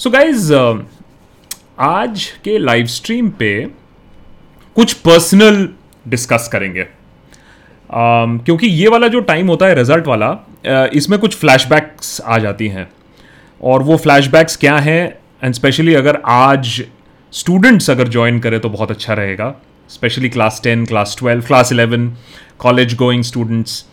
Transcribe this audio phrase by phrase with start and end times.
[0.00, 0.52] So guys
[1.78, 3.50] आज के live stream पे
[4.76, 5.68] कुछ पर्सनल
[6.08, 11.36] डिस्कस करेंगे। Um, क्योंकि ये वाला जो टाइम होता है रिज़ल्ट वाला uh, इसमें कुछ
[11.36, 12.88] फ्लैशबैक्स आ जाती हैं।
[13.60, 15.14] और वो फ्लैशबैक्स क्या हैं?
[15.44, 16.82] एंड स्पेशली अगर आज
[17.32, 19.54] स्टूडेंट्स अगर ज्वाइन करें तो बहुत अच्छा रहेगा।
[19.88, 22.12] Specially class ten class twelve class eleven
[22.58, 23.84] college going students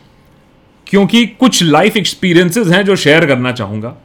[0.87, 3.97] क्योंकि कुछ लाइफ एक्सपीरियंसेस हैं जो शेयर करना चाहूँगा।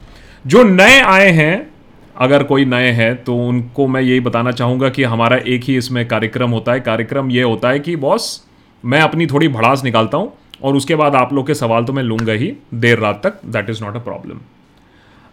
[0.46, 1.71] जो नए आए हैं
[2.16, 6.06] अगर कोई नए हैं तो उनको मैं यही बताना चाहूँगा कि हमारा एक ही इसमें
[6.08, 8.44] कार्यक्रम होता है। कार्यक्रम ये होता है कि, बॉस,
[8.84, 12.02] मैं अपनी थोड़ी भड़ास निकालता हूँ और उसके बाद आप लोग के सवाल तो मैं
[12.02, 14.40] लूँगा ही देर रात तक। That is not a problem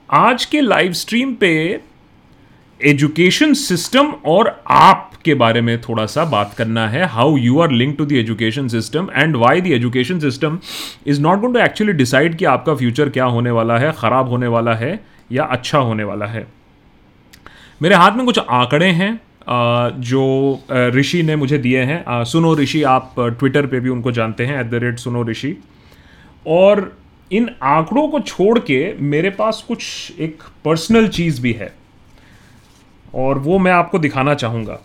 [0.10, 1.50] आज के लाइव स्ट्रीम पे
[2.80, 7.72] एजुकेशन सिस्टम और आप के बारे में थोड़ा सा बात करना है। How you are
[7.72, 10.58] link to the education system and why the education system
[11.08, 14.48] is not going to actually decide कि आपका फ्यूचर क्या होने वाला है, ख़राब होने
[14.48, 15.00] वाला है
[15.32, 16.48] या अच्छा होने वाला है।
[17.82, 19.20] मेरे हाथ में कुछ आंकड़े हैं
[20.02, 20.60] जो
[20.96, 24.70] ऋषि ने मुझे दिए हैं। सुनो ऋषि, आप ट्विटर पे भी उनको जानते हैं एट
[24.70, 25.56] द रेट सुनो ऋषि।
[26.48, 26.92] और
[27.32, 31.74] इन आंकड़ों को छोड़ के मेरे पास कुछ एक पर्सनल चीज़ भी है,
[33.16, 34.80] और वो मैं आपको दिखाना चाहूँगा।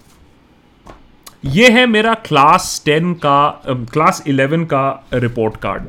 [1.47, 5.83] ये है मेरा क्लास टेन का क्लास इलेवन का रिपोर्ट कार्ड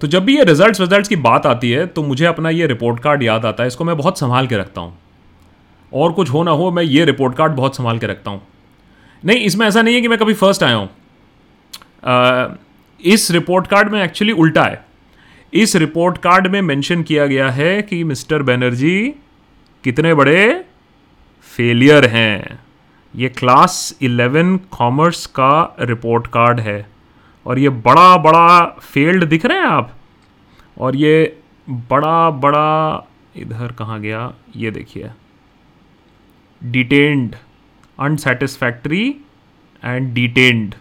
[0.00, 3.00] तो जब भी ये रिजल्ट्स रिजल्ट्स की बात आती है तो मुझे अपना ये रिपोर्ट
[3.00, 4.98] कार्ड याद आता है, इसको मैं बहुत संभाल के रखता हूँ।
[5.92, 8.40] और कुछ हो ना हो, मैं ये रिपोर्ट कार्ड बहुत संभाल के रखता हूँ।
[9.22, 10.88] नहीं, इसमें ऐसा नहीं है कि मैं कभी फ़र्स्ट आया हूँ।
[13.00, 14.84] इस रिपोर्ट कार्ड में एक्चुअली उल्टा है।
[15.52, 19.14] इस रिपोर्ट कार्ड में मेंशन किया गया है कि मिस्टर बनर्जी
[19.84, 20.64] कितने बड़े
[21.52, 22.58] फेलियर हैं।
[23.14, 26.78] ये क्लास इलेवन कॉमर्स का रिपोर्ट कार्ड है।
[27.48, 29.96] और ये बड़ा बड़ा फेल्ड दिख रहे हैं आप?
[30.78, 34.34] और ये बड़ा बड़ा, इधर कहाँ गया?
[34.56, 35.10] ये देखिए।
[36.64, 37.36] डिटेन्ड
[38.00, 39.16] अनसेटिस्फैक्ट्री
[39.84, 40.74] एंड डिटेन्ड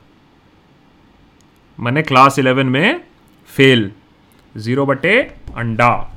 [1.79, 3.01] मैंने क्लास इलेवन में
[3.45, 3.91] फेल
[4.57, 5.21] ज़ीरो बटे
[5.55, 6.13] अंडा।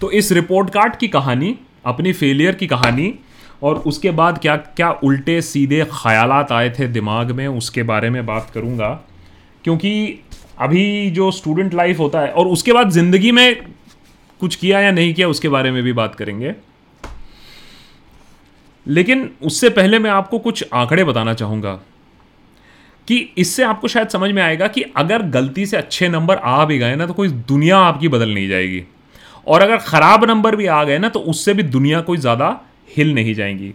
[0.00, 3.14] तो इस रिपोर्ट कार्ड की कहानी, अपनी फेलियर की कहानी,
[3.62, 8.26] और उसके बाद क्या क्या उल्टे सीधे ख्याल आए थे दिमाग में, उसके बारे में
[8.26, 9.07] बात करूँगा।
[9.68, 10.20] क्योंकि
[10.58, 13.56] अभी जो स्टूडेंट लाइफ होता है, और उसके बाद ज़िंदगी में
[14.40, 16.54] कुछ किया या नहीं किया, उसके बारे में भी बात करेंगे।
[18.86, 21.72] लेकिन उससे पहले मैं आपको कुछ आंकड़े बताना चाहूँगा
[23.08, 26.78] कि इससे आपको शायद समझ में आएगा कि अगर गलती से अच्छे नंबर आ भी
[26.78, 28.82] गए ना तो कोई दुनिया आपकी बदल नहीं जाएगी।
[29.46, 32.48] और अगर ख़राब नंबर भी आ गए ना तो उससे भी दुनिया कोई ज़्यादा
[32.96, 33.72] हिल नहीं जाएँगी।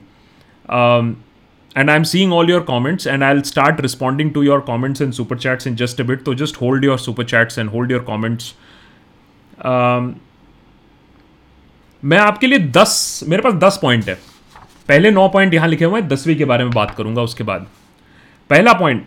[1.78, 5.14] And I am seeing all your comments and I start responding to your comments and
[5.14, 8.02] super chats in just a bit तो just hold your super chats and hold your
[8.02, 8.54] comments
[12.04, 14.16] मैं आपके लिए दस, मेरे पास दस पॉइंट है।
[14.88, 17.68] पहले नौ point यहाँ लिखे हुए हैं, दसवीं के बारे में बात करूँगा उसके बाद।
[18.50, 19.06] पहला पॉइंट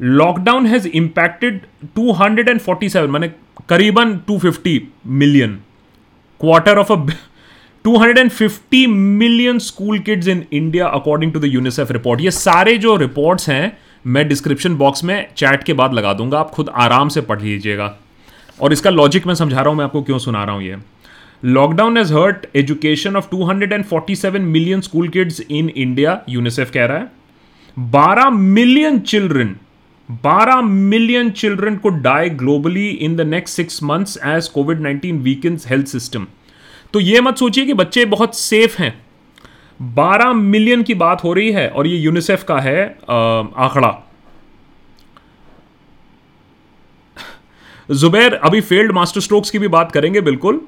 [0.00, 1.60] लॉकडाउन हैज़ इंपैक्टेड
[1.98, 3.28] 247 मैंने
[3.68, 5.58] करीबन 250 million
[6.40, 6.96] quarter of a
[7.84, 13.48] 250 million school kids in India according to the UNICEF report ये सारे जो रिपोर्ट्स
[13.50, 13.76] हैं,
[14.06, 17.96] मैं डिस्क्रिप्शन बॉक्स में चैट के बाद लगा दूँगा। आप खुद आराम से पढ़ लीजिएगा।
[18.60, 20.76] और इसका लॉजिक मैं समझा रहा हूँ, मैं आपको क्यों सुना रहा हूँ ये।
[21.44, 27.10] Lockdown has hurt education of 247 million school kids in India UNICEF कह रहा है।
[27.76, 29.54] 12 मिलियन चिल्ड्रन
[30.24, 35.66] 12 मिलियन चिल्ड्रन को die globally in the next six months as COVID 19 weakens
[35.70, 36.26] health system
[36.94, 38.92] तो ये मत सोचिए कि बच्चे बहुत सेफ़ हैं।
[39.80, 43.98] 12 मिलियन की बात हो रही है और ये यूनिसेफ का है आंकड़ा।
[47.90, 50.60] जुबैर, अभी फेल्ड मास्टर स्ट्रोक्स की भी बात करेंगे, बिल्कुल।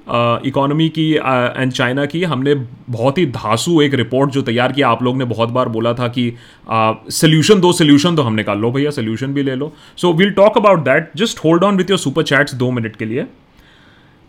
[0.46, 5.02] इकोनॉमी की एंड चाइना की हमने बहुत ही धासु एक रिपोर्ट जो तैयार किया, आप
[5.02, 6.32] लोग ने बहुत बार बोला था कि
[6.66, 10.56] सोल्यूशन दो सोल्यूशन तो हमने कहा लो भैया सोल्यूशन भी ले लो। So will talk
[10.58, 13.26] about that just hold on with your super chats दो मिनट के लिए।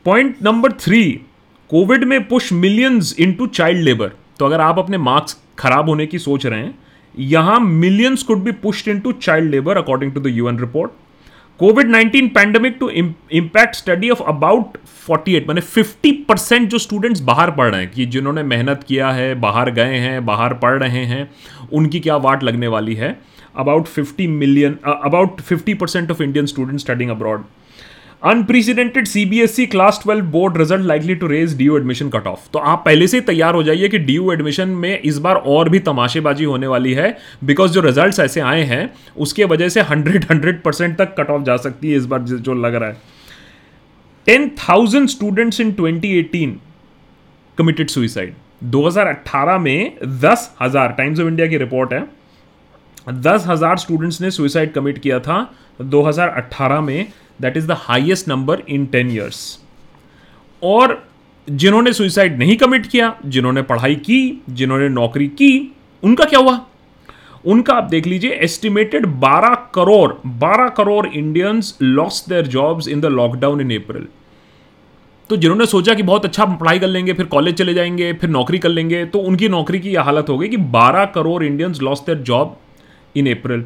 [0.05, 1.03] पॉइंट नंबर थ्री
[1.73, 6.19] कोविड में push millions into child labour तो अगर आप अपने मार्क्स खराब होने की
[6.19, 6.75] सोच रहे हैं,
[7.15, 10.91] यहाँ millions could be pushed into child labour according to the UN report
[11.59, 14.77] COVID 19 pandemic to impact study of about
[15.09, 19.33] 48 मैंने 50 परसेंट जो स्टूडेंट्स बाहर पढ़ रहे हैं, कि जिन्होंने मेहनत किया है,
[19.39, 21.29] बाहर गए हैं, बाहर पढ़ रहे हैं,
[21.73, 23.17] उनकी क्या वाट लगने वाली है?
[23.57, 27.43] About 50 million about 50 percent of Indian student studying abroad
[28.23, 32.81] unprecedented CBSE class twelve board result likely to raise the admission cut off तो आप
[32.85, 36.67] पहले से तैयार हो जाइए कि डी एडमिशन में इस बार और भी तमाशेबाजी होने
[36.67, 41.15] वाली है बिकॉज़ जो रिज़ल्ट ऐसे आए हैं, उसके वजह से हंड्रेड हंड्रेड परसेंट तक
[41.17, 42.97] कट ऑफ़ जा सकती है इस बार जो लग रहा है।
[44.27, 46.59] Ten thousand students in twenty eighteen
[47.57, 48.33] committed suicide
[48.71, 52.05] 2018 में दस हज़ार टाइम्स ऑफ़ इंडिया की रिपोर्ट है।
[53.11, 55.37] दस हज़ार स्टूडेंट्स ने सुइसाइड कमिट किया था
[55.81, 57.07] 2018 में।
[57.41, 59.59] That is the highest number in ten years
[60.63, 61.07] और
[61.47, 66.59] जिन्होंने सुइसाइड नहीं कमिट किया, जिन्होंने पढ़ाई की, जिन्होंने नौकरी की, उनका क्या हुआ?
[67.45, 70.13] उनका आप देख लीजिए estimated 12 crore
[70.43, 74.07] 12 crore Indians loss their jobs in the lockdown in April
[75.29, 78.59] तो जिन्होंने सोचा कि बहुत अच्छा पढ़ाई कर लेंगे, फिर कॉलेज चले जाएँगे, फिर नौकरी
[78.59, 82.05] कर लेंगे तो उनकी नौकरी की यह हालत हो गई कि 12 crore Indians loss
[82.05, 82.57] their job
[83.15, 83.65] in April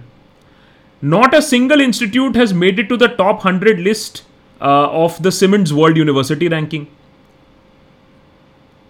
[1.04, 4.24] not a single institute has made it to the top hundred list
[4.62, 6.86] of the cements world university ranking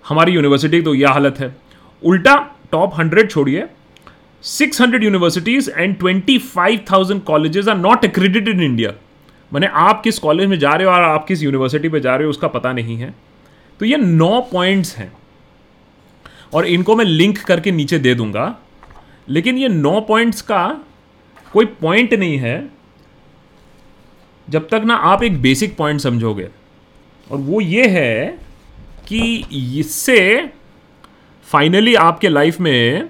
[0.05, 1.55] हमारी यूनिवर्सिटी तो यह हालत है।
[2.03, 2.35] उल्टा
[2.71, 3.63] टॉप हंड्रेड छोड़िए।
[4.43, 8.93] 600 universities and 25,000 colleges are not accredited in India
[9.51, 12.23] मैंने आप किस कॉलेज में जा रहे हो और आप किस यूनिवर्सिटी पे जा रहे
[12.23, 13.13] हो उसका पता नहीं है।
[13.79, 15.11] तो ये नौ पॉइंट्स हैं।
[16.53, 18.55] और इनको मैं लिंक करके नीचे दे दूँगा।
[19.29, 20.81] लेकिन ये नौ पॉइंट्स का
[21.53, 22.57] कोई पॉइंट नहीं है
[24.47, 26.49] जब तक ना आप एक बेसिक पॉइंट समझोगे
[27.27, 28.27] और वो ये है
[29.07, 29.21] कि
[29.79, 30.19] इससे
[31.47, 33.09] फाइनली आपके लाइफ में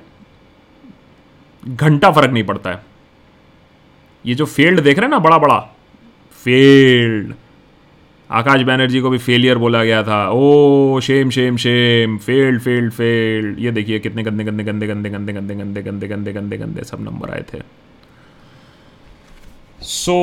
[1.64, 2.86] घंटा फ़र्क नहीं पड़ता है
[4.26, 5.60] ये जो फेल्ड देख रहे हैं ना बड़ा बड़ा
[6.46, 7.34] फेल्ड
[8.30, 13.60] आकाश बैनर्जी को भी फेलियर बोला गया था ओ shame shame shame failed failed failed
[13.60, 17.02] ये देखिए कितने गंदे गंदे गंदे गंदे गंदे गंदे गंदे गंदे गंदे गंदे गंदे सब
[17.02, 17.62] नंबर आए थे
[19.80, 20.14] सो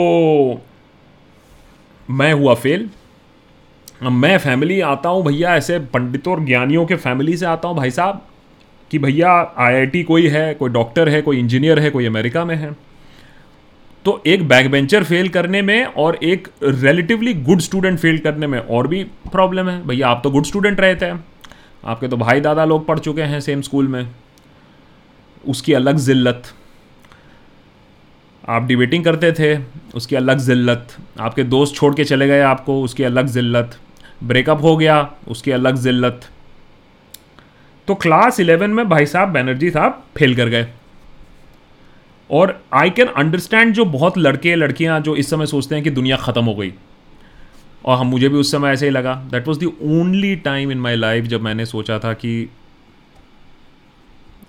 [0.54, 0.60] so,
[2.10, 2.88] मैं हुआ फेल
[4.02, 7.90] मैं फैमिली आता हूँ भैया ऐसे पंडितों और ज्ञानियों के फैमिली से आता हूँ भाई
[7.90, 8.26] साहब
[8.90, 12.72] कि भैया आईआईटी कोई है कोई डॉक्टर है कोई इंजीनियर है कोई अमेरिका में है.
[14.04, 18.58] तो एक बैक बेंचर फेल करने में और एक रिलेटिवली गुड स्टूडेंट फेल करने में
[18.58, 19.86] और भी प्रॉब्लम है.
[19.86, 21.10] भैया आप तो गुड स्टूडेंट रहे थे
[21.84, 24.06] आपके तो भाई दादा लोग पढ़ चुके हैं सेम स्कूल में.
[25.48, 26.42] उसकी अलग ज़िल्लत.
[28.44, 29.56] आप डिबेटिंग करते थे,
[29.94, 33.78] उसकी अलग ज़िल्लत। आपके दोस्त छोड़ के चले गए आपको, उसकी अलग ज़िल्लत।
[34.22, 36.28] ब्रेकअप हो गया, उसकी अलग ज़िल्लत।
[37.88, 40.66] तो क्लास इलेवन में भाई साहब बैनर्जी साहब फेल कर गए।
[42.30, 46.16] और आई कैन अंडरस्टैंड जो बहुत लड़के लड़कियाँ जो इस समय सोचते हैं कि दुनिया
[46.16, 46.72] ख़त्म हो गई।
[47.84, 50.78] और हम, मुझे भी उस समय ऐसे ही लगा। That was the only time in
[50.78, 52.48] my life जब मैंने सोचा था कि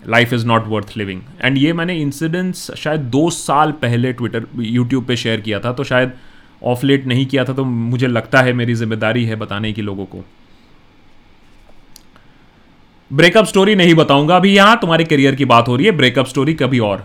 [0.07, 5.05] life is not worth living and ये मैंने इंसिडेंट्स शायद दो साल पहले ट्विटर यूट्यूब
[5.05, 6.13] पे शेयर किया था तो शायद
[6.63, 10.05] ऑफ़ लेट नहीं किया था तो मुझे लगता है मेरी ज़िम्मेदारी है बताने की लोगों
[10.05, 10.23] को।
[13.11, 16.53] ब्रेकअप स्टोरी नहीं बताऊँगा। अभी यहाँ तुम्हारे करियर की बात हो रही है ब्रेकअप स्टोरी
[16.53, 17.03] कभी और।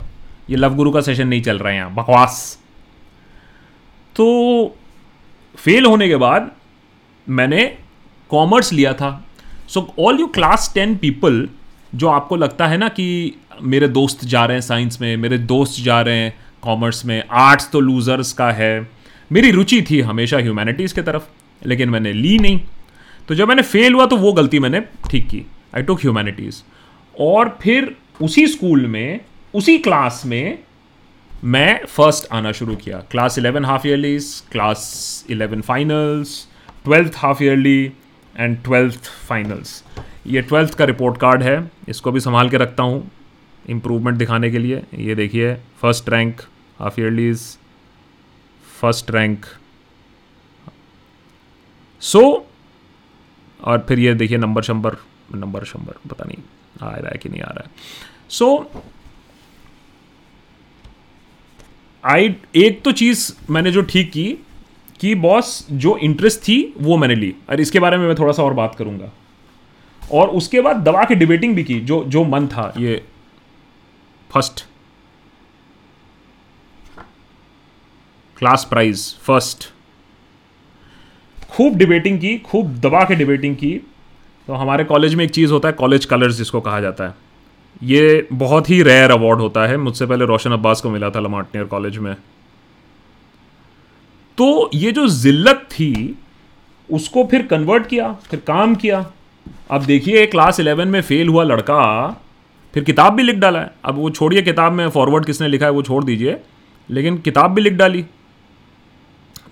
[0.50, 2.58] ये लव गुरु का सेशन नहीं चल रहा है यहाँ, बकवास।
[4.16, 4.76] तो
[5.54, 6.50] फेल होने के बाद
[7.26, 7.64] मैंने
[8.30, 9.10] कॉमर्स लिया था।
[9.68, 11.48] So all you class ten people
[11.94, 15.82] जो आपको लगता है ना कि मेरे दोस्त जा रहे हैं साइंस में, मेरे दोस्त
[15.82, 18.88] जा रहे हैं कॉमर्स में आर्ट्स तो लूजर्स का है।
[19.32, 21.22] मेरी रुचि थी हमेशा ह्यूमैनिटीज़ की तरफ़,
[21.62, 22.60] लेकिन मैंने ली नहीं।
[23.28, 25.44] तो जब मैंने फेल हुआ तो वो गलती मैंने ठीक की।
[25.76, 26.62] आई टुक ह्यूमैनिटीज़
[27.14, 29.20] और फिर उसी स्कूल में,
[29.54, 30.58] उसी क्लास में
[31.44, 36.46] मैं फ़र्स्ट आना शुरू किया। Class eleven half yearlies class eleven finals
[36.84, 37.92] twelfth half yearly
[38.40, 39.82] and twelfth finals
[40.26, 43.10] ये ट्वेल्थ का रिपोर्ट कार्ड है। इसको भी संभाल के रखता हूँ
[43.68, 46.40] इम्प्रूवमेंट दिखाने के लिए। ये देखिए first rank
[46.78, 47.42] half yearlies
[48.80, 49.46] first rank
[52.02, 52.22] so
[53.60, 54.96] और फिर ये देखिए नंबर शंबर
[55.34, 56.42] नंबर शंबर पता नहीं
[56.82, 57.70] आ रहा है कि नहीं आ रहा है।
[58.28, 58.82] सो so,
[62.04, 64.26] आई एक तो चीज़ मैंने जो ठीक की
[65.00, 68.42] कि बॉस जो इंटरेस्ट थी, वो मैंने ली। और इसके बारे में मैं थोड़ा सा
[68.42, 69.10] और बात करूँगा।
[70.12, 73.04] और उसके बाद दवा के डिबेटिंग भी की, जो जो मन था, ये
[74.30, 74.64] फ़र्स्ट
[78.36, 79.72] क्लास प्राइज फ़र्स्ट
[81.50, 83.80] खूब डिबेटिंग की, खूब दबा के डिबेटिंग की।
[84.46, 87.14] तो हमारे कॉलेज में एक चीज़ होता है कॉलेज कलर्स जिसको कहा जाता है।
[87.82, 91.66] ये बहुत ही रेयर अवार्ड होता है। मुझसे पहले रोशन अब्बास को मिला था लमाटनियर
[91.66, 92.16] कॉलेज में।
[94.40, 96.18] तो ये जो जिल्लत थी
[96.88, 99.04] उसको फिर कन्वर्ट किया फिर काम किया।
[99.70, 101.82] अब देखिए क्लास इलेवन में फेल हुआ लड़का
[102.74, 105.72] फिर किताब भी लिख डाला है। अब वो छोड़िए किताब में फॉरवर्ड किसने लिखा है
[105.72, 106.36] वो छोड़ दीजिए।
[106.88, 108.04] लेकिन किताब भी लिख डाली।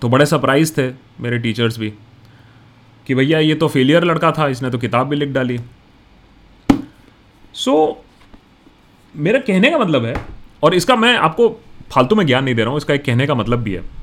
[0.01, 0.87] तो बड़े सरप्राइज़ थे
[1.21, 1.93] मेरे टीचर्स भी
[3.07, 5.59] कि भैया ये तो फेलियर लड़का था इसने तो किताब भी लिख डाली।
[7.53, 10.15] सो so, मेरा कहने का मतलब है
[10.63, 11.49] और इसका मैं आपको
[11.91, 13.98] फालतू में ज्ञान नहीं दे रहा हूँ इसका एक कहने का मतलब भी है।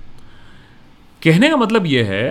[1.27, 2.27] कहने का मतलब ये है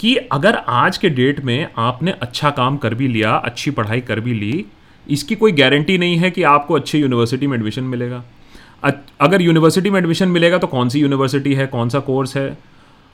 [0.00, 4.20] कि अगर आज के डेट में आपने अच्छा काम कर भी लिया, अच्छी पढ़ाई कर
[4.20, 4.64] भी ली,
[5.06, 8.22] इसकी कोई गारंटी नहीं है कि आपको अच्छी यूनिवर्सिटी में एडमिशन मिलेगा।
[9.20, 12.58] अगर यूनिवर्सिटी में एडमिशन मिलेगा तो कौन सी यूनिवर्सिटी है, कौन सा कोर्स है?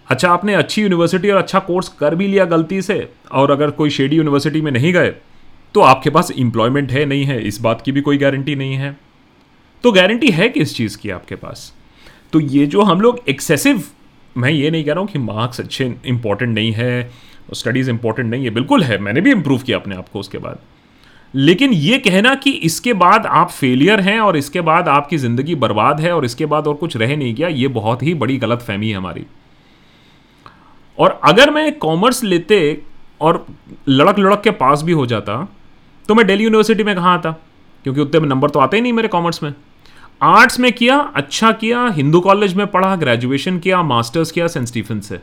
[0.08, 3.90] अच्छा आपने अच्छी यूनिवर्सिटी और अच्छा कोर्स कर भी लिया गलती से, और अगर कोई
[3.90, 5.14] शेडी यूनिवर्सिटी में नहीं गए
[5.74, 8.96] तो आपके पास इंप्लॉयमेंट है नहीं है, इस बात की भी कोई गारंटी नहीं है।
[9.84, 11.72] तो गारंटी है किस चीज़ की आपके पास?
[12.32, 13.82] तो ये जो हम लोग एक्सेसिव
[14.36, 17.10] मैं ये नहीं कह रहा हूँ कि मार्क्स अच्छे इंपॉर्टेंट नहीं है
[17.54, 20.58] स्टडीज़ इंपॉर्टेंट नहीं है, बिल्कुल है, मैंने भी इम्प्रूव किया अपने आप को उसके बाद।
[21.34, 26.00] लेकिन ये कहना कि इसके बाद आप फेलियर हैं और इसके बाद आपकी ज़िंदगी बर्बाद
[26.00, 28.90] है और इसके बाद और कुछ रह नहीं गया, ये बहुत ही बड़ी गलत फहमी
[28.90, 29.24] है हमारी।
[30.98, 32.82] और अगर मैं कॉमर्स लेते
[33.20, 33.44] और
[33.88, 35.46] लड़क लड़क के पास भी हो जाता
[36.08, 37.30] तो मैं दिल्ली यूनिवर्सिटी में कहाँ आता?
[37.84, 39.52] क्योंकि उतने में नंबर तो आते ही नहीं मेरे कॉमर्स में।
[40.24, 45.00] आर्ट्स में किया अच्छा किया हिंदू कॉलेज में पढ़ा ग्रेजुएशन किया मास्टर्स किया सेंट स्टीफन
[45.00, 45.20] से।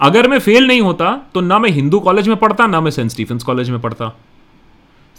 [0.00, 3.10] अगर मैं फेल नहीं होता तो ना मैं हिंदू कॉलेज में पढ़ता ना मैं सेंट
[3.10, 4.08] स्टीफेंस कॉलेज में पढ़ता।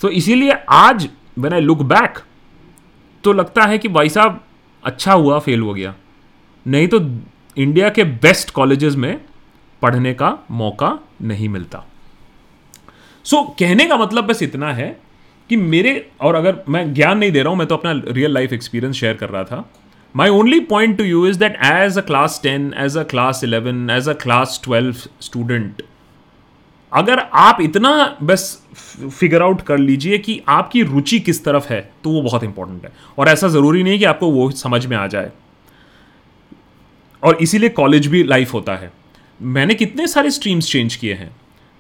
[0.01, 1.07] तो इसीलिए आज
[1.39, 2.19] वेन आई लुक बैक
[3.23, 4.43] तो लगता है कि भाई साहब
[4.83, 5.93] अच्छा हुआ फेल हो गया।
[6.65, 6.99] नहीं तो
[7.57, 9.19] इंडिया के बेस्ट कॉलेजेस में
[9.81, 11.83] पढ़ने का मौका नहीं मिलता।
[13.25, 14.89] सो so, कहने का मतलब बस इतना है
[15.53, 18.53] कि मेरे, और अगर मैं ज्ञान नहीं दे रहा हूँ, मैं तो अपना रियल लाइफ
[18.53, 19.69] एक्सपीरियंस शेयर कर रहा था।
[20.15, 23.89] My only point to you is that as a class ten as a class eleven
[23.89, 25.81] as a class twelve student
[26.91, 27.91] अगर आप इतना
[28.23, 28.43] बस
[29.19, 32.91] फिगर आउट कर लीजिए कि आपकी रुचि किस तरफ़ है तो वो बहुत इंपॉर्टेंट है।
[33.17, 35.31] और ऐसा ज़रूरी नहीं कि आपको वो समझ में आ जाए।
[37.23, 38.91] और इसीलिए कॉलेज भी लाइफ होता है।
[39.41, 41.31] मैंने कितने सारे स्ट्रीम्स चेंज किए हैं।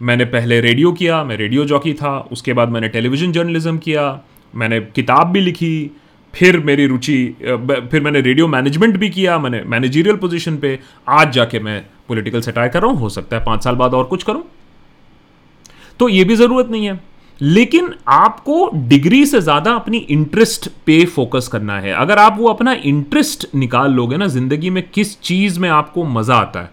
[0.03, 4.21] मैंने पहले रेडियो किया, मैं रेडियो जॉकी था, उसके बाद मैंने टेलीविज़न जर्नलिज्म किया,
[4.53, 5.91] मैंने किताब भी लिखी,
[6.33, 7.15] फिर मेरी रुचि
[7.91, 10.79] फिर मैंने रेडियो मैनेजमेंट भी किया, मैंने मैनेजीरियल पोजीशन पे,
[11.09, 11.79] आज जाके मैं
[12.09, 14.43] पॉलिटिकल सेटायर कर रहा हूँ, हो सकता है पाँच साल बाद और कुछ करूँ।
[15.99, 16.99] तो ये भी ज़रूरत नहीं है।
[17.41, 22.73] लेकिन आपको डिग्री से ज़्यादा अपनी इंटरेस्ट पे फोकस करना है। अगर आप वो अपना
[22.73, 26.71] इंटरेस्ट निकाल लोगे ना, ज़िंदगी में किस चीज़ में आपको मज़ा आता है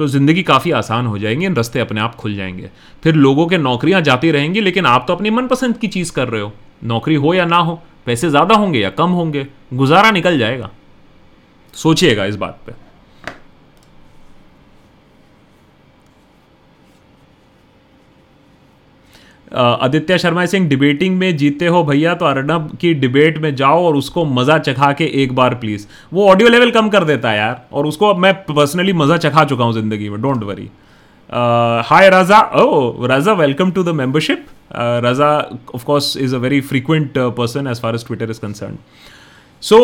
[0.00, 2.70] तो ज़िंदगी काफ़ी आसान हो जाएँगी रस्ते अपने आप खुल जाएँगे।
[3.02, 6.40] फिर लोगों के नौकरियाँ जाती रहेंगी, लेकिन आप तो अपनी मनपसंद की चीज़ कर रहे
[6.40, 6.52] हो।
[6.84, 10.70] नौकरी हो या ना हो, पैसे ज़्यादा होंगे या कम होंगे, गुजारा निकल जाएगा।
[11.74, 12.72] सोचिएगा इस बात पे।
[19.52, 23.96] आदित्य शर्मा सिंह डिबेटिंग में जीते हो भैया तो अर्नब की डिबेट में जाओ और
[23.96, 27.62] उसको मज़ा चखा के एक बार प्लीज़ वो ऑडियो लेवल कम कर देता है यार,
[27.72, 30.70] और उसको अब मैं पर्सनली मज़ा चखा चुका हूँ ज़िंदगी में don't worry
[31.86, 34.46] hi Raja oh Raja welcome to the membership
[35.04, 35.36] Raja
[35.74, 38.78] of course is a very frequent person as far as Twitter is concerned
[39.62, 39.78] so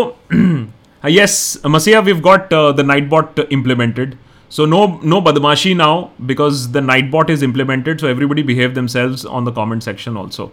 [1.05, 4.15] yes masiya we've got the night bot implemented
[4.51, 8.01] So no no badmashi now because the nightbot is implemented.
[8.01, 10.53] So everybody behave themselves on the comment section also.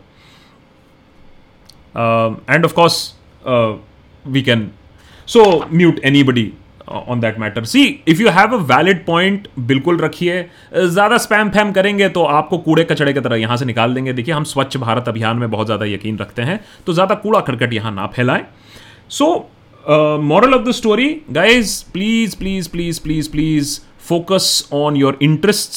[1.96, 3.14] Um, and of course
[3.46, 3.78] uh,
[4.26, 4.74] we can
[5.28, 6.52] so mute anybody
[6.92, 10.42] on that matter see if you have a valid point बिल्कुल रखिए
[10.76, 14.34] ज़्यादा spam fam करेंगे तो आपको कूड़े कचड़े की तरह यहाँ से निकाल देंगे देखिए
[14.34, 17.92] हम स्वच्छ भारत अभियान में बहुत ज़्यादा यकीन रखते हैं तो ज़्यादा कूड़ा करकट यहाँ
[17.92, 18.46] ना फैलाएँ
[19.10, 19.30] so
[19.90, 25.72] moral of the story guys please please please please please focus on your interest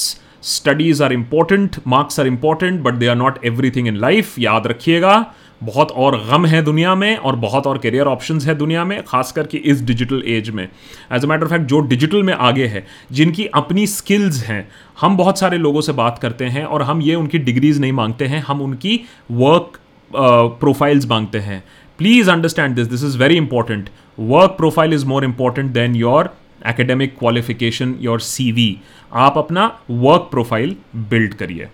[0.46, 5.24] studies are important marks are important but they are not everything in life याद रखिएगा
[5.62, 9.32] बहुत और गम है दुनिया में और बहुत और करियर ऑप्शंस है दुनिया में खास
[9.32, 10.68] करके इस डिजिटल एज में.
[11.12, 14.68] As a matter of fact जो डिजिटल में आगे है, जिनकी अपनी स्किल्स हैं,
[15.00, 18.24] हम बहुत सारे लोगों से बात करते हैं और हम ये उनकी डिग्रीज नहीं मांगते
[18.24, 19.78] हैं, हम उनकी वर्क
[20.10, 21.62] प्रोफाइल्स uh, मांगते हैं.
[21.98, 23.88] Please understand this this is very important
[24.18, 26.30] work profile is more important than your
[26.66, 28.76] academic qualification your CV
[29.12, 30.76] आप अपना वर्क प्रोफ़ाइल
[31.10, 31.68] बिल्ड करिए।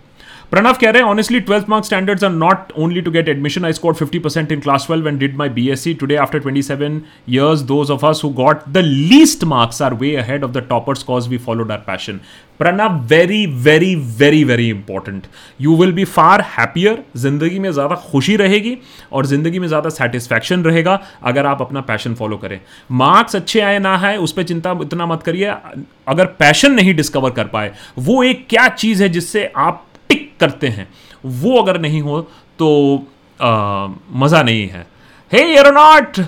[0.53, 3.73] प्रणव कह रहे हैं honestly twelfth mark standards are not only to get admission I
[3.73, 6.63] score fifty percent in class twelve and did my B S C today after twenty
[6.63, 10.65] seven years those of us who got the least marks are way ahead of the
[10.69, 12.21] toppers cause we followed our passion
[12.59, 15.27] Pranav very very very very important
[15.61, 18.77] you will be far happier ज़िंदगी में ज़्यादा खुशी रहेगी
[19.13, 22.59] और ज़िंदगी में ज़्यादा satisfaction रहेगा अगर आप अपना पैशन फॉलो करें।
[22.93, 25.55] मार्क्स अच्छे आए, ना आए, उस पर चिंता इतना मत करिए।
[26.09, 29.85] अगर पैशन नहीं डिस्कवर कर पाए, वो एक क्या चीज़ है जिससे आप
[30.43, 30.89] करते हैं।
[31.25, 32.21] वो अगर नहीं हो
[32.59, 32.69] तो
[34.23, 34.87] मज़ा नहीं है।
[35.33, 36.19] Hey Aeronaut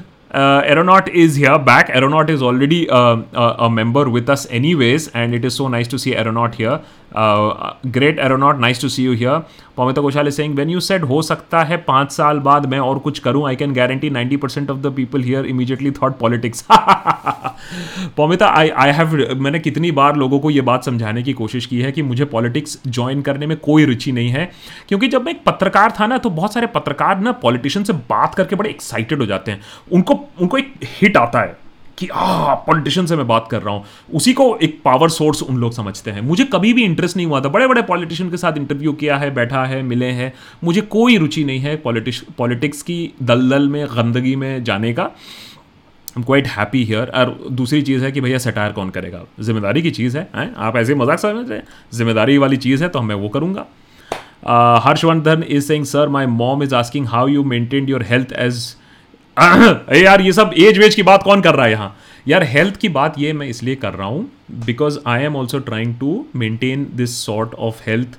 [0.67, 5.45] Aeronaut is here back Aeronaut is already a member with us any ways and it
[5.45, 6.79] is so nice to see Aeronaut here
[7.87, 9.43] great Aeronaut nice to see you here
[9.77, 12.99] Poumita Ghoshal is saying when you said हो सकता है पाँच साल बाद मैं और
[12.99, 16.65] कुछ करूँ I can guarantee 90 percent of the people here immediately thought politics
[18.17, 21.81] Poumita I I have मैंने कितनी बार लोगों को ये बात समझाने की कोशिश की
[21.81, 24.51] है कि मुझे पॉलिटिक्स ज्वाइन करने में कोई रुचि नहीं है।
[24.89, 28.35] क्योंकि जब मैं एक पत्रकार था ना तो बहुत सारे पत्रकार ना पॉलिटिशियन से बात
[28.35, 29.61] करके बड़े एक्साइटेड हो जाते हैं।
[29.93, 31.64] उनको उनको एक हिट आता है।
[31.99, 33.85] कि आ पॉलिटिशियन से मैं बात कर रहा हूँ।
[34.15, 37.41] उसी को एक पावर सोर्स उन लोग समझते हैं। मुझे कभी भी इंटरेस्ट नहीं हुआ
[37.41, 40.33] था। बड़े बड़े पॉलिटिशियन के साथ इंटरव्यू किया है बैठा है मिले हैं।
[40.65, 46.21] मुझे कोई रुचि नहीं है पॉलिटिक्स पॉलिटिक्स की दलदल में गंदगी में जाने का। I
[46.21, 49.25] am quite happy here और दूसरी चीज़ है कि भैया सटायर कौन करेगा?
[49.41, 50.53] ज़िम्मेदारी की चीज़ है, है?
[50.57, 51.67] आप ऐसे मज़ाक समझ रहे हैं?
[51.95, 53.67] ज़िम्मेदारी वाली चीज़ है तो मैं वो करूँगा।
[54.85, 58.65] Harshvardhan is saying sir my mom is asking how you maintain your health as
[59.37, 61.97] यार, ये सब एज वेज की बात कौन कर रहा है यहाँ?
[62.29, 64.29] यार हेल्थ की बात ये मैं इसलिए कर रहा हूँ
[64.67, 68.19] because I am also trying to maintain this sort of health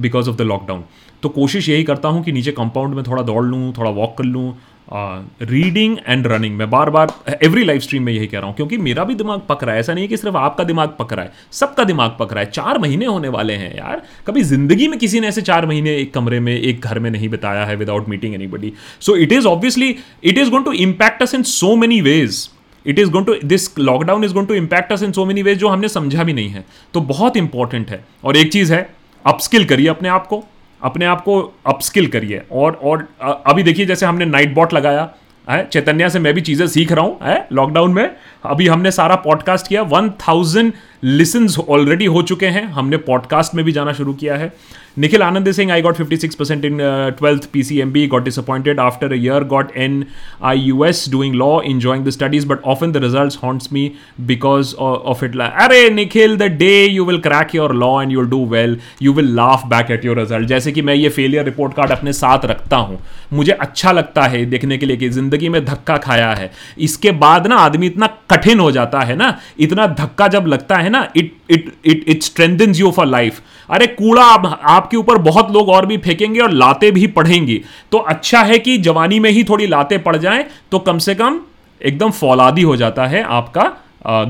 [0.00, 0.84] because of the lockdown
[1.22, 4.24] तो कोशिश यही करता हूँ कि नीचे कंपाउंड में थोड़ा दौड़ लूँ, थोड़ा वॉक कर
[4.24, 4.54] लूँ
[4.88, 7.12] रीडिंग एंड रनिंग मैं बार बार
[7.42, 9.80] एवरी लाइव स्ट्रीम में यही कह रहा हूँ, क्योंकि मेरा भी दिमाग पक रहा है।
[9.80, 12.50] ऐसा नहीं है कि सिर्फ़ आपका दिमाग पक रहा है, सबका दिमाग पक रहा है।
[12.50, 16.12] चार महीने होने वाले हैं यार। कभी ज़िंदगी में किसी ने ऐसे चार महीने एक
[16.14, 19.94] कमरे में, एक घर में नहीं बिताया है without meeting anybody so it is obviously
[20.24, 22.48] it is going to impact us in so many ways
[22.86, 25.58] it is going to this lockdown is going to impact us in so many ways
[25.58, 28.88] जो हमने समझा भी नहीं है। तो बहुत important है। और एक चीज़ है
[29.24, 30.44] अपस्किल करिए अपने आप को।
[30.82, 35.08] अपने आप को अपस्किल करिए। और और अभी देखिए, जैसे हमने नाइट बॉट लगाया,
[35.46, 38.10] है, चैतन्या से मैं भी चीज़ें सीख रहा हूँ, है लॉकडाउन में।
[38.44, 40.72] अभी हमने सारा पॉडकास्ट किया वन थाउज़ेंड
[41.04, 44.52] लिसन्स ऑलरेडी हो चुके हैं। हमने पॉडकास्ट में भी जाना शुरू किया है।
[44.98, 46.78] Nikhil Anand Singh I got fifty six percent in
[47.18, 50.04] twelfth P C M B got disappointed after a got an
[50.42, 53.90] I U S doing law enjoying the studies but of in the result haunts me
[54.20, 58.26] because of it like अरे Nikhil the day you will crack your law and you'll
[58.26, 61.74] do well you will laugh back at your result जैसे कि मैं ये failure report
[61.74, 62.98] card अपने साथ रखता हूँ।
[63.32, 67.46] मुझे अच्छा लगता है देखने के लिए कि ज़िंदगी में धक्का खाया है। इसके बाद
[67.46, 71.34] ना आदमी इतना कठिन हो जाता है ना, इतना धक्का जब लगता है ना it
[71.50, 75.86] it it it strengthens you for life अरे कूड़ा आप, आपके ऊपर बहुत लोग और
[75.86, 77.60] भी फेंकेंगे और लाते भी पढ़ेंगी।
[77.92, 81.40] तो अच्छा है कि जवानी में ही थोड़ी लाते पड़ जाएँ तो कम से कम
[81.80, 83.72] एकदम फौलादी हो जाता है आपका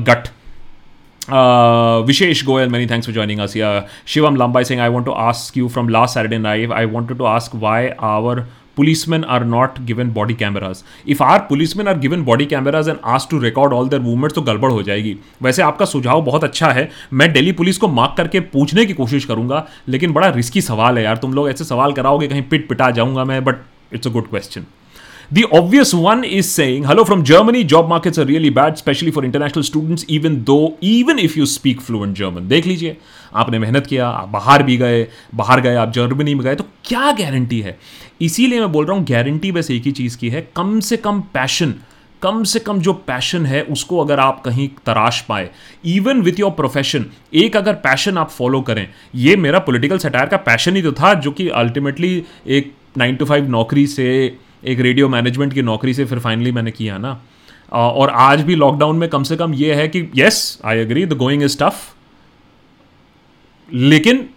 [0.07, 0.27] gut.
[2.07, 3.53] Vishesh Goyal many thanks for joining us
[4.07, 7.23] Shivam Lambai Singh I want to ask you from last Saturday night I wanted to
[7.25, 8.45] ask why our
[8.77, 10.83] policemen are not given body cameras.
[11.07, 14.41] If our policemen are given body cameras and asked to record all their movements तो
[14.41, 18.39] गड़बड़ हो जाएगी। वैसे आपका सुझाव बहुत अच्छा है। मैं डेली पुलिस को मार्क करके
[18.53, 22.27] पूछने की कोशिश करूँगा, लेकिन बड़ा रिस्की सवाल है यार। तुम लोग ऐसे सवाल कराओगे,
[22.27, 23.55] कहीं पिट पिटा जाऊँगा मैं but
[23.93, 24.65] it's a good question
[25.31, 29.23] The obvious one is saying, hello from Germany, job markets are really bad, especially for
[29.23, 32.47] international students, even though, even if you speak fluent German.
[32.47, 32.97] देख लीजिए
[33.35, 37.11] आपने मेहनत किया आप बाहर भी गए बाहर गए आप जर्मनी में गए तो क्या
[37.19, 37.77] गारंटी है
[38.21, 41.21] इसीलिए मैं बोल रहा हूँ गारंटी बस एक ही चीज़ की है कम से कम
[41.33, 41.73] पैशन
[42.21, 45.49] कम से कम जो पैशन है उसको अगर आप कहीं तराश पाए
[45.95, 48.87] इवन विथ योर प्रोफेशन एक अगर पैशन आप फॉलो करें
[49.25, 52.15] ये मेरा पॉलिटिकल सटायर का पैशन ही तो था जो कि अल्टीमेटली
[52.57, 54.09] एक नाइन टू फाइव नौकरी से
[54.71, 57.19] एक रेडियो मैनेजमेंट की नौकरी से फिर फाइनली मैंने किया ना
[57.71, 61.13] और आज भी लॉकडाउन में कम से कम ये है कि yes I agree the
[61.17, 61.81] going is tough
[63.69, 64.27] लेकिन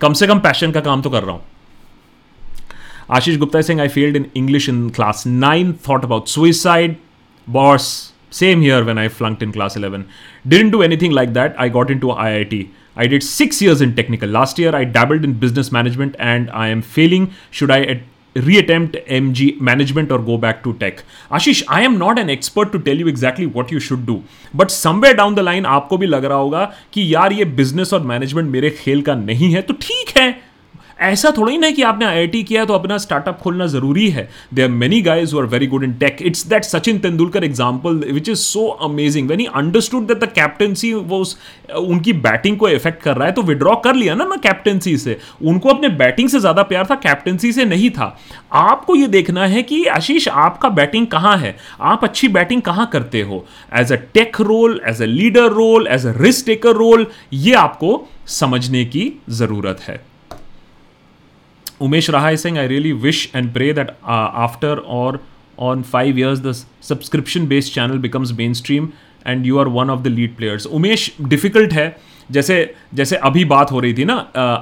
[0.00, 1.42] कम से कम पैशन का काम तो कर रहा हूँ
[3.12, 6.96] Ashish Gupta Singh I failed in English in class nine thought about suicide
[7.46, 7.88] boss
[8.32, 10.04] same here when I flunked in class eleven
[10.46, 12.66] didn't do anything like that I got into I I T
[12.96, 14.28] I did six years in technical.
[14.28, 17.32] Last year, I dabbled in business management and I am failing.
[17.50, 17.78] Should I
[18.34, 21.02] reattempt MG management or go back to tech.
[21.30, 24.22] Ashish, I am not an expert to tell you exactly what you should do.
[24.54, 28.02] But somewhere down the line आपको भी लग रहा होगा कि यार ये business और
[28.02, 30.33] management मेरे खेल का नहीं है तो ठीक है
[30.98, 34.62] ऐसा थोड़ा ही ना कि आपने आई किया तो अपना स्टार्टअप खोलना ज़रूरी है। They
[34.62, 38.38] are many guys are very good in tech it's that Sachin Tendulkar example which is
[38.38, 41.36] so amazing when he understood that the captaincy वो उस
[41.76, 45.18] उनकी बैटिंग को इफ़ेक्ट कर रहा है तो विड्रॉ कर लिया ना ना कैप्टनसी से।
[45.42, 48.16] उनको अपने बैटिंग से ज़्यादा प्यार था कैप्टनसी से नहीं था।
[48.52, 51.56] आपको ये देखना है कि आशीष, आपका बैटिंग कहाँ है?
[51.82, 53.44] आप अच्छी बैटिंग कहाँ करते हो?
[53.72, 58.06] As a tech role as a leader role as a risk taker role ये आपको
[58.30, 60.00] समझने की ज़रूरत है।
[61.80, 65.20] उमेश रहा है Singh I really wish and pray that after और
[65.58, 66.52] on five years the
[66.88, 68.88] subscription based channel becomes main stream
[69.26, 73.44] and you are one of the lead players Umesh difficult है uh, जैसे जैसे अभी
[73.44, 74.14] बात हो रही थी ना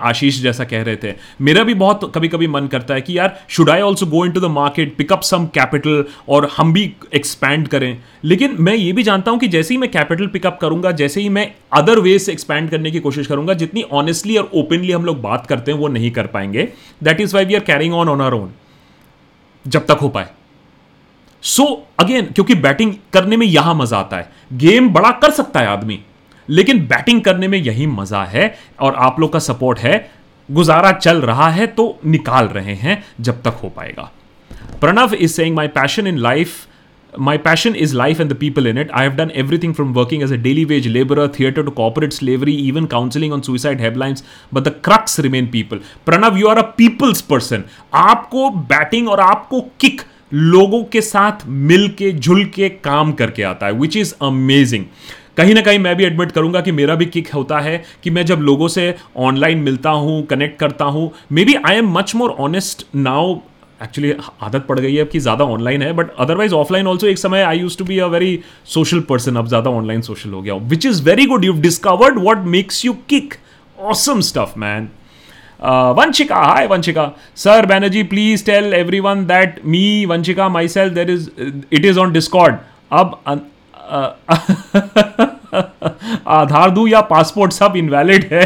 [0.03, 3.39] आशीष जैसा कह रहे थे। मेरा भी बहुत कभी कभी मन करता है कि यार
[3.49, 8.03] should I also go into the market pick up some capital और हम भी एक्सपैंड करें?
[8.25, 11.29] लेकिन मैं ये भी जानता हूँ कि जैसे ही मैं कैपिटल पिकअप करूँगा जैसे ही
[11.29, 15.21] मैं अदर वे से एक्सपैंड करने की कोशिश करूँगा जितनी ऑनेस्टली और ओपनली हम लोग
[15.23, 16.69] बात करते हैं वो नहीं कर पाएँगे।
[17.03, 18.53] That is why we are carrying on on our own
[19.65, 20.27] जब तक हो पाए।
[21.43, 25.61] सो so, अगेन क्योंकि बैटिंग करने में यहाँ मज़ा आता है। गेम बड़ा कर सकता
[25.61, 25.99] है आदमी।
[26.59, 29.95] लेकिन बैटिंग करने में यही मज़ा है और आप लोग का सपोर्ट है
[30.49, 34.11] गुजारा चल रहा है तो निकाल रहे हैं जब तक हो पाएगा
[34.81, 36.61] Pranav is saying my passion in life
[37.13, 38.91] my passion is life and the people in it.
[38.93, 42.53] I have done everything from working as a daily wage laborer, theatre to corporate slavery,
[42.55, 44.23] even counseling on suicide headlines.
[44.51, 45.81] But the crux remain people.
[46.07, 47.65] Pranav, you are a people's person.
[47.95, 53.67] आपको batting और आपको kick लोगों के साथ मिल के झुल के काम करके आता
[53.67, 54.85] है विच इज़ अमेजिंग
[55.37, 58.25] कहीं ना कहीं मैं भी एडमिट करूँगा कि मेरा भी किक होता है कि मैं
[58.27, 61.11] जब लोगों से ऑनलाइन मिलता हूँ कनेक्ट करता हूँ
[61.45, 63.37] maybe I am much more honest now
[63.83, 67.43] actually आदत पड़ गई है कि ज़्यादा ऑनलाइन है बट अदरवाइज़ ऑफलाइन ऑल्सो एक समय
[67.43, 70.87] I used to be a very social person अब ज़्यादा ऑनलाइन सोशल हो गया which
[70.87, 73.35] is very good you discovered what makes you kick
[73.81, 74.89] awesome stuff man
[75.63, 81.29] Uh, Vanshika sir Banerjee please tell everyone that me Vanshika my myself, there is
[81.73, 82.55] it is on Discord.
[82.93, 83.23] अब
[86.29, 88.45] आधार दू या passport सब invalid है।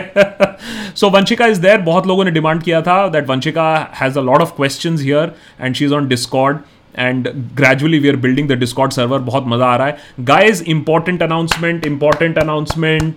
[0.95, 4.43] So Vanshika is there बहुत लोगों ने demand किया था that Vanshika has a lot
[4.43, 6.59] of question here and she is on Discord
[6.95, 11.23] and gradually we are building the Discord server बहुत मज़ा आ रहा है। Guys important
[11.23, 13.15] announcement important announcement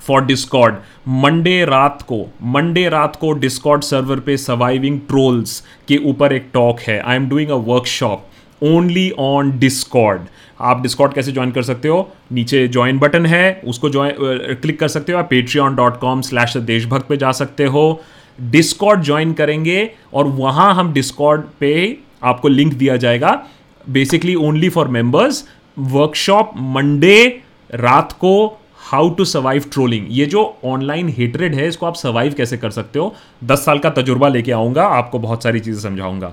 [0.00, 0.74] for Discord
[1.08, 6.80] Monday रात को मंडे रात को डिस्कॉर्ड सर्वर पे सर्वाइविंग ट्रोल्स के ऊपर एक टॉक
[6.80, 8.26] है। I am doing a workshop
[8.62, 10.20] only on Discord
[10.60, 12.12] आप डिस्कॉर्ड कैसे ज्वाइन कर सकते हो?
[12.32, 14.14] नीचे ज्वाइन बटन है, उसको ज्वाइन
[14.62, 18.02] क्लिक कर सकते हो, आप पेट्रियन डॉट कॉम स्लैश देशभक्त पे जा सकते हो।
[18.40, 23.46] डिस्कॉर्ड ज्वाइन करेंगे और वहाँ हम डिस्कॉर्ड पे आपको लिंक दिया जाएगा।
[23.90, 25.48] Basically only for members
[25.78, 27.42] workshop Monday
[27.74, 28.61] रात को
[28.92, 32.98] हाउ टू सर्वाइव ट्रोलिंग। ये जो ऑनलाइन हेटरेड है, इसको आप सर्वाइव कैसे कर सकते
[32.98, 33.14] हो?
[33.44, 36.32] दस साल का तजुर्बा लेके आऊँगा, आपको बहुत सारी चीज़ें समझाऊँगा।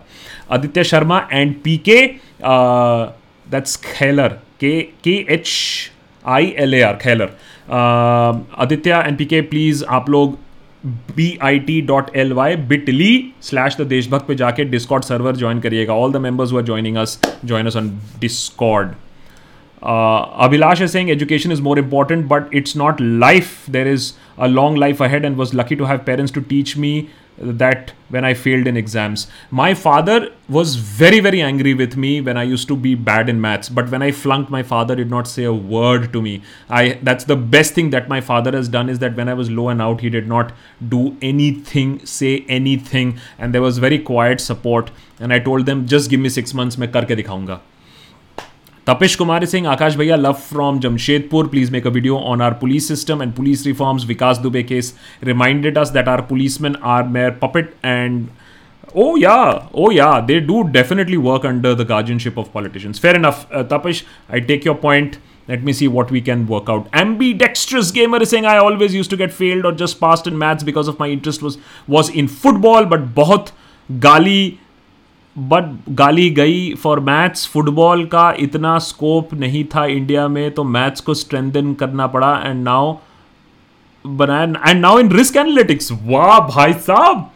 [0.52, 2.02] Aditya Sharma and P K
[3.48, 5.50] that's Khailar K K H
[6.26, 7.30] I L A R Khailar
[7.72, 10.38] Aditya and P K please आप लोग
[11.16, 15.60] B I T dot L Y Bitly slash the Deshbhakt पे जाके डिस्कॉर्ड सर्वर ज्वाइन
[15.60, 18.94] करिएगा। All the members हुआ joining us join us on Discord
[19.83, 23.67] Uh, Abhilash is saying education is more important, but it's not life.
[23.67, 27.11] There is a long life ahead, and was lucky to have parents to teach me
[27.37, 29.27] that when I failed in exams.
[29.51, 33.41] My father was very, very angry with me when I used to be bad in
[33.41, 33.69] maths.
[33.69, 36.43] But when I flunked, my father did not say a word to me.
[36.71, 39.51] I that's the best thing that my father has done is that when I was
[39.51, 40.53] low and out, he did not
[40.89, 44.91] do anything, say anything, and there was very quiet support.
[45.19, 47.61] And I told them, just give me six months, मैं करके दिखाऊंगा.
[48.89, 51.51] Tapish Kumar is saying, Akash Bhaiya, love from Jamshedpur.
[51.51, 54.05] Please make a video on our police system and police reforms.
[54.05, 58.31] Vikas Dubey case reminded us that our policemen are mere puppet and
[58.97, 62.97] Oh yeah, oh yeah, they do definitely work under the guardianship of politicians.
[62.99, 64.05] Fair enough, uh, Tapish.
[64.29, 65.19] I take your point.
[65.49, 66.89] Let me see what we can work out.
[66.93, 70.63] Ambidextrous gamer is saying I always used to get failed or just passed in maths
[70.63, 73.51] because of my interest was was in football, but बहुत
[74.01, 74.59] गाली
[75.40, 81.02] but गाली गई for maths football का इतना scope नहीं था India में तो मैथ्स
[81.02, 82.32] को स्ट्रेंथन करना पड़ा.
[82.46, 82.96] एंड नाउ
[84.06, 87.30] बनाया and now in risk analytics वाह भाई साहब!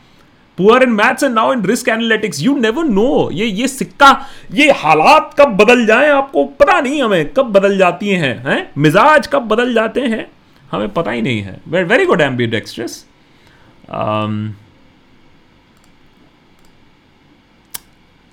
[0.57, 4.09] Poor in maths and now in risk analytics you never know ये ये सिक्का,
[4.53, 7.33] ये हालात कब बदल जाए आपको पता नहीं हमें.
[7.33, 8.71] कब बदल जाती हैं हैं?
[8.77, 10.25] मिजाज कब बदल जाते हैं?
[10.71, 11.59] हमें पता ही नहीं है.
[11.67, 13.05] Very good ambidextrous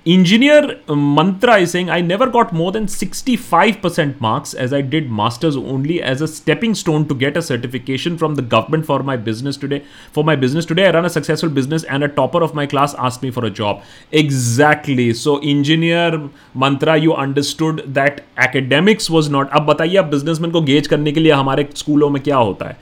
[0.05, 4.81] engineer mantra I Singh I never got more than sixty five percent marks as I
[4.81, 9.01] did masters only as a stepping stone to get a certification from the government for
[9.01, 9.81] my business today
[10.15, 12.95] for my business today I run a successful business and a topper of my class
[12.99, 13.81] asked me for a job
[14.13, 16.17] exactly so engineer
[16.57, 21.19] mantra you understood that academics was not अब बताइए आप businessman को gauge करने के
[21.19, 22.77] लिए हमारे स्कूलों में क्या होता है?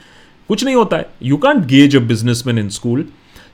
[0.49, 1.10] कुछ नहीं होता है.
[1.23, 3.05] You can't gauge a businessman in school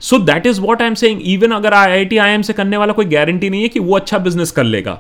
[0.01, 2.53] so that is what I am saying even अगर I I T I M से
[2.53, 4.99] करने वाला कोई गारंटी नहीं है कि वो अच्छा बिज़नेस कर लेगा।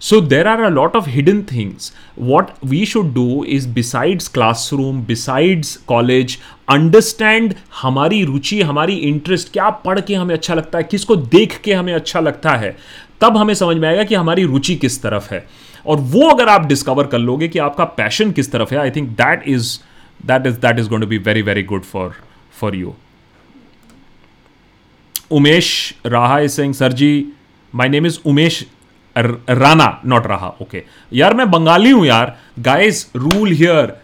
[0.00, 5.02] So there are a lot of hidden things what we should do is besides classroom
[5.06, 6.38] besides college
[6.70, 11.74] understand हमारी रुचि, हमारी इंटरेस्ट क्या पढ़ के हमें अच्छा लगता है, किसको देख के
[11.74, 12.76] हमें अच्छा लगता है,
[13.20, 15.44] तब हमें समझ में आएगा कि हमारी रुचि किस तरफ़ है।
[15.86, 19.08] और वो अगर आप डिस्कवर कर लोगे कि आपका पैशन किस तरफ़ है I think
[19.18, 19.78] that is
[20.26, 22.06] that is that is going to be very very good for
[22.60, 22.94] for you.
[25.36, 27.26] Umesh Raha is Singh, sir ji
[27.74, 28.64] my name is Umesh
[29.16, 32.36] Rana not Raha okay यार मैं बंगाली हूँ यार.
[32.60, 33.96] Guys rule here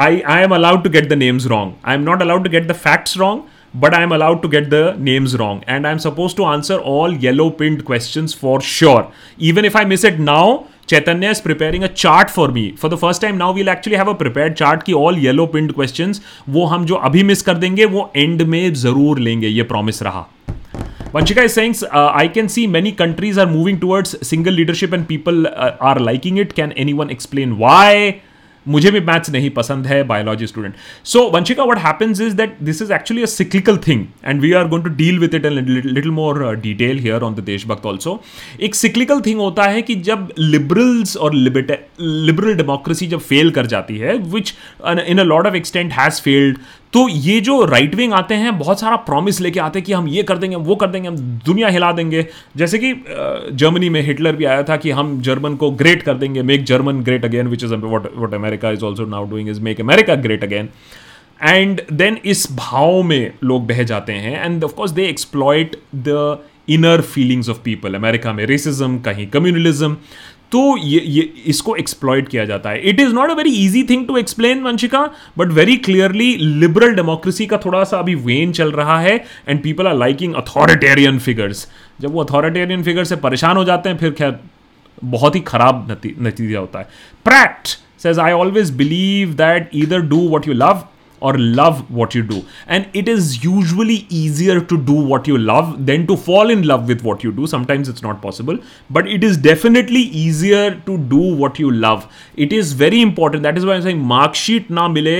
[0.00, 2.66] I I am allowed to get the names wrong I am not allowed to get
[2.68, 3.42] the facts wrong
[3.74, 6.78] but I am allowed to get the names wrong and I am suppose to answer
[6.90, 9.10] all yellow pinned question for sure
[9.48, 12.96] even if I miss it now Chaitanya is preparing a chart for me for the
[12.96, 16.14] first time now we'll actually have a prepare chart की all yellow pinned question
[16.48, 20.26] वो हम जो अभी miss कर देंगे, वो and में ज़रूर लेंगे, ये प्रॉमिस रहा.
[21.14, 25.06] Vanchika is saying, uh, I can see many countries are moving towards single leadership and
[25.06, 26.56] people uh, are liking it.
[26.56, 28.20] Can anyone explain why?
[28.66, 30.74] मुझे भी मैथ्स नहीं पसंद है biology student
[31.04, 34.68] so Vanshika what happens is that this is actually a cyclical thing and we are
[34.68, 38.20] going to deal with it little more detail here on the Deshbhakt also
[38.60, 43.98] एक cyclical thing होता है कि जब liberals और liberal democracy जब fail कर जाती
[43.98, 44.54] है which
[44.86, 46.58] in a lot of extent has failed
[46.94, 50.08] तो ये जो राइट विंग आते हैं, बहुत सारा प्रॉमिस लेके आते हैं कि हम
[50.08, 52.26] ये कर देंगे, हम वो कर देंगे, हम दुनिया हिला देंगे।
[52.56, 52.92] जैसे कि
[53.52, 57.00] जर्मनी में हिटलर भी आया था कि हम जर्मन को ग्रेट कर देंगे make German
[57.02, 60.68] great again which is what America is also now doing is make America great again
[61.40, 67.00] and then इस भाव में लोग बह जाते हैं and of course they exploit the inner
[67.00, 69.96] feelings of people America में रेसिज्म कहीं communalism
[70.54, 74.06] तो ये ये, इसको एक्सप्लॉयट किया जाता है। It is not a very easy thing
[74.06, 75.00] to explain Vanshika
[75.38, 79.16] but very clearly liberal democracy का थोड़ा सा अभी वेन चल रहा है
[79.48, 81.66] and people are liking authoritarian figures
[82.00, 84.38] जब वो अथॉरिटेरियन फिगर से परेशान हो जाते हैं, फिर खैर
[85.04, 85.86] बहुत ही खराब
[86.20, 86.88] नतीजा होता है।
[87.24, 90.80] प्रैक्ट says, i always believe that either do what you love
[91.28, 92.40] or love what you do.
[92.66, 96.88] And it is usually easier to do what you love than to fall in love
[96.94, 97.46] with what you do.
[97.54, 98.58] Sometimes it's not possible,
[98.98, 102.06] but it is definitely easier to do what you love.
[102.46, 103.48] It is very important.
[103.50, 105.16] That is why I'm saying mark sheet ना मिले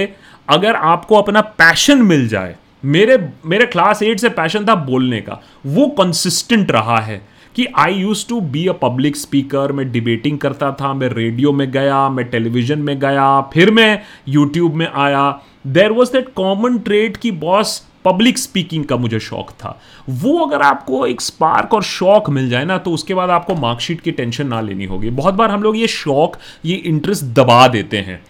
[0.51, 2.57] अगर आपको अपना passion मिल जाए
[2.95, 3.17] मेरे
[3.53, 5.41] मेरे class eight से passion था बोलने का
[5.77, 7.21] वो कंसिस्टेंट रहा है
[7.57, 11.71] कि I use to be a public speaker मैं डिबेटिंग करता था, मैं रेडियो में
[11.71, 15.31] गया, मैं टेलीविज़न में गया, फिर मैं यूट्यूब में आया।
[15.67, 19.79] There was that common thread की बॉस पब्लिक स्पीकिंग का मुझे शौक था।
[20.11, 24.01] वो अगर आपको एक स्पार्क और शौक मिल जाए ना तो उसके बाद आपको मार्कशीट
[24.01, 27.97] की टेंशन ना लेनी होगी। बहुत बार हम लोग ये शौक, ये इंटरेस्ट दबा देते
[27.99, 28.23] हैं।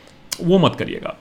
[0.43, 1.17] वो मत करिएगा।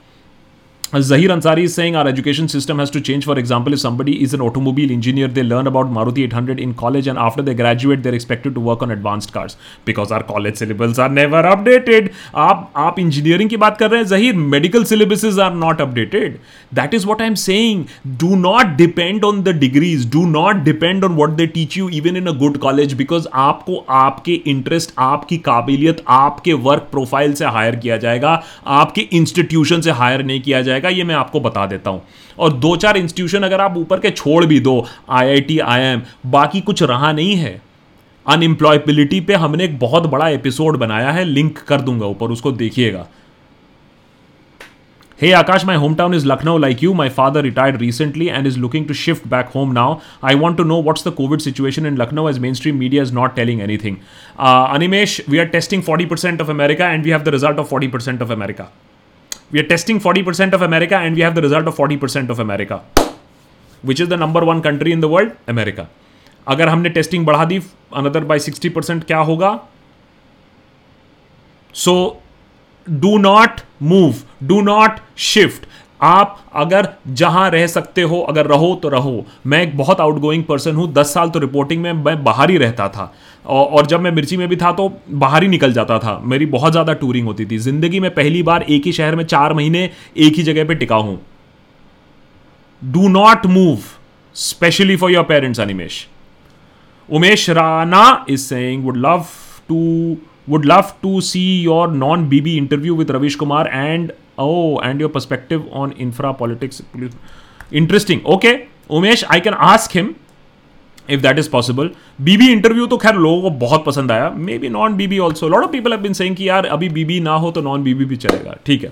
[1.02, 3.26] Zahir Ansari is saying our education system has to change.
[3.26, 7.08] For example, if somebody is an automobile engineer, they learn about Maruti 800 in college,
[7.08, 11.00] and after they graduate, they're expected to work on advanced cars because our college syllables
[11.00, 12.10] are never updated.
[12.36, 16.38] आप आप engineering की बात कर रहे हैं Zahir, medical syllabuses are not updated.
[16.82, 17.82] That is what I'm saying.
[18.26, 20.06] Do not depend on the degrees.
[20.18, 23.84] Do not depend on what they teach you even in a good college because आपको
[24.04, 28.42] आपके interest आपकी काबिलियत आपके work profile से hire किया जाएगा
[28.82, 32.02] आपके institution से हायर नहीं किया जाएगा जाएगा, ये मैं आपको बता देता हूँ।
[32.40, 35.82] और दो चार इंस्टीट्यूशन अगर आप ऊपर के छोड़ भी दो I I T I
[35.84, 37.62] M बाकी कुछ रहा नहीं है।
[38.26, 43.08] अनएम्प्लॉयबिलिटी पे हमने एक बहुत बड़ा एपिसोड बनाया है लिंक कर दूँगा ऊपर, उसको देखिएगा।
[45.20, 48.58] Hey Akash my home town is Lucknow like you my father retired recently and is
[48.60, 51.98] looking to shift back home now I want to know what's the COVID situation in
[51.98, 53.98] Lucknow as mainstream media is not telling anything
[54.40, 57.88] Animesh we are testing forty percent of America and we have the result of forty
[58.22, 58.70] of America
[59.54, 62.82] We are testing 40% of America and we have the result of 40% of America.
[63.84, 65.36] Which is the number one country in the world?
[65.48, 65.86] America.
[66.48, 67.60] अगर हमने testing बढ़ा दी
[67.96, 69.52] another by 60 percent क्या होगा
[71.84, 71.94] so
[73.06, 73.62] do not
[73.92, 74.16] move
[74.48, 75.68] do not shift
[76.04, 80.44] आप अगर जहाँ रह सकते हो, अगर रहो तो रहो। मैं एक बहुत आउट गोइंग
[80.44, 83.14] पर्सन हूँ। दस साल तो रिपोर्टिंग में मैं बाहर ही रहता था।
[83.46, 86.72] और जब मैं मिर्ची में भी था तो बाहर ही निकल जाता था। मेरी बहुत
[86.72, 90.36] ज़्यादा टूरिंग होती थी। ज़िंदगी में पहली बार एक ही शहर में चार महीने एक
[90.36, 91.20] ही जगह पर टिका हूँ।
[92.82, 93.78] Do not move
[94.36, 96.08] specially for your parents Animesh
[97.10, 99.26] Umesh Rana is saying would love
[99.70, 99.78] to
[100.50, 105.12] would love to see your non BB interview with Ravish Kumar and oh and your
[105.12, 106.82] perspective on infra politics
[107.74, 108.58] interesting okay
[108.92, 110.14] Umesh I can ask him
[111.10, 111.90] if that is possible
[112.22, 115.72] BB interview तो खैर लोगों को बहुत पसंद आया। Maybe non BB also lot of
[115.72, 118.92] people been saying यार, अभी बीबी ना हो तो नॉन बीबी भी चलेगा। ठीक है।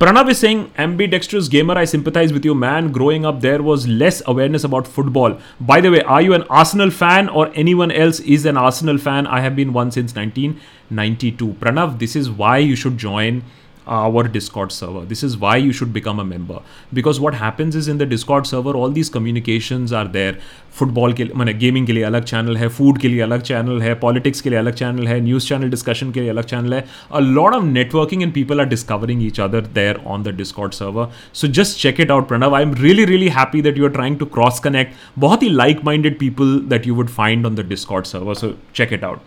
[0.00, 0.64] Pranab Singh
[1.06, 5.36] ambidextrous gamer I sympathize with you man growing up there was less awareness about football
[5.62, 8.98] by the way I you an Arsenal fan और any one else is an Arsenal
[8.98, 10.54] fan I have been one since nineteen
[10.92, 13.42] ninety two Pranav this is why you should join
[13.88, 15.04] our discord server.
[15.04, 16.60] This is why you should become a member.
[16.92, 20.36] Because what happens is in the discord server, all these communications are there.
[20.78, 23.94] Football के मैंने gaming के लिए अलग channel है food के लिए अलग channel है
[24.00, 27.20] पॉलिटिक्स के लिए अलग चैनल है न्यूज़ चैनल डिस्कशन के लिए अलग चैनल है a
[27.20, 31.08] lot of networking and people are discovering each other there on the Discord server
[31.40, 34.18] so just check it out Pranav I am really really happy that you are trying
[34.18, 38.06] to cross connect बहुत ही like minded people that you would find on the Discord
[38.06, 39.20] server so check it out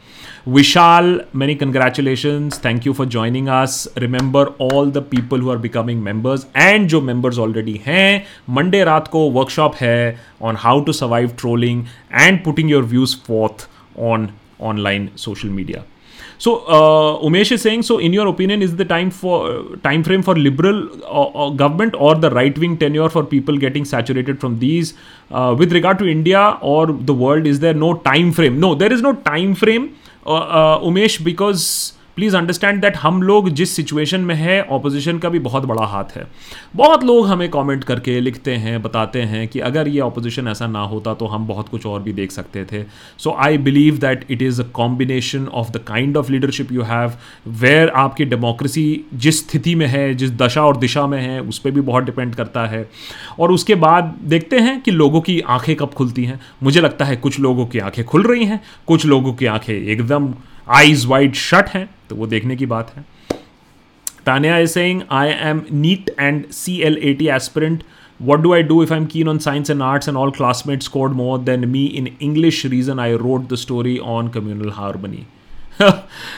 [0.46, 2.58] Vishal, many congratulations.
[2.58, 3.88] Thank you for joining us.
[3.96, 8.24] Remember all the people who are becoming members and जो members already हैं
[8.58, 11.84] Monday रात को workshop है on how to survive trolling
[12.26, 15.84] and putting your views forth on online social media.
[16.38, 20.02] So uh, Umesh is saying, so in your opinion, is the time for uh, time
[20.04, 24.40] frame for liberal uh, uh government or the right wing tenure for people getting saturated
[24.40, 24.94] from these?
[25.30, 28.60] Uh, with regard to India or the world, is there no time frame?
[28.60, 31.65] No, there is no time frame Umesh because
[32.21, 36.11] please understand that हम लोग जिस situation में है opposition का भी बहुत बड़ा हाथ
[36.15, 36.25] है।
[36.75, 40.81] बहुत लोग हमें कमेंट करके लिखते हैं, बताते हैं कि अगर ये ऑपोजिशन ऐसा ना
[40.81, 42.83] होता तो हम बहुत कुछ और भी देख सकते थे।
[43.17, 47.13] So I believe that it is a combination of the kind of leadership you have
[47.47, 51.71] where आपकी डेमोक्रेसी जिस स्थिति में है, जिस दशा और दिशा में है, उस पर
[51.71, 52.89] भी बहुत डिपेंड करता है।
[53.39, 57.15] और उसके बाद देखते हैं कि लोगों की आँखें कब खुलती हैं। मुझे लगता है
[57.15, 60.33] कुछ लोगों की आँखें खुल रही हैं, कुछ लोगों की आँखें एकदम
[60.69, 63.05] आईज वाइड शट हैं। तो वो देखने की बात है।
[64.25, 67.83] Tania is saying I am NEET and C L A T aspirant
[68.21, 70.87] what do I do if I am keen on science and arts and all classmates
[70.87, 75.25] scored more than me in English reason I wrote the story on communal harmony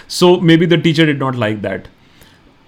[0.09, 1.87] so maybe the teacher did not like that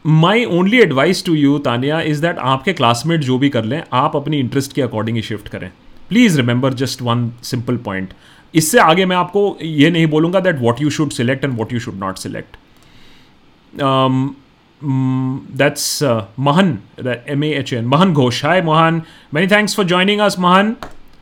[0.05, 4.15] my only advice to you Tania is that आपके classmate जो भी कर लें, आप
[4.15, 5.69] अपनी interest के according ही shift करें।
[6.09, 8.13] Please remember just one simple point
[8.53, 11.79] इससे आगे मैं आपको ये नहीं बोलूँगा that what you should select and what you
[11.79, 12.57] should not select
[15.53, 17.85] that's uh, Mahan, that M A H N.
[17.87, 18.41] Mahan Ghosh.
[18.41, 19.05] Hi, Mahan.
[19.31, 20.77] Many thanks for joining us, Mahan.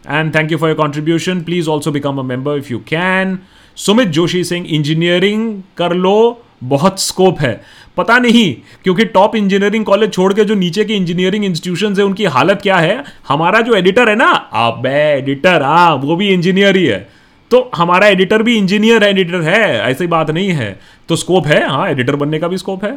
[0.06, 1.46] And thank you for your contribution.
[1.46, 3.40] Please also become a member if you can.
[3.78, 7.54] Sumit Joshi Singh engineering कर लो बहुत scope है
[7.98, 12.26] पता नहीं क्योंकि top engineering college छोड़ के जो नीचे के इंजीनियरिंग इंस्टीट्यूशन है उनकी
[12.36, 14.30] हालत क्या है हमारा जो एडिटर है ना
[14.66, 17.08] अब एडिटर हाँ वो भी इंजीनियर ही है
[17.54, 20.70] तो हमारा एडिटर भी इंजीनियर एडिटर है, ऐसी बात नहीं है।
[21.10, 22.92] तो स्कोप है हाँ एडिटर बनने का भी स्कोप है।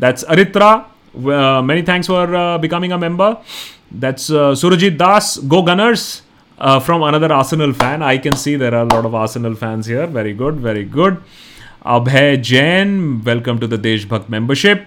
[0.00, 0.74] That's Aritra
[1.16, 3.34] many thanks for becoming a member
[4.00, 4.26] that's
[4.60, 6.04] Surjit Das go Gunners
[6.58, 10.32] from another Arsenal fan I can see there are lot of Arsenal fans here very
[10.34, 11.16] good very good
[11.94, 14.86] Abhay Jain welcome to the Deshbhakt membership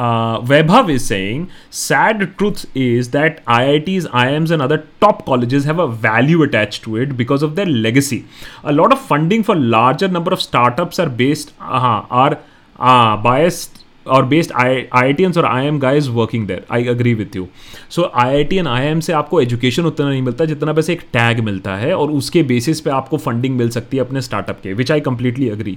[0.00, 5.88] uh, is saying, sad truth is that IITs, IIMs, and other top colleges have a
[5.88, 8.24] value attached to it because of their legacy.
[8.64, 12.38] A lot of funding for larger number of startups are based uh, are
[12.78, 17.14] uh, biased और based I I T और I M guys working there I agree
[17.14, 17.46] with you
[17.90, 20.92] so I I T and I M से आपको education उतना नहीं मिलता जितना वैसे
[20.92, 24.60] एक टैग मिलता है और उसके बेसिस पे आपको फंडिंग मिल सकती है अपने स्टार्टअप
[24.62, 25.76] के which I completely agree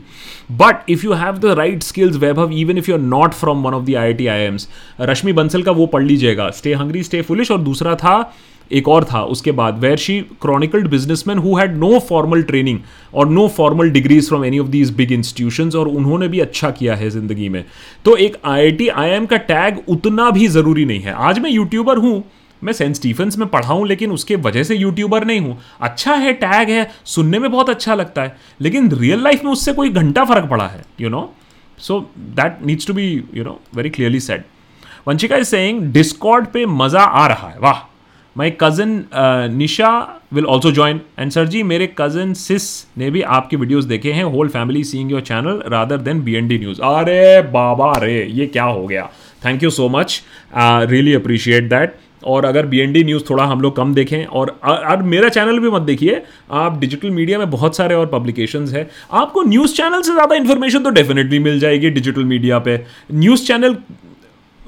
[0.52, 3.74] but if you have the right skills Vaibhav even if you are not from one
[3.74, 4.68] of the I I T I Ms
[5.02, 8.18] Rashmi Bansal का वो पढ़ लीजिएगा स्टे हंग्री स्टे फुलिश और दूसरा था
[8.74, 12.80] एक और था, उसके बाद where she chronicled businessmen who had no formal training
[13.14, 16.96] और no formal degrees from any of these big institution और उन्होंने भी अच्छा किया
[16.96, 17.64] है ज़िंदगी में।
[18.06, 21.40] तो एक I I T I M का टैग उतना भी ज़रूरी नहीं है। आज
[21.40, 22.24] मैं यूट्यूबर हूँ,
[22.62, 26.34] मैं सेंट स्टीफेंस में पढ़ा हूँ, लेकिन उसके वजह से यूट्यूबर नहीं हूँ। अच्छा है
[26.36, 30.24] टैग है, सुनने में बहुत अच्छा लगता है, लेकिन रियल लाइफ में उससे कोई घंटा
[30.26, 31.30] फ़र्क पड़ा है you know
[31.78, 34.46] so that needs to be you know very clearly set
[35.08, 37.82] Vanshika is saying Discord पे मज़ा आ रहा है। वाह!
[38.36, 39.04] My cousin
[39.54, 39.90] Nisha
[40.34, 44.24] will also join and sir ji मेरे कज़न सिस ने भी आपके वीडियोज़ देखे हैं
[44.36, 48.48] whole family seeing your channel rather than B N D news अरे बाबा रे ये
[48.48, 49.10] क्या हो गया
[49.46, 50.22] thank you so much
[50.56, 54.50] really appreciate that और अगर बी एन डी न्यूज़ थोड़ा हम लोग कम देखें, और
[54.64, 58.88] अब मेरा चैनल भी मत देखिए। आप डिजिटल मीडिया में बहुत सारे और पब्लिकेशंस है।
[59.14, 62.80] आपको न्यूज़ चैनल से ज़्यादा इन्फॉर्मेशन तो डेफिनेटली मिल जाएगी डिजिटल मीडिया पे।
[63.14, 63.76] न्यूज़ चैनल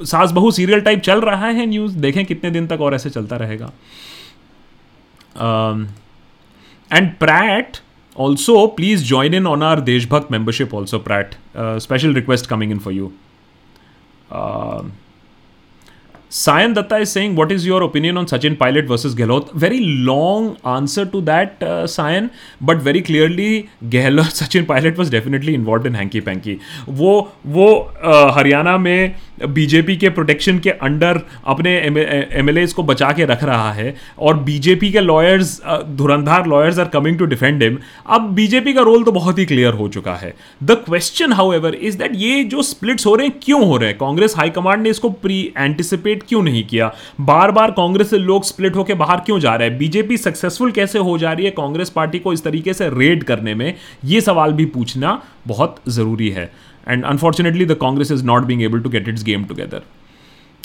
[0.01, 3.37] सास बहु सीरियल टाइप चल रहा है न्यूज़ देखें कितने दिन तक और ऐसे चलता
[3.37, 3.71] रहेगा।
[6.91, 7.77] And Pratt
[8.17, 12.93] also please join in on our Deshbhakt membership also Pratt special request coming in for
[12.93, 13.11] you
[16.31, 20.55] Sayan Datta is saying what is your opinion on Sachin Pilot versus Gehlot very long
[20.65, 22.29] answer to that Sayan
[22.63, 26.57] but very clearly Gehlot Sachin Pilot was definitely involve in hanky panky
[26.89, 27.67] वो वो
[28.05, 33.71] हरियाणा में BJP के protection के under अपने M L को बचा के रख रहा
[33.73, 35.59] है और बीजेपी के lawyers
[35.97, 39.73] धुरंधार lawyers are coming to defend him अब बीजेपी का रोल तो बहुत ही क्लियर
[39.73, 43.65] हो चुका है। The question however is that ये जो स्प्लिट्स हो रहे हैं, क्यों
[43.67, 43.97] हो रहे हैं?
[43.97, 46.93] कांग्रेस हाईकमांड ने इसको प्री एंटिसिपेट क्यों नहीं किया?
[47.21, 49.77] बार बार कांग्रेस से लोग स्प्लिट होकर बाहर क्यों जा रहे हैं?
[49.77, 53.55] बीजेपी सक्सेसफुल कैसे हो जा रही है कांग्रेस पार्टी को इस तरीके से रेड करने
[53.55, 53.73] में?
[54.05, 56.51] ये सवाल भी पूछना बहुत ज़रूरी है।
[56.86, 59.82] and unfortunately the congress is not being able to get its game together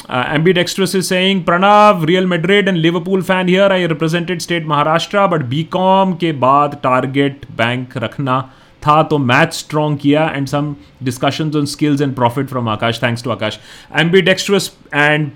[0.10, 5.30] uh, ambidextrous is saying pranav real madrid and liverpool fan here i represented state maharashtra
[5.36, 8.44] but bcom ke baad target bank rakhna
[8.86, 13.24] था तो math strong किया and some discussions on skills and profit from Aakash thanks
[13.24, 13.60] to Aakash
[14.00, 15.30] ambidextrous and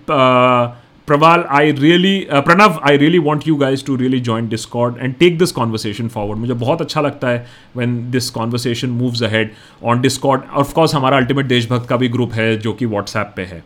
[1.06, 5.20] Praval, I really, uh, Pranav, I really want you guys to really join Discord and
[5.20, 6.38] take this conversation forward.
[6.38, 7.46] मुझे बहुत अच्छा लगता है
[7.76, 9.50] when this conversation moves ahead
[9.90, 10.46] on Discord.
[10.62, 13.62] Of course, हमारा Ultimate देशभक्त का भी group है जो कि WhatsApp पे है.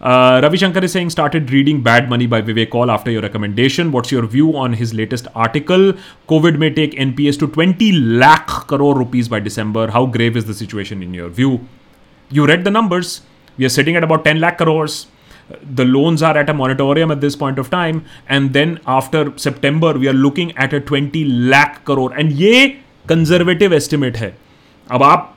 [0.00, 3.90] Uh, Ravi Shankar is saying started reading Bad Money by Vivek Kaul after your recommendation.
[3.92, 5.92] What's your view on his latest article?
[6.28, 7.92] COVID may take NPS to 20
[8.24, 9.90] lakh crore rupees by December.
[9.90, 11.60] How grave is the situation in your view?
[12.30, 13.20] You read the numbers.
[13.58, 15.06] We are sitting at about 10 lakh crores
[15.75, 19.93] the loans are at a moratorium at this point of time and then after september
[19.93, 22.63] we are looking at a 20 lakh crore and ये
[23.11, 24.33] conservative estimate है
[24.91, 25.34] अब आप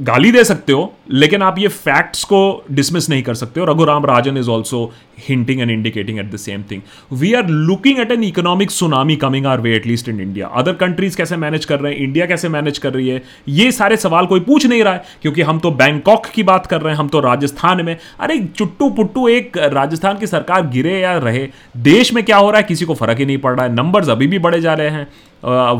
[0.00, 2.40] गाली दे सकते हो, लेकिन आप ये फैक्ट्स को
[2.70, 4.92] डिसमिस नहीं कर सकते हो। Raghuram Rajan is also
[5.28, 6.82] hinting and indicating at the same thing
[7.12, 11.16] we are looking at an economic tsunami coming our way at least in India other countries
[11.16, 12.00] कैसे मैनेज कर रहे हैं?
[12.00, 13.22] इंडिया कैसे मैनेज कर रही है?
[13.48, 16.80] ये सारे सवाल कोई पूछ नहीं रहा है, क्योंकि हम तो बैंकॉक की बात कर
[16.80, 21.16] रहे हैं, हम तो राजस्थान में। अरे, चुट्टू पुट्टू एक राजस्थान की सरकार गिरे या
[21.18, 21.46] रहे?
[21.76, 22.66] देश में क्या हो रहा है?
[22.68, 25.06] किसी को फ़र्क ही नहीं पड़ रहा है। नंबर्स अभी भी बढ़े जा रहे हैं।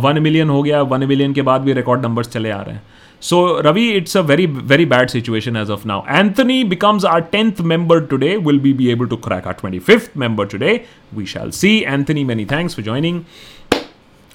[0.03, 2.83] वन मिलियन हो गया वन मिलियन के बाद भी रिकॉर्ड नंबर्स चले आ रहे हैं।
[3.23, 6.05] So, Ravi, it's a very, very bad situation as of now.
[6.07, 8.39] Anthony becomes our 10th member today.
[8.39, 10.87] Will we be able to crack our 25th member today?
[11.13, 11.85] We shall see.
[11.85, 13.27] Anthony, many thanks for joining.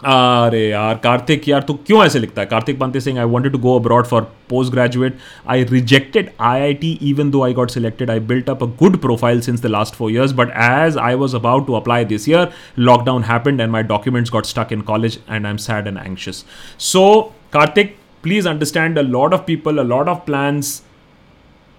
[0.02, 3.58] अरे यार कार्तिक यार तू क्यों ऐसे लिखता है Kartik Pante Singh I wanted to
[3.60, 5.18] go abroad for post graduate
[5.50, 8.98] I rejected I I T even though I got selected I built up a good
[9.02, 12.48] profile since the last four years but as I was about to apply this year
[12.80, 16.46] lockdown happened and my documents got stuck in college and I am sad and anxious
[16.92, 17.22] so
[17.54, 17.96] Kartik
[18.26, 20.82] please understand a lot of people, a lot of plans,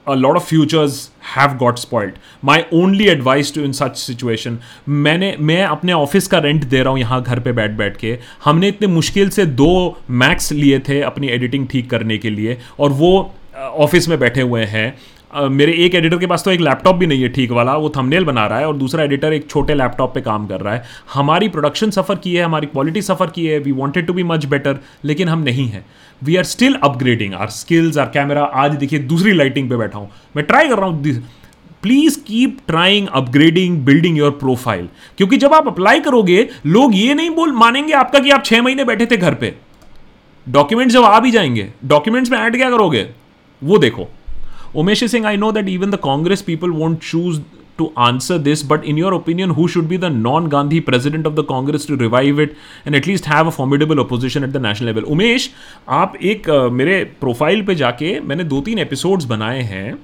[0.07, 2.19] a lot of futures have got spoiled.
[2.43, 6.91] My only advice to in such situation, मैंने मैं अपने office का rent दे रहा
[6.91, 9.73] हूँ यहाँ घर पे बैठ बैठ के हमने इतने मुश्किल से दो
[10.23, 13.13] मैक्स लिए थे अपनी एडिटिंग ठीक करने के लिए और वो
[13.57, 14.87] ऑफ़िस में बैठे हुए हैं
[15.31, 18.25] मेरे एक एडिटर के पास तो एक लैपटॉप भी नहीं है, ठीक वाला। वो थंबनेल
[18.25, 21.49] बना रहा है और दूसरा एडिटर एक छोटे लैपटॉप पे काम कर रहा है। हमारी
[21.49, 24.79] प्रोडक्शन सफ़र की है, हमारी क्वालिटी सफ़र की है we wanted to be much better
[25.05, 25.85] लेकिन हम नहीं हैं।
[26.23, 30.11] We are still upgrading our skills our camera आज देखिए, दूसरी लाइटिंग पे बैठा हूँ।
[30.37, 31.21] मैं ट्राई कर रहा हूँ
[31.83, 37.31] please keep trying upgrading building your profile क्योंकि जब आप अप्लाई करोगे, लोग ये नहीं
[37.31, 39.55] बोल, मानेंगे आपका कि आप छह महीने बैठे थे घर पे।
[40.47, 43.09] डॉक्यूमेंट्स जब आ भी जाएँगे डॉक्यूमेंट्स में ऐड क्या करोगे?
[43.63, 44.09] वो देखो।
[44.77, 47.41] Umesh Singh I know that even the Congress people won't choose
[47.79, 51.37] to answer this, but in your opinion, who should be the non Gandhi president of
[51.37, 52.57] the Congress to revive it
[52.87, 55.09] and at least have a formidable opposition at the national level?
[55.11, 55.51] Umesh
[55.89, 59.99] आप एक uh, मेरे profile पे जाके मैंने दो तीन episodes बनाए हैं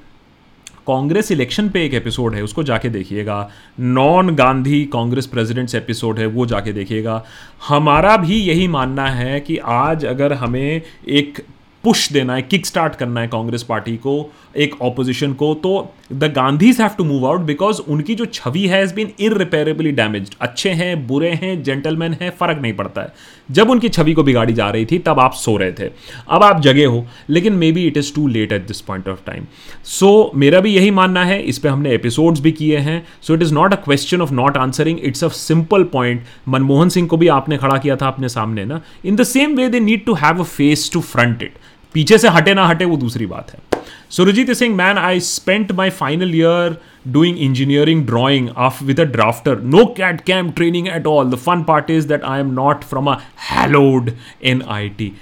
[0.87, 3.37] कांग्रेस इलेक्शन पे एक एपिसोड है उसको जाके देखिएगा
[3.81, 7.23] non Gandhi Congress presidents episode है वो जाके देखिएगा
[7.69, 11.43] हमारा भी यही मानना है कि आज अगर हमें एक
[11.85, 16.33] पुश देना है किक स्टार्ट करना है कांग्रेस पार्टी को, एक ऑपोजिशन को तो the
[16.37, 21.07] Gandhis have to move out because उनकी जो छवि है बीन इरिपेरेबली डैमेज अच्छे हैं,
[21.07, 23.13] बुरे हैं जेंटलमैन हैं, फ़र्क नहीं पड़ता है।
[23.51, 25.91] जब उनकी छवि को बिगाड़ी जा रही थी, तब आप सो रहे थे।
[26.29, 29.47] अब आप जगे हो, लेकिन maybe it is too late at this point of time
[29.85, 33.43] सो मेरा भी यही मानना है, इस पर हमने एपिसोड्स भी किए हैं। So it
[33.43, 37.29] is not a question of not answering it's a simple point Manmohan Singh को भी
[37.31, 40.41] आपने खड़ा किया था अपने सामने ना। In the same way they need to have
[40.41, 41.59] a face to front it
[41.95, 43.81] पीछे से हटे ना हटे वो दूसरी बात है।
[44.11, 46.77] Surjit Singh man I spent my final year
[47.09, 51.63] doing engineering drawing off with a drafter no cat cam training at all the fun
[51.69, 53.17] part is that I am not from a
[53.51, 54.11] hallowed
[54.45, 55.13] N I T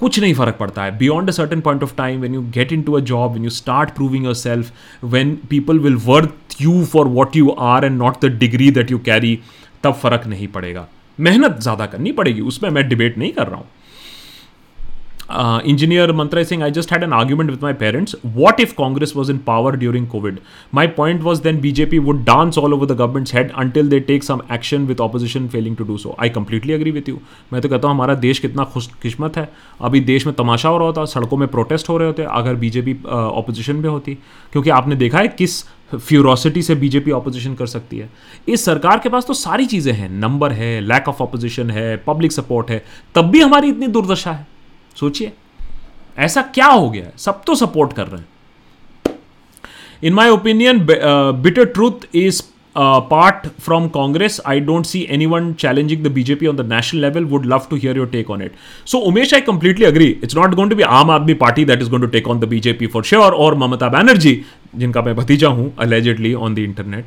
[0.00, 2.92] कुछ नहीं फ़र्क पड़ता है। Beyond a certain point of time when you get into
[2.92, 7.50] a job when you start proving yourself when people will worth you for what you
[7.68, 9.38] are and not the degree that you carry
[9.84, 10.86] तब फ़र्क नहीं पड़ेगा।
[11.18, 13.66] मेहनत ज़्यादा करनी पड़ेगी। उसमें मैं डिबेट नहीं कर रहा हूँ।
[15.34, 18.14] Uh, engineer Mantra is saying, I just had an argument with my parents.
[18.22, 20.38] What if Congress was in power during COVID?
[20.70, 24.22] My point was then BJP would dance all over the government's head until they take
[24.22, 26.14] some action with opposition failing to do so.
[26.18, 27.18] I completely agree with you.
[27.52, 29.48] मैं तो कहता हूँ हमारा देश कितना खुशकिस्मत है
[29.80, 32.96] अभी देश में तमाशा हो रहा होता सड़कों में प्रोटेस्ट हो रहे होते अगर बीजेपी
[33.04, 34.14] ऑपोजिशन में होती
[34.52, 35.62] क्योंकि आपने देखा है किस
[35.94, 38.10] फ्यूरोसिटी से बीजेपी ऑपोजिशन कर सकती है
[38.48, 42.32] इस सरकार के पास तो सारी चीज़ें हैं नंबर है लैक ऑफ़ ऑपोजिशन है पब्लिक
[42.32, 44.53] सपोर्ट है तब भी हमारी इतनी दुर्दशा है
[45.00, 45.32] सोचिए।
[46.18, 47.04] ऐसा क्या हो गया?
[47.18, 48.28] सब तो सपोर्ट कर रहे हैं।
[50.02, 50.86] In my opinion
[51.42, 52.42] bitter truth is
[52.76, 57.46] part from Congress I don't see anyone challenging the BJP on the national level would
[57.46, 58.52] love to hear your take on it
[58.86, 61.90] so Umesh I completely agree it's not going to be Aam Aadmi Party that is
[61.90, 64.40] going to take on the BJP for sure और ममता बैनर्जी
[64.74, 67.06] जिनका मैं भतीजा हूँ allegedly on the internet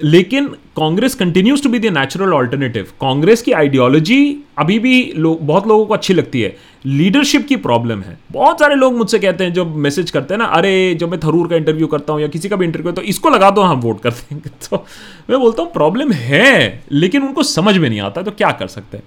[0.00, 5.66] लेकिन Congress continues to be the natural alternative Congress की ideology अभी भी लो, बहुत
[5.66, 9.52] लोगों को अच्छी लगती है। लीडरशिप की प्रॉब्लम है। बहुत सारे लोग मुझसे कहते हैं
[9.54, 12.48] जब मैसेज करते हैं ना, अरे, जब मैं थरूर का इंटरव्यू करता हूँ या किसी
[12.48, 14.84] का भी इंटरव्यू तो इसको लगा दो हम वोट करते हैं तो
[15.30, 18.96] मैं बोलता हूँ प्रॉब्लम है, लेकिन उनको समझ में नहीं आता तो क्या कर सकते
[18.96, 19.04] हैं?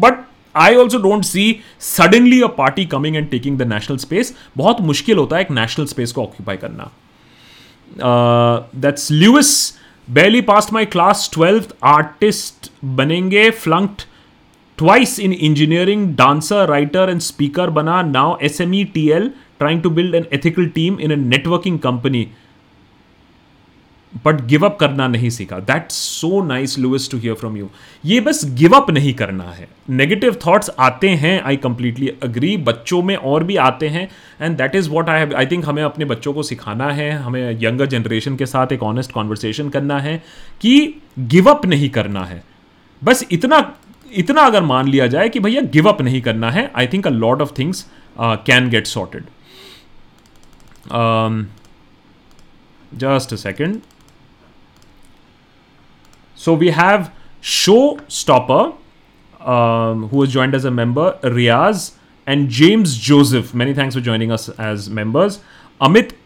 [0.00, 4.80] But I also don't see suddenly a party coming and taking the national space बहुत
[4.82, 6.90] मुश्किल होता है एक नेशनल स्पेस को ऑक्यूपाई करना।
[8.76, 9.74] That's Luce
[10.08, 14.04] barely passed my class 12th artist बनेंगे, flunked
[14.80, 19.30] twice in engineering, dancer, writer, and speaker bana now sme tl
[19.62, 22.26] trying to build an ethical team in a networking company.
[24.24, 27.68] But give up करना नहीं सीखा। That so nice Luis to hear from you
[28.04, 33.02] ये बस give up नहीं करना है। Negative thoughts आते हैं आई कंप्लीटली अग्री बच्चों
[33.02, 34.08] में और भी आते हैं
[34.40, 37.86] and that is what I I think हमें अपने बच्चों को सिखाना है। हमें यंगर
[37.86, 40.16] जनरेशन के साथ एक ऑनेस्ट कॉन्वर्सेशन करना है
[40.60, 42.42] कि गिव अप नहीं करना है।
[43.02, 43.60] बस इतना
[44.12, 47.10] इतना अगर मान लिया जाए कि भैया गिव अप नहीं करना है I think a
[47.10, 47.86] lot of things
[48.20, 49.24] can get sorted
[52.92, 53.80] just a second
[56.38, 57.06] so we have
[58.10, 58.72] showstopper
[60.12, 61.90] who joined as a member Riyaz
[62.26, 65.40] and James Joseph many thanks for joining us as members
[65.80, 66.16] Amit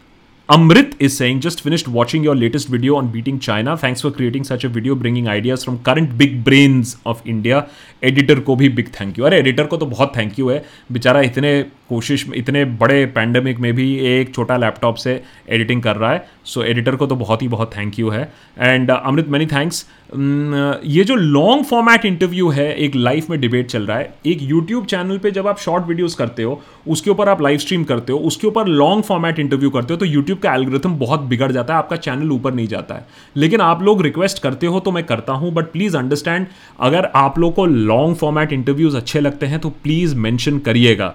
[0.53, 3.75] Amrit is saying, just finished watching your latest video on beating China.
[3.75, 7.61] Thanks for creating such a video, bringing ideas from current big brains of India.
[8.03, 11.21] Editor को भी big thank you अरे editor को तो बहुत thank you है बेचारा
[11.21, 11.53] इतने
[11.89, 16.59] कोशिश इतने बड़े पैंडमिक में भी एक छोटा लैपटॉप से एडिटिंग कर रहा है। सो
[16.59, 21.03] so, एडिटर को तो बहुत ही बहुत थैंक यू है। एंड अमृत मैनी थैंक्स ये
[21.03, 25.17] जो लॉन्ग फॉर्मेट इंटरव्यू है एक लाइव में डिबेट चल रहा है। एक यूट्यूब चैनल
[25.17, 28.47] पे जब आप शॉर्ट वीडियोस करते हो उसके ऊपर आप लाइव स्ट्रीम करते हो उसके
[28.47, 31.95] ऊपर लॉन्ग फॉर्मेट इंटरव्यू करते हो तो यूट्यूब का एल्गोरिथम बहुत बिगड़ जाता है आपका
[31.97, 33.05] चैनल ऊपर नहीं जाता है।
[33.35, 36.47] लेकिन आप लोग रिक्वेस्ट करते हो तो मैं करता हूँ बट प्लीज़ अंडरस्टैंड
[36.79, 41.13] अगर आप लोग को लॉन्ग फॉर्मेट इंटरव्यूज़ अच्छे लगते हैं तो प्लीज़ मैंशन करिएगा।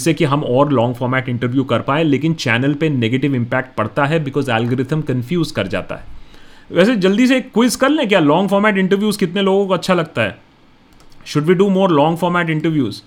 [0.00, 4.04] जिससे कि हम और लॉन्ग फॉर्मेट इंटरव्यू कर पाए, लेकिन चैनल पे नेगेटिव इंपैक्ट पड़ता
[4.04, 6.18] है बिकॉज़ एल्गोरिथम कन्फ्यूज़ कर जाता है।
[6.70, 8.20] वैसे जल्दी से क्विज कर लें क्या?
[8.20, 10.38] लॉन्ग फॉर्मेट इंटरव्यूज़ कितने लोगों को अच्छा लगता है?
[11.26, 13.02] Should we do more long format interviews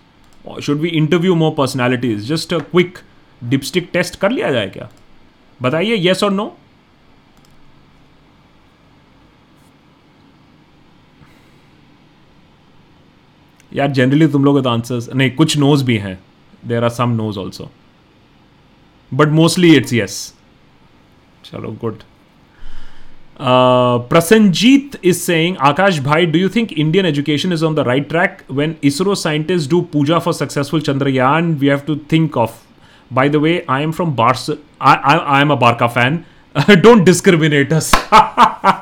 [0.61, 2.97] should we interview more personalities just a quick
[3.41, 4.89] dipstick test कर लिया जाए क्या?
[5.59, 6.45] बताइए येस और नो
[13.71, 16.19] यार जनरली तुम लोग तो आंसर्स नहीं, कुछ नोज़ भी हैं।
[16.65, 17.69] there are some no's also.
[19.11, 20.33] But mostly it's yes.
[21.43, 22.03] Chalo, good.
[23.37, 28.07] Uh, Prasenjit is saying, Akash Bhai, do you think Indian education is on the right
[28.07, 28.43] track?
[28.47, 32.65] When ISRO scientists do puja for successful Chandrayaan, we have to think of.
[33.11, 34.57] By the way, I am from Barca.
[34.79, 36.25] I, I, I am a Barca fan.
[36.81, 37.93] Don't discriminate us.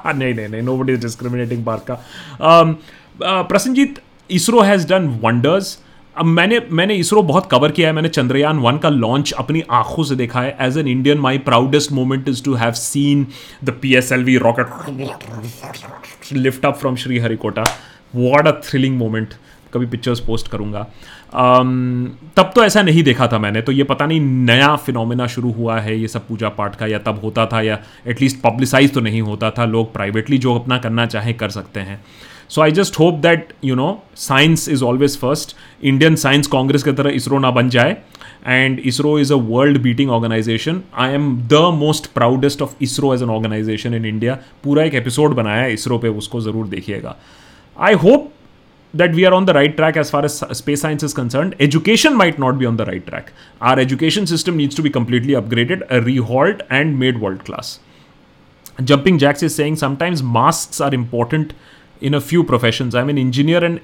[0.04, 2.04] No no no, Nobody is discriminating Barca.
[2.40, 2.82] Um,
[3.22, 5.80] uh, Prasenjit, ISRO has done wonders.
[6.16, 10.04] अब मैंने मैंने इसरो बहुत cover किया है मैंने Chandrayaan one का launch अपनी आँखों
[10.04, 10.56] से देखा है.
[10.62, 13.26] As an Indian my proudest moment is to have seen
[13.64, 14.68] the P S L V rocket
[16.34, 17.64] lift up from Sriharikota
[18.16, 19.34] what a thrilling moment
[19.74, 20.86] कभी पिक्चर्स पोस्ट करूँगा.
[21.42, 21.68] Um,
[22.38, 23.62] तब तो ऐसा नहीं देखा था मैंने.
[23.62, 27.00] तो ये पता नहीं नया फिनोमिना शुरू हुआ है ये सब पूजा पाठ का या
[27.00, 29.66] तब होता था या एटलीस्ट पब्लिसाइज तो नहीं होता था.
[29.66, 32.04] लोग प्राइवेटली जो अपना करना चाहें कर सकते हैं.
[32.52, 33.88] So I just hope that you know
[34.18, 37.96] science is always first Indian Science Congress की तरह इसरो ना बन जाए
[38.48, 43.24] and ISRO is a world beating organisation I am the most proudest of ISRO as
[43.24, 47.16] an organisation in India पूरा एक episode बनाया है इसरो पे उसको ज़रूर देखिएगा
[47.78, 48.32] I hope
[48.94, 52.14] that we are on the right track as far as space science is concern education
[52.16, 53.30] might not be on the right track
[53.62, 57.80] our education system needs to be completely upgraded rehauled and made world class
[58.82, 61.54] jumping jacks is saying sometimes masks are important
[62.01, 62.95] in a few professions.
[62.95, 63.81] I'm an engineer and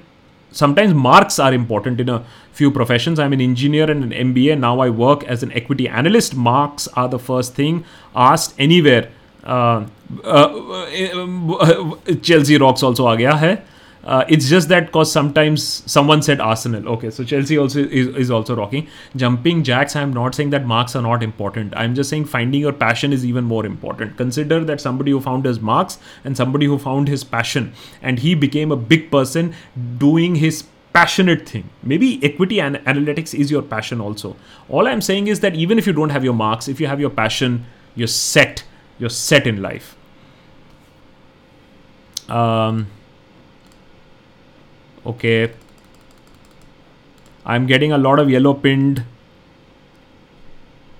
[0.51, 3.19] sometimes marks are important in a few professions.
[3.19, 4.59] I'm an engineer and an MBA.
[4.59, 6.35] Now I work as an equity analyst.
[6.35, 7.83] Marks are the first thing
[8.15, 9.09] asked anywhere.
[9.43, 9.85] Uh,
[10.23, 10.47] uh,
[11.59, 13.65] uh, Chelsea rocks also आ गया है.
[14.08, 16.88] uh, it's just that because sometimes someone said Arsenal.
[16.88, 18.88] Okay, so Chelsea also is, is also rocking.
[19.14, 21.74] Jumping jacks, I'm not saying that marks are not important.
[21.76, 24.16] I'm just saying finding your passion is even more important.
[24.16, 28.34] Consider that somebody who found his marks and somebody who found his passion and he
[28.34, 29.54] became a big person
[29.98, 31.68] doing his passionate thing.
[31.82, 34.36] Maybe equity and analytics is your passion also.
[34.70, 36.98] All I'm saying is that even if you don't have your marks, if you have
[36.98, 38.64] your passion, you're set.
[38.98, 39.96] You're set in life.
[42.30, 42.86] Um,
[45.08, 45.36] okay.
[47.46, 49.06] I'm getting a lot of yellow pinned.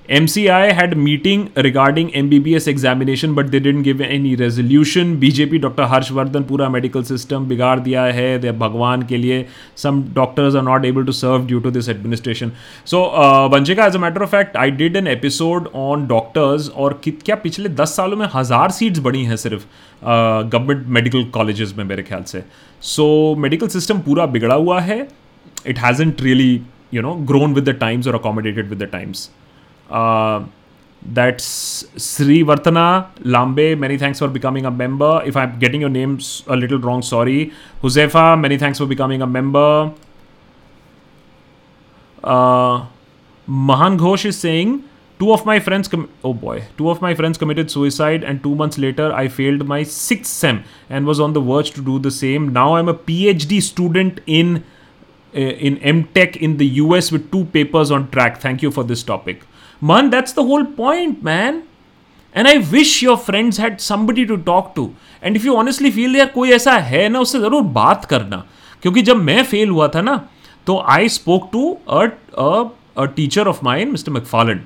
[0.09, 5.11] MCI had meeting regarding MBBS examination, but they didn't give any resolution.
[5.21, 9.45] BJP doctor Harshvardhan पूरा medical system बिगाड़ दिया है। भगवान के लिए।
[9.83, 12.53] Some doctors are not able to serve due to this administration
[12.87, 13.01] so
[13.55, 17.69] Vanshika as a matter of fact I did an episode on doctors और क्या पिछले
[17.83, 19.67] दस सालों में हज़ार सीट्स बढ़ी हैं सिर्फ़
[20.05, 22.43] गवर्नमेंट मेडिकल कॉलेजेस में मेरे ख्याल से।
[22.83, 25.01] सो मेडिकल सिस्टम पूरा बिगड़ा हुआ है।
[25.67, 26.61] It has hasn't really
[26.95, 29.31] you know grown with the times और accommodated with the times
[31.03, 31.45] that's
[31.91, 36.19] Shri Srivartana Lambe many thanks for becoming a member if I am getting your name
[36.51, 37.51] a little wrong sorry
[37.83, 39.97] Huzaifa many thanks for becoming a member
[43.49, 44.79] Mahan Ghosh is saying
[45.20, 48.56] two of my friends, com- oh boy, two of my friends committed suicide, and two
[48.56, 52.12] months later, I failed my sixth sem and was on the verge to do the
[52.12, 52.52] same.
[52.54, 54.64] Now I'm a PhD student in
[55.36, 58.42] uh, in MTech in the US with two papers on track.
[58.42, 59.46] Thank you for this topic.
[59.82, 61.64] Man, that's the whole point, man.
[62.34, 64.96] And I wish your friends had somebody to talk to.
[65.22, 68.44] And if you honestly feel यार कोई ऐसा है ना उससे ज़रूर बात करना
[68.82, 70.16] क्योंकि जब मैं फेल हुआ था ना
[70.68, 74.62] तो I spoke to a teacher of mine mister McFallon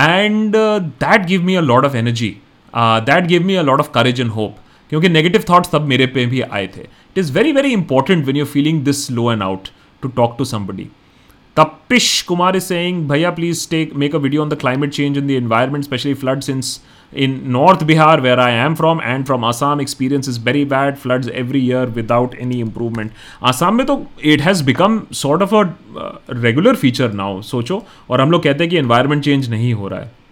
[0.00, 2.36] and that give me a lot of energy
[2.74, 4.56] that give me a lot of courage and hope
[4.90, 6.80] क्योंकि नेगेटिव थाट्स सब मेरे पे भी आए थे.
[6.80, 9.68] It is very very important when you feeling this low and out
[10.02, 10.88] to talk to somebody
[11.56, 15.26] Tapish Kumar is saying भैया please take make a video on the climate change in
[15.26, 16.80] the environment specially flood since
[17.12, 21.28] in north Bihar where I am from and from Assam experience is very bad floods
[21.34, 25.62] every year without any improvement Assam में तो it has become sort of a
[26.32, 30.00] regular feature now सोचो और हम लोग कहते हैं कि environment change नहीं हो रहा
[30.00, 30.23] है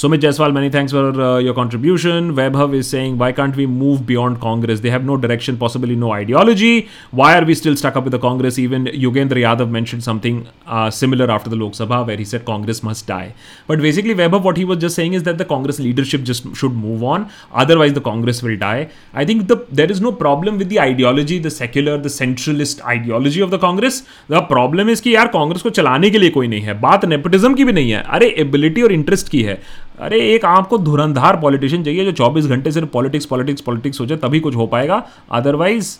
[0.00, 2.34] Sumit Jaiswal, many thanks for uh, your contribution.
[2.34, 4.80] Webhub is saying, why can't we move beyond Congress?
[4.80, 6.88] They have no direction, possibly no ideology.
[7.10, 8.58] Why are we still stuck up with the Congress?
[8.58, 12.82] Even Yogendra Yadav mentioned something uh, similar after the Lok Sabha, where he said Congress
[12.82, 13.34] must die.
[13.66, 16.72] But basically, Webhub, what he was just saying is that the Congress leadership just should
[16.72, 17.28] move on.
[17.52, 18.88] Otherwise, the Congress will die.
[19.12, 23.42] I think the there is no problem with the ideology, the secular, the centralist ideology
[23.42, 24.00] of the Congress.
[24.28, 27.54] The problem is कि यार कांग्रेस को चलाने के लिए कोई नहीं है बात नेपोटिज्म
[27.54, 29.60] की भी नहीं है अरे एबिलिटी और इंटरेस्ट की है
[29.98, 34.18] अरे एक आपको धुरंधार पॉलिटिशियन चाहिए जो 24 घंटे सिर्फ़ पॉलिटिक्स पॉलिटिक्स पॉलिटिक्स हो जाए
[34.18, 35.96] तभी कुछ हो पाएगा अदरवाइज़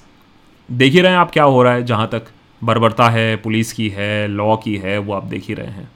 [0.69, 2.27] देख ही रहे हैं आप क्या हो रहा है जहाँ तक
[2.65, 5.89] बर्बरता है पुलिस की है लॉ की है वो आप देख ही रहे हैं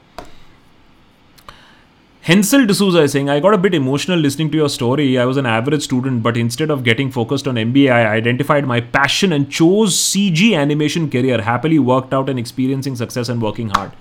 [2.25, 5.19] Hensel D'Souza is saying, I got a bit emotional listening to your story.
[5.19, 8.81] I was an average student, but instead of getting focused on MBA, I identified my
[8.81, 11.43] passion and chose CG animation career.
[11.43, 13.93] Happily worked out and experiencing success and working hard.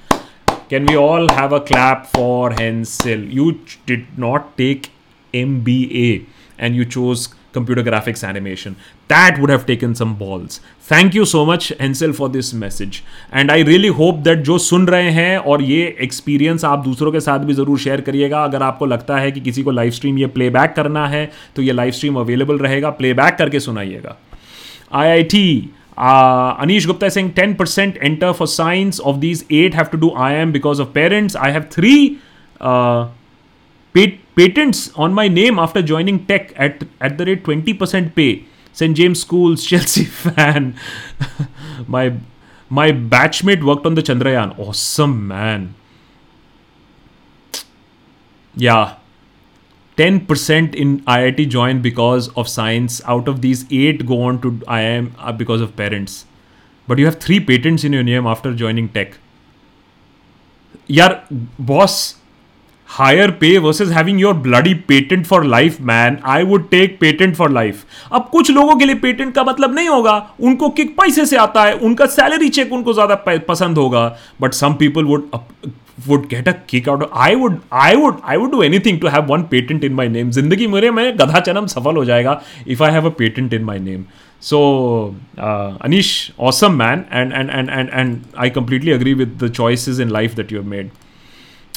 [0.74, 3.19] Can we all have a clap for Hensel?
[3.32, 4.89] You did not take
[5.34, 6.26] MBA
[6.57, 8.76] and you chose computer graphics animation.
[9.07, 10.61] That would have taken some balls.
[10.82, 13.03] Thank you so much Hensel for this message.
[13.32, 17.19] And I really hope that जो सुन रहे हैं और ये experience आप दूसरों के
[17.19, 20.28] साथ भी ज़रूर शेयर करिएगा अगर आपको लगता है कि किसी को लाइव स्ट्रीम ये
[20.39, 24.17] प्लेबैक करना है तो ये लाइव स्ट्रीम अवेलेबल रहेगा प्लेबैक करके सुनाइएगा
[24.93, 25.45] I I T
[25.98, 29.00] Uh, Anish Gupta is saying 10% enter for science.
[29.00, 31.36] Of these, 8 have to do IIM because of parents.
[31.36, 32.20] I have 3
[32.62, 33.10] uh,
[33.94, 38.46] pat- patents on my name after joining tech at, at the rate 20% pay.
[38.72, 38.98] St.
[38.98, 40.76] James Schools, Chelsea fan.
[41.88, 42.14] my
[42.70, 44.58] my batchmate worked on the Chandrayaan.
[44.58, 45.76] Awesome, man.
[48.56, 48.96] Yeah,
[49.98, 54.24] ten percent in I I T join because of science out of these eight go
[54.24, 56.26] on to I M because of parents
[56.88, 59.16] but you have three patents in your name after joining tech
[60.91, 61.24] यार
[61.62, 62.16] boss
[62.89, 67.36] higher pay versus is having your bloody patent for life man I would take patent
[67.36, 67.84] for life
[68.14, 71.64] अब कुछ लोगों के लिए patent का मतलब नहीं होगा। उनको किक पैसे से आता
[71.64, 73.16] है। उनका सैलरी चेक उनको ज़्यादा
[73.48, 74.06] पसंद होगा।
[74.41, 75.30] But some people would
[76.07, 79.11] would get a kick out of I would I would I would do anything to
[79.14, 82.41] have one patent in my name जिंदगी मेरे में गधा चनम सफल हो जाएगा
[82.74, 84.07] if I have a patent in my name
[84.41, 89.51] So, uh, Anish, awesome man, and and and and and I completely agree with the
[89.51, 90.93] choices in life that you have made.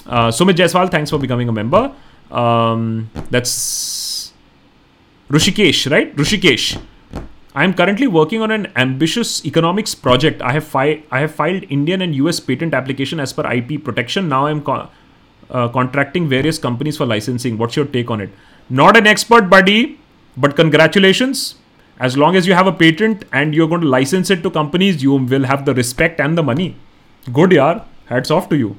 [0.06, 1.92] Uh, Sumit Jaiswal, thanks for becoming a member.
[2.30, 4.34] Um, that's
[5.30, 6.16] Rushikesh, right?
[6.16, 6.80] Rushikesh.
[7.57, 10.43] I am currently working on an ambitious economics project.
[10.43, 14.29] I have fi- I have filed Indian and US patent application as per IP protection.
[14.29, 14.89] Now I am co-
[15.51, 17.57] uh, contracting various companies for licensing.
[17.57, 18.35] What's your take on it?
[18.69, 19.99] Not an expert, buddy,
[20.37, 21.55] but congratulations.
[21.99, 25.03] As long as you have a patent and you're going to license it to companies,
[25.03, 26.77] you will have the respect and the money.
[27.33, 27.85] Good, yaar.
[28.13, 28.77] Hats off to you.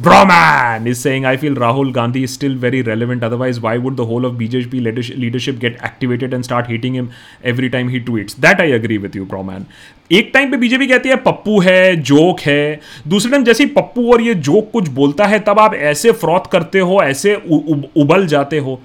[0.00, 3.24] Broman is saying, I feel Rahul Gandhi is still very relevant.
[3.24, 4.80] Otherwise, why would the whole of BJP
[5.24, 7.10] leadership- get activated and start hating him
[7.42, 8.36] every time he tweets?
[8.36, 9.64] That I agree with you, Broman.
[10.18, 12.80] एक time पे BJP कहती है पप्पू है joke है
[13.14, 16.46] दूसरे time जैसे ही पप्पू और ये जोक कुछ बोलता है तब आप ऐसे फ्रॉथ
[16.52, 18.80] करते हो ऐसे उ- उ- उबल जाते हो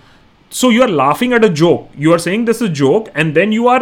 [0.71, 3.53] you are laughing at a joke you are saying this is a joke and then
[3.57, 3.79] you are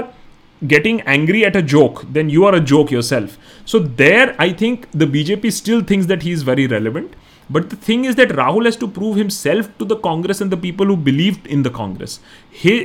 [0.73, 3.33] getting angry at a joke then you are a joke yourself
[3.73, 7.17] so there i think the bjp still thinks that he is very relevant
[7.51, 10.59] but the thing is that Rahul has to prove himself to the Congress and the
[10.61, 12.19] people who believe in the Congress
[12.63, 12.79] hey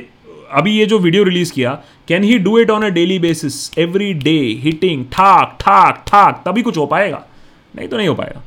[0.51, 1.71] अभी ये जो video release किया
[2.07, 6.61] can he do it on a daily basis every day hitting ठाक ठाक ठाक, तभी
[6.61, 7.25] कुछ हो पाएगा?
[7.75, 8.43] नहीं तो नहीं हो पाएगा।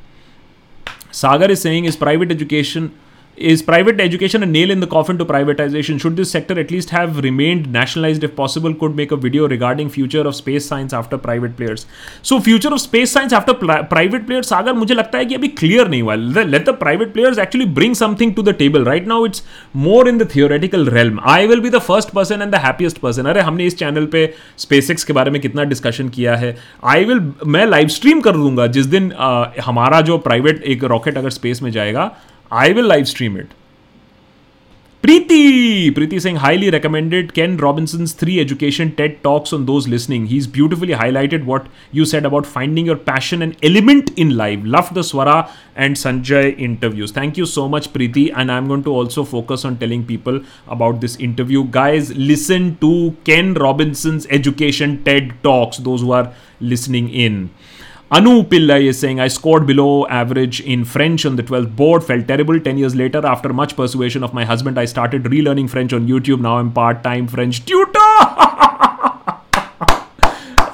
[1.12, 2.90] Sagar is saying is private education
[3.40, 6.90] is private education a nail in the coffin to privatization should this sector at least
[6.90, 11.16] have remained nationalized if possible could make a video regarding future of space science after
[11.16, 11.86] private players
[12.22, 15.48] so future of space science after pli- private players sagar मुझे लगता है कि अभी
[15.60, 19.10] clear नहीं हुआ let let the private players actually bring something to the table right
[19.12, 19.42] now it's
[19.88, 23.26] more in the theoretical realm I will be the first person and the happiest person
[23.26, 24.26] अरे हमने इस चैनल पे
[24.66, 26.56] SpaceX के बारे में कितना discussion किया है
[26.96, 27.22] आई विल
[27.56, 31.62] मैं लाइव स्ट्रीम कर दूँगा जिस दिन uh, हमारा जो प्राइवेट एक रॉकेट अगर स्पेस
[31.62, 32.10] में जाएगा
[32.50, 33.54] I will live stream it.
[35.02, 35.90] Preeti!
[35.92, 40.26] Preeti saying highly recommended Ken Robinson's three education TED Talks on those listening.
[40.26, 44.60] He's beautifully highlighted what you said about finding your passion and element in life.
[44.62, 47.12] Love the Swara and Sanjay interviews.
[47.12, 48.30] Thank you so much, Preeti.
[48.36, 51.64] And I'm going to also focus on telling people about this interview.
[51.64, 57.50] Guys, listen to Ken Robinson's education TED Talks, those who are listening in.
[58.12, 62.26] Anu Pillai is saying, I scored below average in French on the 12th board, felt
[62.26, 63.24] terrible 10 years later.
[63.24, 66.40] After much persuasion of my husband, I started relearning French on YouTube.
[66.40, 67.92] Now I'm part time French tutor.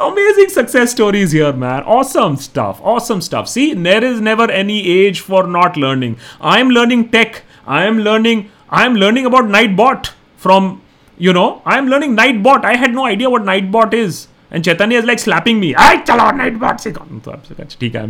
[0.01, 1.83] Amazing success stories here, man.
[1.83, 2.81] Awesome stuff.
[2.83, 3.51] Awesome stuff.
[3.51, 6.17] See, there is never any age for not learning.
[6.41, 7.43] I'm learning tech.
[7.67, 8.51] I am learning.
[8.71, 10.81] I am learning about Nightbot from,
[11.19, 12.65] you know, I am learning Nightbot.
[12.65, 14.29] I had no idea what Nightbot is.
[14.53, 17.77] And Chaitanya is like slapping me I चलो night bot से कौन तो आपसे कुछ
[17.81, 18.07] ठीक है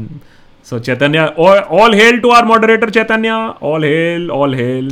[0.66, 1.26] so Chaitanya
[1.72, 3.32] all hail to our moderator Chaitanya
[3.64, 4.88] all hail all hail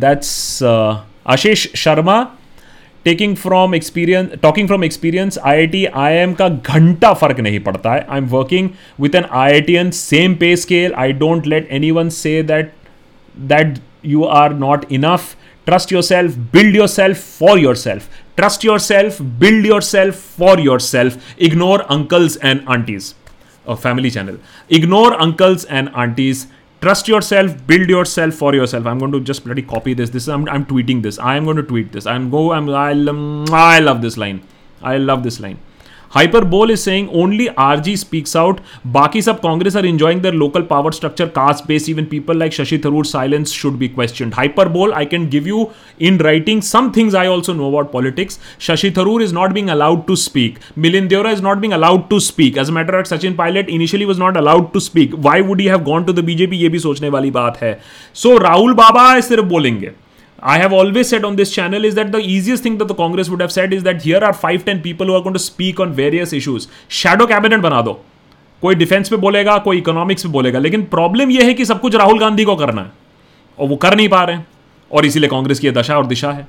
[0.00, 2.26] that's Ashish Sharma
[3.04, 7.60] taking from experience talking from experience I I T I am का घंटा फ़र्क नहीं
[7.60, 8.68] पड़ता है I am working
[9.00, 12.72] with an I I T an same pay scale I don't let anyone say that
[13.46, 15.34] that you are not enough
[15.66, 18.08] trust yourself build yourself for yourself
[18.38, 21.16] trust yourself build yourself for yourself.
[21.38, 23.14] Ignore uncles and aunties.
[23.66, 24.38] A family channel.
[24.68, 26.46] Ignore uncles and aunties.
[26.80, 28.86] Trust yourself build yourself for yourself.
[28.86, 30.10] I'm going to just bloody copy this.
[30.10, 31.18] This i'm, I'm tweeting this.
[31.18, 32.06] I'm going to tweet this.
[32.06, 34.42] I'm go i'm I, I love this line.
[34.82, 35.58] I love this line
[36.46, 38.60] Hyperbole is saying only R G speaks out
[38.92, 42.78] बाकी सब Congress are enjoying their local power structure caste base even people like Shashi
[42.84, 44.32] Tharoor silence should be question
[44.68, 45.66] Hyperbole I can give you
[46.00, 50.06] in writing some things I also know about politics Shashi Tharoor is not being allowed
[50.06, 53.34] to speak Milind Deora is not being allowed to speak as a matter of Sachin
[53.34, 56.56] Pilot initially was not allowed to speak why would you have gone to the BJP
[56.56, 57.78] ये भी सोचने वाली बात है
[58.14, 59.92] so so, Rahul बाबा सिर्फ़ बोलेंगे
[60.42, 63.28] I have always said on this channel is that the easiest thing that the Congress
[63.28, 65.80] would have said is that here are five ten people who are going to speak
[65.80, 66.68] on various issues.
[66.88, 67.92] Shadow cabinet बना दो
[68.62, 71.94] कोई defence पे बोलेगा कोई economics पे बोलेगा लेकिन problem यह है कि सब कुछ
[71.94, 72.92] राहुल गांधी को करना है
[73.58, 74.46] और वो कर नहीं पा रहे हैं
[74.90, 76.46] और इसीलिए कांग्रेस की दशा और दिशा है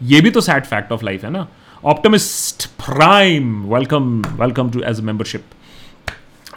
[0.00, 1.46] ये भी तो सैड फैक्ट ऑफ़ लाइफ है ना
[1.84, 5.44] optimist prime welcome welcome to as membership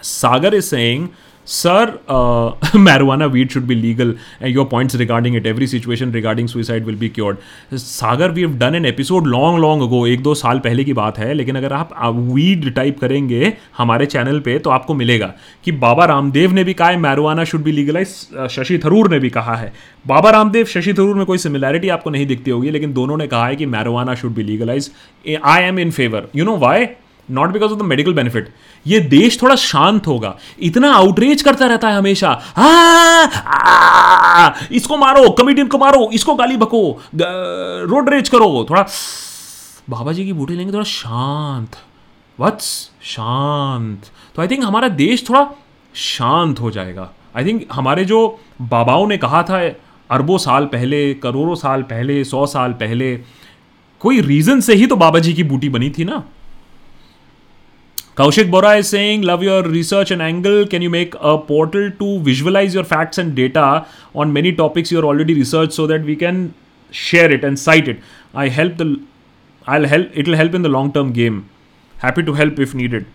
[0.04, 1.08] Sagar is saying
[1.48, 2.52] uh,
[2.88, 4.10] marijuana weed should be legal
[4.42, 7.36] and your points regarding it every situation regarding suicide will be cured.
[7.76, 11.18] Sagar we have done an episode long long ago एक दो साल पहले की बात
[11.18, 15.34] है लेकिन अगर आप वीड टाइप करेंगे हमारे चैनल पे तो आपको मिलेगा
[15.66, 18.08] कि बाबा रामदेव ने भी कहा है marijuana should be legalise
[18.50, 19.74] Shashi Tharoor ने भी कहा है।
[20.08, 23.48] बाबा रामदेव शशि थरूर में कोई सिमिलैरिटी आपको नहीं दिखती होगी लेकिन दोनों ने कहा
[23.48, 24.92] है कि marijuana should be legalise
[25.44, 26.86] I am in favour you know why
[27.32, 28.50] not because of the medical benefit
[28.88, 35.30] ये देश थोड़ा शांत होगा। इतना आउटरीच करता रहता है हमेशा। आ, आ, इसको मारो
[35.30, 36.82] कमेडियन को मारो इसको गाली बको
[37.16, 38.86] रोड रेज करो। थोड़ा
[39.90, 41.76] बाबा जी की बूटी लेंगे थोड़ा शांत।
[42.40, 44.02] वत्स शांत?
[44.36, 45.48] तो आई थिंक हमारा देश थोड़ा
[45.96, 49.60] शांत हो जाएगा। आई थिंक हमारे जो बाबाओं ने कहा था
[50.10, 53.16] अरबों साल पहले करोड़ों साल पहले सौ साल पहले
[54.00, 56.24] कोई रीजन से ही तो बाबा जी की बूटी बनी थी ना?
[58.16, 60.68] Kaushik Bora is saying, Love your research and angle.
[60.68, 64.99] Can you make a portal to visualize your facts and data on many topics you
[64.99, 66.53] are already researched so that we can
[66.91, 67.99] share it and cite it?
[68.34, 69.01] I help the
[69.66, 71.49] I'll help it'll help in the long term game.
[71.99, 73.05] Happy to help if needed.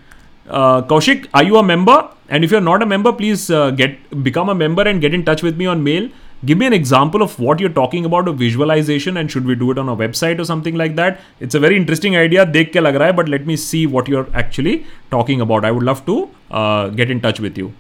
[0.49, 2.09] Uh, Kaushik, are you a member?
[2.31, 5.27] And if you're not a member, please uh, get become a member and get in
[5.27, 6.09] touch with me on mail
[6.47, 9.71] give me an example of what you're talking about a visualization and should we do
[9.71, 12.85] it on a website or something like that it's a very interesting idea dekh ke
[12.87, 14.75] lag raha hai but let me see what you're actually
[15.17, 16.17] talking about i would love to
[16.61, 17.71] uh, get in touch with you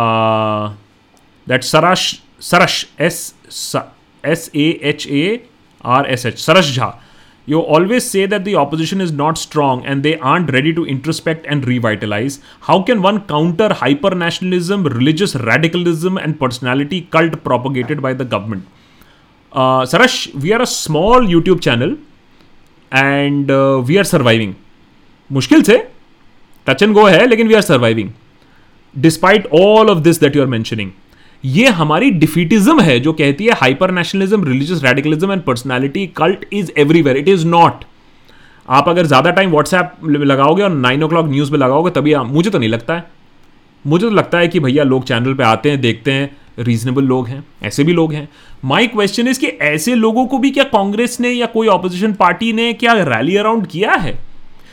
[0.00, 0.64] uh,
[1.52, 2.06] that sarash
[2.50, 2.78] sarash
[3.12, 3.22] s
[4.36, 5.24] s a h a
[6.00, 6.90] r s h sarash jha
[7.45, 11.45] you always say that the opposition is not strong and they aren't ready to introspect
[11.47, 12.39] and revitalize.
[12.61, 18.67] How can one counter hyper nationalism, religious radicalism, and personality cult propagated by the government?
[19.53, 21.97] Uh, Sarash, we are a small YouTube channel
[22.91, 24.55] and uh, we are surviving.
[25.31, 25.77] मुश्किल से
[26.67, 28.09] touch and go है लेकिन we are surviving
[28.97, 30.91] despite all of this that you are mentioning
[31.44, 36.70] ये हमारी डिफीटिज्म है, जो कहती है hyper nationalism religious radicalism and personality cult is
[36.78, 37.84] everywhere it is not
[38.68, 42.26] आप अगर ज़्यादा टाइम व्हाट्सएप लगाओगे और नाइन ओ क्लॉक न्यूज़ पे लगाओगे, तभी आप,
[42.26, 43.04] मुझे तो नहीं लगता है।
[43.84, 47.28] मुझे तो लगता है कि भैया लोग चैनल पे आते हैं, देखते हैं रीजनेबल लोग
[47.28, 48.28] हैं, ऐसे भी लोग हैं।
[48.64, 52.52] माई क्वेश्चन इज़ कि ऐसे लोगों को भी क्या कांग्रेस ने या कोई ऑपोजिशन पार्टी
[52.52, 54.18] ने क्या रैली अराउंड किया है?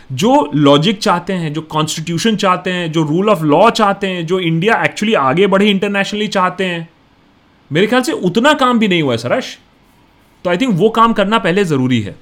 [0.09, 4.39] जो लॉजिक चाहते हैं, जो कॉन्स्टिट्यूशन चाहते हैं, जो रूल ऑफ़ लॉ चाहते हैं, जो
[4.39, 6.87] इंडिया एक्चुअली आगे बढ़े इंटरनेशनली चाहते हैं,
[7.71, 9.57] मेरे ख्याल से उतना काम भी नहीं हुआ है, सरश।
[10.45, 12.15] तो आई थिंक वो काम करना पहले ज़रूरी है।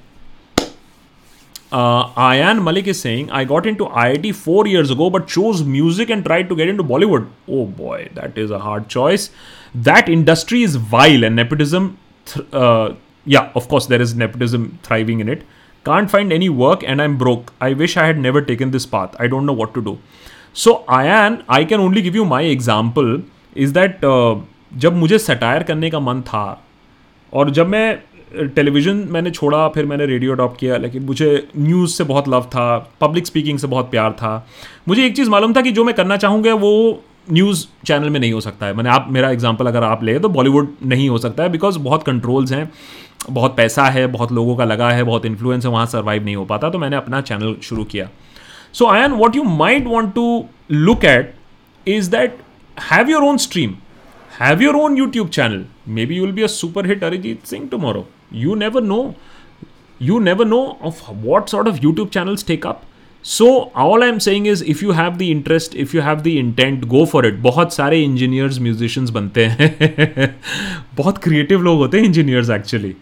[1.72, 5.62] Ayan Malik is saying I got into I I T four years ago but chose
[5.68, 9.30] music and try to get into Bollywood oh boy that is a hard choice
[9.76, 11.90] that industry is vile and nepotism
[13.26, 15.42] या of course there is nepotism thriving in it
[15.88, 17.52] can't find any work and I'm broke.
[17.60, 19.16] I wish I had never taken this path.
[19.18, 19.98] I don't know what to do.
[20.54, 23.10] So, Ayan, I can only give you my example
[23.56, 24.36] is that uh,
[24.78, 26.44] जब मुझे satire करने का मन था
[27.32, 27.98] और जब मैं
[28.54, 32.66] television मैंने छोड़ा फिर मैंने रेडियो अडॉप्ट किया लेकिन मुझे न्यूज़ से बहुत लव था
[33.00, 34.32] पब्लिक स्पीकिंग से बहुत प्यार था
[34.88, 36.72] मुझे एक चीज़ मालूम था कि जो मैं करना चाहूँगा वो
[37.32, 40.28] न्यूज़ चैनल में नहीं हो सकता है। मैंने आप, मेरा एग्ज़ाम्पल अगर आप ले तो
[40.28, 42.70] बॉलीवुड नहीं हो सकता है बिकॉज़ बहुत कंट्रोल्स हैं,
[43.30, 46.44] बहुत पैसा है, बहुत लोगों का लगा है, बहुत इन्फ्लुएंस है, वहाँ सर्वाइव नहीं हो
[46.44, 48.08] पाता तो मैंने अपना चैनल शुरू किया।
[48.72, 51.34] So I an what you might want to look at
[51.86, 52.38] is that
[52.90, 53.74] have your own stream
[54.40, 55.64] have your own YouTube channel
[56.06, 59.14] maybe you'll be a super hit Arijit Singh tomorrow you never know
[60.00, 62.76] you never know of what sort of YouTube channels up.
[63.28, 66.26] So all I am saying is if you have the interest if you have the
[66.26, 70.34] intent go for it बहुत सारे engineers musicians बनते हैं।
[70.96, 72.94] बहुत creative लोग होते हैं engineers actually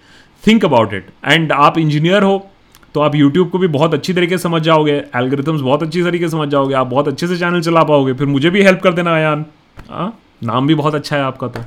[0.46, 2.50] think about it and आप engineer हो
[2.94, 6.24] तो आप यूट्यूब को भी बहुत अच्छी तरीके से समझ जाओगे। एल्गोरिथम्स बहुत अच्छी तरीके
[6.24, 8.92] से समझ जाओगे। आप बहुत अच्छे से चैनल चला पाओगे। फिर मुझे भी हेल्प कर
[8.92, 9.44] देना आयान
[9.90, 10.18] हाँ?
[10.42, 11.60] नाम भी बहुत अच्छा है आपका तो।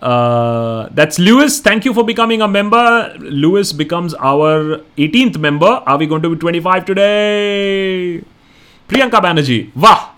[0.00, 1.60] Uh, that's Lewis.
[1.60, 3.14] Thank you for becoming a member.
[3.18, 5.66] Lewis becomes our 18th member.
[5.66, 8.22] Are we going to be 25 today?
[8.88, 9.74] Priyanka Banerjee.
[9.74, 10.10] Wah!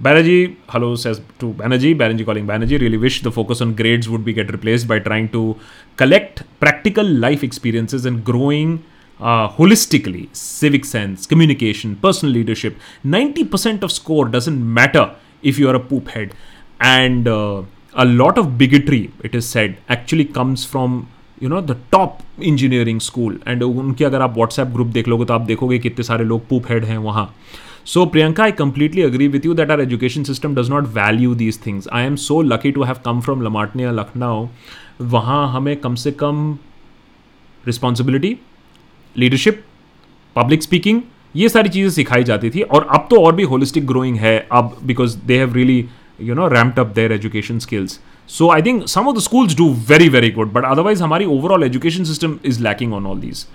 [0.00, 1.94] Banerjee, hello, says to Banerjee.
[1.94, 2.80] Banerjee calling Banerjee.
[2.80, 5.56] Really wish the focus on grades would be get replaced by trying to
[5.96, 8.82] collect practical life experiences and growing
[9.20, 10.34] uh, holistically.
[10.34, 12.78] Civic sense, communication, personal leadership.
[13.04, 16.32] 90% of score doesn't matter if you are a poop head.
[16.80, 21.02] And uh, a lot of bigotry, it is said, actually comes from
[21.42, 25.34] you know the top engineering school and उनके अगर आप WhatsApp group देख लोगे तो
[25.34, 27.24] आप देखोगे कितने सारे लोग पूप हेड हैं वहाँ।
[27.84, 31.58] So Priyanka I completely agree with you that our education system does not value these
[31.66, 34.46] things I am so lucky to have come from La Martiniere Lucknow
[35.10, 36.52] वहाँ हमें कम से कम
[37.66, 38.36] रिस्पॉन्सिबिलिटी
[39.16, 39.64] लीडरशिप
[40.36, 41.00] पब्लिक स्पीकिंग
[41.36, 44.76] ये सारी चीज़ें सिखाई जाती थी। और अब तो और भी होलिस्टिक ग्रोइंग है। अब
[44.84, 45.84] because they have really
[46.20, 47.98] you know, ramped up their education skills.
[48.36, 51.64] So, i think some of the schools do very very good, but otherwise our overall
[51.64, 53.46] education system is lacking on all these.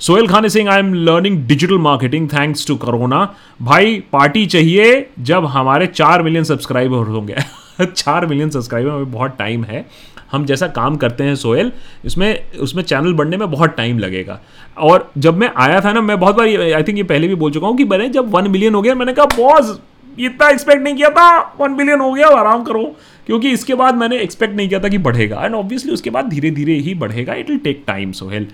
[0.00, 5.44] Sohail Khan Singh I am learning digital marketing thanks to corona भाई party चाहिए जब
[5.44, 7.36] हमारे चार million subscriber होंगे।
[7.84, 9.86] चार million subscriber में बहुत time है।
[10.32, 11.72] हम जैसा काम करते हैं सोहेल
[12.04, 14.40] इसमें, उसमें चैनल बढ़ने में बहुत टाइम लगेगा।
[14.78, 17.52] और जब मैं आया था ना, मैं बहुत बार आई थिंक ये पहले भी बोल
[17.52, 19.80] चुका हूँ कि मैंने जब वन मिलियन हो गया, मैंने कहा, बॉस
[20.18, 22.84] इतना एक्सपेक्ट नहीं किया था वन बिलियन हो गया आराम करो।
[23.26, 26.50] क्योंकि इसके बाद मैंने एक्सपेक्ट नहीं किया था कि बढ़ेगा। एंड ऑब्वियसली उसके बाद धीरे
[26.50, 28.46] धीरे ही बढ़ेगा। It will take time Sohail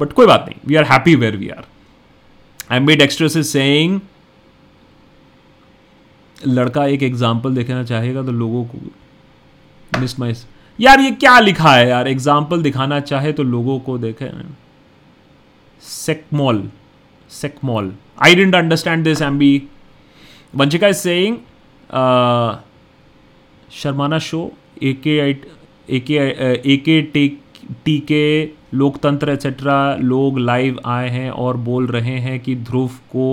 [0.00, 1.64] but कोई बात नहीं। We are happy where we are
[2.70, 4.00] I made actress is saying
[6.36, 8.78] लड़का एक एग्ज़ाम्पल देखना चाहेगा तो लोगों को
[9.92, 10.46] मिस माइस
[10.78, 12.08] यार, ये क्या लिखा है यार?
[12.08, 14.30] एग्ज़ाम्पल दिखाना चाहे तो लोगों को देखे।
[15.82, 16.62] सेकमॉल
[17.32, 19.50] सेकमॉल I didn't understand this M B
[20.56, 21.36] Vanshika saying
[23.72, 24.40] शर्माना show
[24.82, 25.32] A K
[26.00, 26.14] K
[26.72, 28.22] A के टी के
[28.74, 33.26] लोकतंत्र एक्सेट्रा लोग लाइव आए हैं और बोल रहे हैं कि ध्रुव को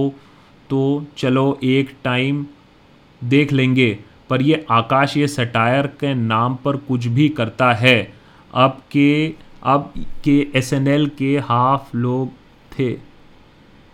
[0.70, 0.82] तो
[1.18, 2.46] चलो एक टाइम
[3.22, 3.98] देख लेंगे,
[4.30, 8.14] पर ये आकाश, ये सटायर के नाम पर कुछ भी करता है।
[8.54, 9.94] अब के अब
[10.24, 12.32] के एसएनएल के हाफ़ लोग
[12.72, 12.92] थे,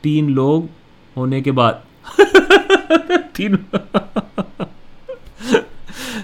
[0.03, 0.69] तीन लोग
[1.15, 1.84] होने के बाद।
[3.40, 3.58] तीन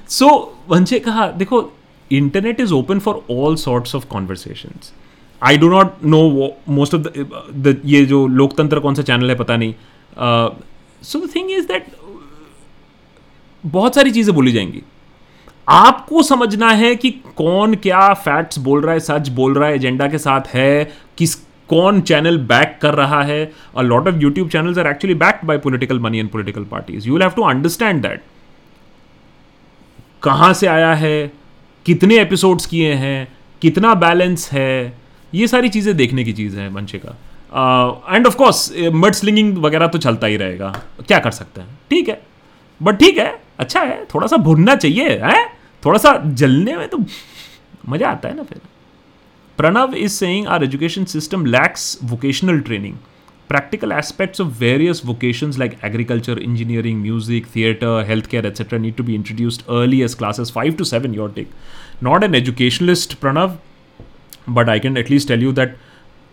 [0.10, 0.28] सो
[0.70, 1.62] वंशे कहा देखो
[2.12, 4.94] internet is open for all sorts of conversations
[5.42, 9.58] I do not know most of the ये जो लोकतंत्र कौन सा चैनल है पता
[9.58, 9.74] नहीं
[11.04, 11.86] so the thing is that
[13.64, 14.82] बहुत सारी चीज़ें बोली जाएँगी।
[15.68, 20.08] आपको समझना है कि कौन क्या फैक्ट्स बोल रहा है, सच बोल रहा है एजेंडा
[20.08, 21.36] के साथ है, किस
[21.70, 23.52] कौन चैनल बैक कर रहा है?
[23.78, 27.18] A lot of YouTube channels are actually backed by political money and political parties you
[27.20, 28.24] have to understand that
[30.24, 31.32] कहाँ से आया है?
[31.86, 33.28] कितने एपिसोड्स किए हैं?
[33.62, 34.94] कितना बैलेंस है?
[35.34, 37.16] ये सारी चीज़ें देखने की चीज़ है मंचे का
[38.10, 40.70] and of course mud slinging वगैरह तो चलता ही रहेगा।
[41.08, 41.68] क्या कर सकते हैं?
[41.90, 42.22] ठीक है।
[42.82, 45.46] बट ठीक है अच्छा है, थोड़ा सा भुनना चाहिए, है?
[45.84, 46.98] थोड़ा सा जलने में तो
[47.90, 48.60] मज़ा आता है ना फिर।
[49.58, 52.96] Pranav is saying our education system lacks vocational training
[53.50, 58.80] practical aspects of various vocations like agriculture, engineering, music, theatre, healthcare, etc.
[58.80, 61.52] need to be introduced early as classes 5 to 7, your take.
[62.02, 63.56] Not an educationalist, Pranav,
[64.50, 65.76] but I can at least tell you that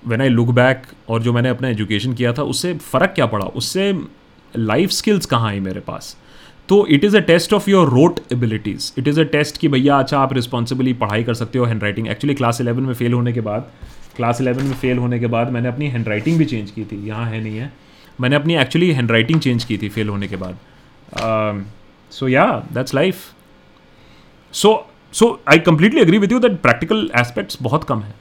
[0.03, 3.47] when I look back और जो मैंने अपना education किया था उससे फ़र्क क्या पड़ा
[3.57, 3.93] उससे
[4.57, 6.17] लाइफ स्किल्स कहाँ आई मेरे पास
[6.73, 9.97] तो it is a test of your rote abilities it is a test कि भैया
[9.99, 13.33] अच्छा आप रिस्पॉन्सिबली पढ़ाई कर सकते हो hand writing actually class eleven में फेल होने
[13.33, 13.71] के बाद
[14.17, 16.97] क्लास इलेवन में फेल होने के बाद मैंने अपनी हैंड राइटिंग भी चेंज की थी।
[17.09, 17.73] यहाँ है, नहीं है।
[18.21, 21.65] मैंने अपनी एक्चुअली हैंड राइटिंग चेंज की थी फेल होने के बाद।
[22.13, 23.21] So yeah that's life
[24.55, 24.73] so
[25.15, 28.15] so I completely agree with you that practical aspects बहुत कम है।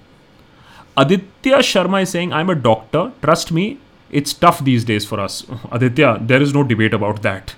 [0.97, 3.75] Aditya Sharma is saying I am a doctor trust me
[4.13, 5.43] it's tough these days for us
[5.73, 7.51] Aditya there is no debate about that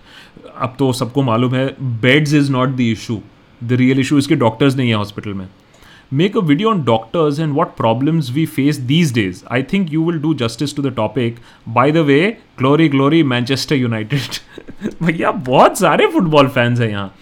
[0.55, 1.65] अब तो सबको मालूम है
[2.01, 3.19] beds is not the issue
[3.61, 5.47] the real issue इसके doctors नहीं है hospital में।
[6.13, 10.05] Make a video on doctors and what problems we face these days I think you
[10.05, 12.21] will do justice to the topic by the way
[12.57, 17.13] glory glory Manchester United भैया बहुत सारे football fans हैं यहाँ।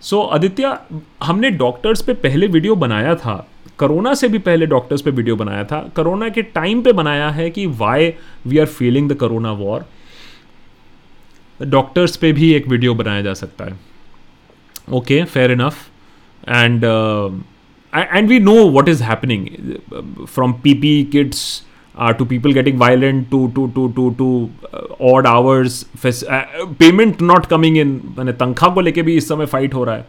[0.00, 0.76] सो so, Aditya
[1.22, 3.46] हमने doctors पे पहले video बनाया था।
[3.78, 7.48] करोना से भी पहले डॉक्टर्स पे वीडियो बनाया था। करोना के टाइम पे बनाया है
[7.50, 8.12] कि why
[8.46, 9.84] we are feeling the corona war
[11.62, 13.78] doctors पे भी एक वीडियो बनाया जा सकता है।
[14.92, 15.88] Okay fair enough
[16.48, 16.84] and
[17.92, 19.46] and we know what is happening
[20.26, 21.62] from P P kits
[21.96, 24.26] uh, people getting violent to to to to to
[24.70, 25.76] uh, odd hours
[26.80, 30.06] payment not coming in मैंने तनख्वाह को लेके भी इस समय फाइट हो रहा है।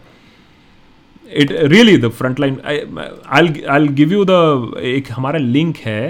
[1.33, 2.57] It really the front line
[3.69, 4.31] I give you the
[4.85, 6.01] एक हमारा लिंक है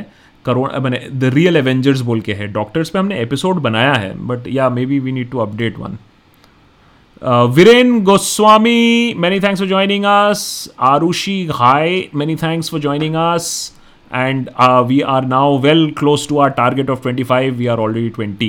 [0.50, 4.48] करोड़ मैंने द रियल एवेंजर्स बोल के है। डॉक्टर्स पे हमने एपिसोड बनाया है but
[4.48, 5.98] yeah maybe we need to update one
[7.56, 10.44] Viren Goswami many thanks for joining us
[10.90, 13.74] Arushi Ghai many thanks for joining us
[14.12, 18.10] and uh, we are now well close to our target of 25 we are already
[18.18, 18.48] 20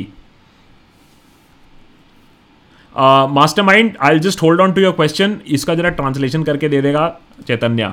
[2.95, 5.35] uh, mastermind i'll just hold on to your question.
[5.47, 7.09] इसका जरा translation करके दे देगा
[7.47, 7.93] Chaitanya.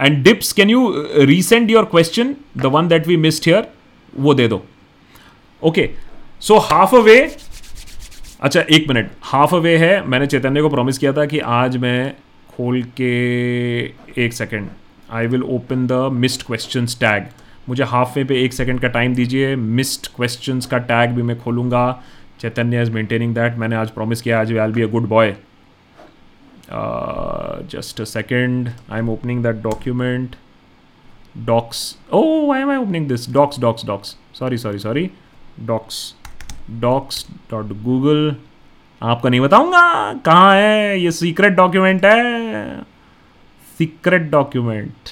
[0.00, 3.66] And Dips can you resend your question the one that we missed here
[4.16, 4.62] वो दे दो।
[5.62, 5.88] Okay
[6.40, 7.16] सो half अ way
[8.40, 11.76] अच्छा एक मिनट हाफ़ अ वे है, मैंने चैतन्य को प्रॉमिस किया था कि आज
[11.76, 12.14] मैं
[12.56, 13.12] खोल के
[14.24, 14.68] एक second
[15.10, 17.26] I will open the missed question tag
[17.68, 21.38] मुझे हाफ़ वे पे एक सेकेंड का टाइम दीजिए मिस्ड क्वेश्चन का टैग भी मैं
[21.40, 22.02] खोलूँगा।
[22.40, 25.34] चैतन्य इज़ मेंटेनिंग दैट मैंने आज प्रॉमिस किया, आज I be a good boy
[27.71, 30.35] just a second I am opening that document
[31.45, 31.81] docs
[32.13, 35.09] oh I am I opening this docs docs docs sorry sorry sorry
[35.65, 36.03] docs
[36.79, 38.35] docs dot Google
[39.01, 42.81] आपको नहीं बताऊंगा कहाँ है ये secret document है
[43.77, 45.09] secret document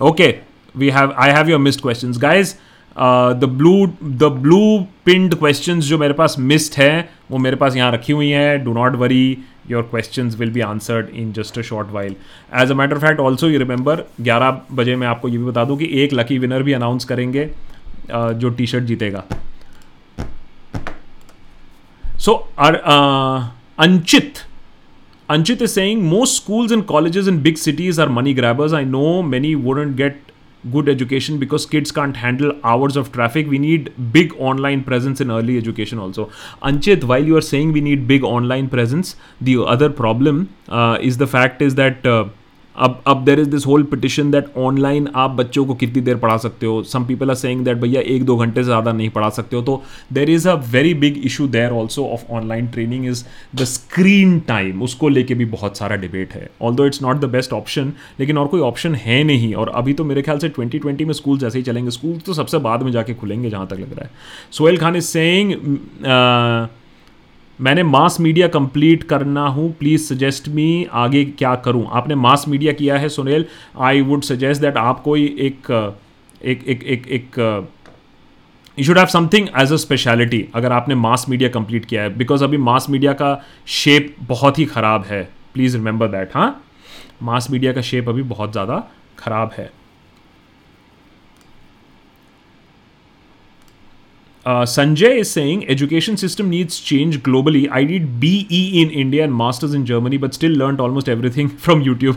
[0.00, 0.34] okay
[0.74, 2.56] we have I have your missed questions guys
[2.97, 4.59] the blue the blue
[5.05, 8.73] pinned question जो मेरे पास मिस्ड है वो मेरे पास यहाँ रखी हुई हैं। Do
[8.73, 9.37] not worry
[9.69, 12.15] your question will be answered in just a short while
[12.61, 15.77] as a matter fact also you remember ग्यारह बजे मैं आपको ये भी बता दूँ
[15.77, 17.49] कि एक लकी विनर भी अनाउंस करेंगे
[18.15, 19.23] uh, जो टी शर्ट जीतेगा
[22.17, 22.33] so
[23.79, 24.45] Anchit
[25.29, 28.73] Anchit is saying most schools and colleges in big cities are money grabbers.
[28.73, 30.24] I know many wouldn't get
[30.71, 33.47] good education because kids can't handle hours of traffic.
[33.47, 36.29] We need big online presence in early education also.
[36.61, 41.17] Anchit while you are saying we need big online presence the other problem uh, is
[41.17, 42.25] the fact is that uh,
[42.77, 46.37] अब अब there is this whole petition that online आप बच्चों को कितनी देर पढ़ा
[46.37, 46.81] सकते हो?
[46.83, 49.61] Some people are saying that भैया एक दो घंटे से ज़्यादा नहीं पढ़ा सकते हो।
[49.61, 49.81] तो
[50.13, 53.23] there is a very big issue there also of online training is
[53.55, 57.53] the screen time उसको लेके भी बहुत सारा डिबेट है। Although it's not the best
[57.53, 61.05] option लेकिन और कोई ऑप्शन है नहीं। और अभी तो मेरे ख्याल से ट्वेंटी ट्वेंटी
[61.05, 63.93] में स्कूल जैसे ही चलेंगे। स्कूल तो सबसे बाद में जाके खुलेंगे जहाँ तक लग
[63.93, 64.11] रहा है।
[64.51, 65.53] सोहेल खान इज़ सेइंग
[67.59, 72.73] मैंने मास मीडिया कंप्लीट करना हूँ प्लीज़ सजेस्ट मी आगे क्या करूँ। आपने मास मीडिया
[72.73, 73.45] किया है, Sunil
[73.79, 75.71] I would suggest that आप कोई एक
[76.43, 77.39] एक एक एक एक
[78.77, 82.43] you should have something as a speciality अगर आपने मास मीडिया कंप्लीट किया है। बिकॉज़
[82.43, 83.33] अभी मास मीडिया का
[83.67, 86.61] शेप बहुत ही ख़राब है। प्लीज़ रिमेंबर दैट हाँ?
[87.23, 88.83] मास मीडिया का शेप अभी बहुत ज़्यादा
[89.19, 89.69] ख़राब है।
[94.45, 97.67] Uh, Sanjay is saying education system needs change globally.
[97.71, 101.81] I did BE in India and masters in Germany, but still learned almost everything from
[101.83, 102.15] YouTube.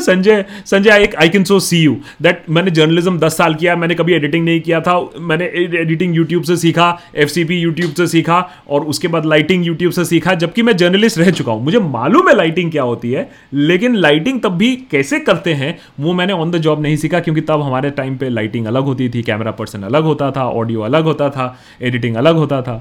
[0.00, 3.94] Sanjay Sanjay I I can so see you that मैंने journalism दस साल किया मैंने
[3.94, 4.98] कभी editing नहीं किया था
[5.28, 5.44] मैंने
[5.80, 8.38] एडिटिंग यूट्यूब से सीखा एफ़ सी पी यूट्यूब से सीखा
[8.68, 12.28] और उसके बाद लाइटिंग यूट्यूब से सीखा जबकि मैं जर्नलिस्ट रह चुका हूँ मुझे मालूम
[12.28, 16.50] है लाइटिंग क्या होती है लेकिन लाइटिंग तब भी कैसे करते हैं वो मैंने ऑन
[16.50, 19.82] द जॉब नहीं सीखा क्योंकि तब हमारे टाइम पे लाइटिंग अलग होती थी कैमरा पर्सन
[19.82, 22.80] अलग होता था ऑडियो अलग होता था एडिटिंग अलग होता था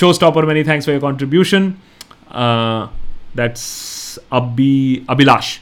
[0.12, 1.72] showstopper many thanks for your contribution
[3.36, 5.56] that's Abhi Abhilash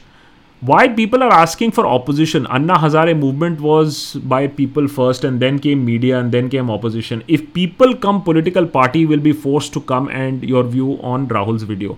[0.61, 3.99] why people are asking for opposition anna hazare movement was
[4.31, 8.67] by people first and then came media and then came opposition if people come political
[8.73, 11.97] party will be forced to come and your view on rahul's video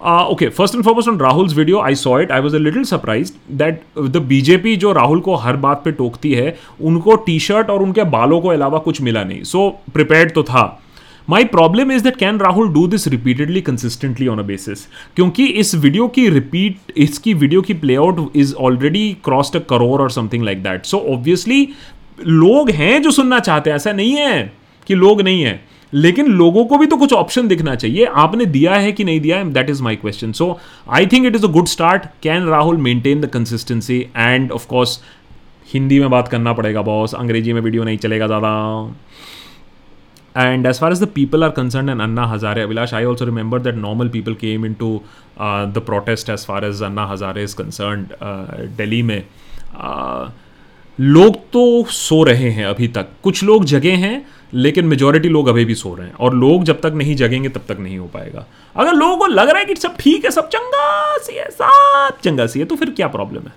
[0.00, 3.32] okay first and foremost on Rahul's video I saw it I was a little surprise
[3.52, 7.82] that the BJP जो राहुल को हर बात पे टोकती है उनको T shirt और
[7.82, 10.62] उनके बालों को अलावा कुछ मिला नहीं। सो so, प्रिपेयर्ड तो था।
[11.28, 14.86] My problem is that can Rahul do this repeatedly consistently on a basis
[15.16, 20.00] क्योंकि इस वीडियो की रिपीट इसकी वीडियो की play out is already crossed a crore
[20.00, 21.68] और something like that so obviously
[22.26, 24.52] लोग हैं जो सुनना चाहते हैं ऐसा नहीं है
[24.86, 25.60] कि लोग नहीं है।
[25.92, 29.42] लेकिन लोगों को भी तो कुछ ऑप्शन दिखना चाहिए। आपने दिया है कि नहीं दिया
[29.44, 33.20] that is my question so I think it is a good start can Rahul maintain
[33.20, 35.00] the consistency and of course
[35.74, 38.50] Hindi में बात करना पड़ेगा बॉस अंग्रेज़ी में वीडियो नहीं चलेगा ज़्यादा.
[40.36, 43.60] And as far as the people are concern and Anna Hazare Abhilash I also remember
[43.60, 45.00] that normal people came into
[45.38, 48.06] the protest as far as Anna Hazare is concern
[48.76, 49.22] daily में.
[49.70, 50.30] Uh,
[50.98, 55.64] लोग तो सो रहे हैं अभी तक। कुछ लोग जगे हैं लेकिन मेजोरिटी लोग अभी
[55.64, 58.46] भी सो रहे हैं और लोग जब तक नहीं जगेंगे, तब तक नहीं हो पाएगा।
[58.76, 62.18] अगर लोगों को लग रहा है कि सब ठीक है, सब चंगा सी है, सब
[62.24, 63.52] चंगा सी है तो फिर क्या प्रॉब्लम है?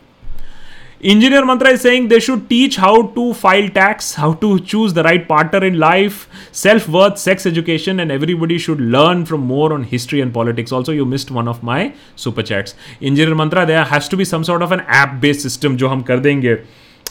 [1.04, 5.00] Engineer Mantra is saying they should teach how to file tax how to choose the
[5.00, 9.88] right partner in life self worth sex education and everybody should learn from more on
[9.92, 12.64] history and politics also you missed one of my super
[13.04, 16.58] engineer Mantra there has be some of an app based system जो हम कर देंगे।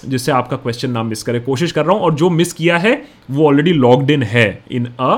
[0.04, 3.02] जिससे आपका question ना miss करे। कोशिश कर रहा हूँ, और जो मिस किया है,
[3.30, 5.14] वो ऑलरेडी लॉग्ड इन है इन अ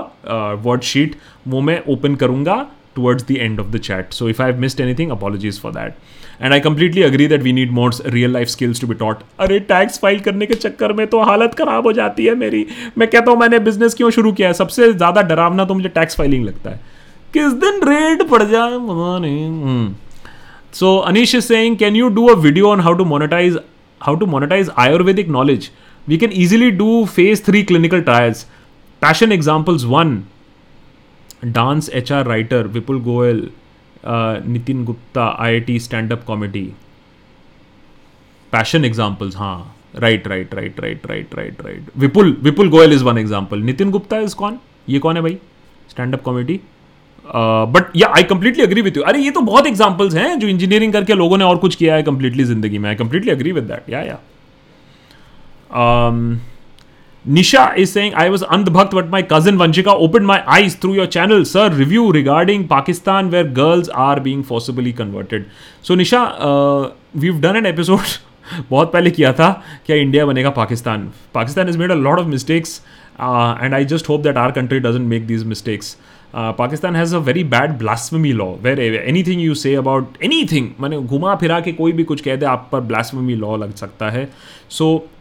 [0.65, 1.17] वर्ड शीट
[1.49, 2.67] वो मैं ओपन करूँगा
[2.97, 5.95] towards the end of the chat so if I have missed anything apologies for that
[6.43, 9.59] and I completely agree that we need more real life skills to be taught अरे
[9.69, 12.67] tax file करने के चक्कर में तो हालत खराब हो जाती है मेरी।
[12.99, 14.55] मैं कहता हूँ, मैंने बिज़नेस क्यों शुरू किया है?
[14.55, 16.81] सबसे ज़्यादा डरावना तो मुझे टैक्स फाइलिंग लगता है।
[17.35, 18.79] किस दिन रेट पड़ जाए?
[20.75, 23.59] So Anish saying can you do a video on how to monetise
[24.07, 25.71] how to monetise Ayurvedic knowledge
[26.09, 28.45] we can easily do phase three clinical trials
[29.03, 30.23] passion examples one
[31.45, 33.49] dance H R writer Vipul Goyal
[34.47, 36.63] Nitin Gupta I I T stand up comedy
[38.53, 43.19] passion examples हाँ right right right right right right right Vipul Vipul Goyal is one
[43.19, 44.59] example Nitin Gupta is कौन?
[44.89, 45.39] ये कौन है भाई?
[45.91, 46.61] Stand up comedy
[47.27, 50.93] but yeah I completely agree with you अरे ये तो बहुत एग्जाम्पल्स हैं जो इंजीनियरिंग
[50.93, 53.91] करके लोगों ने और कुछ किया है कंप्लीटली ज़िंदगी में I completely agree with that
[53.91, 54.19] yeah yeah
[55.75, 56.41] Um,
[57.25, 61.07] Nisha is saying, I was andhbhakt, but my cousin Vanshika opened my eyes through your
[61.07, 61.45] channel.
[61.45, 65.51] Sir, review regarding Pakistan where girls are being forcibly converted.
[65.83, 68.21] So, Nisha, uh, we've done an episode
[68.71, 69.49] बहुत पहले किया था
[69.87, 72.81] क्या India बनेगा Pakistan Pakistan is made a lot of mistakes
[73.21, 75.97] and I just hope that our country doesn't make these mistakes
[76.37, 80.69] Pakistan has a very bad blasphemy law where any thing you say about any thing
[80.81, 84.11] मैंने घुमा फिरा के कोई भी कुछ कह दे आप पर ब्लास्फमी लॉ लग सकता
[84.11, 84.29] है।
[84.71, 85.14] So so,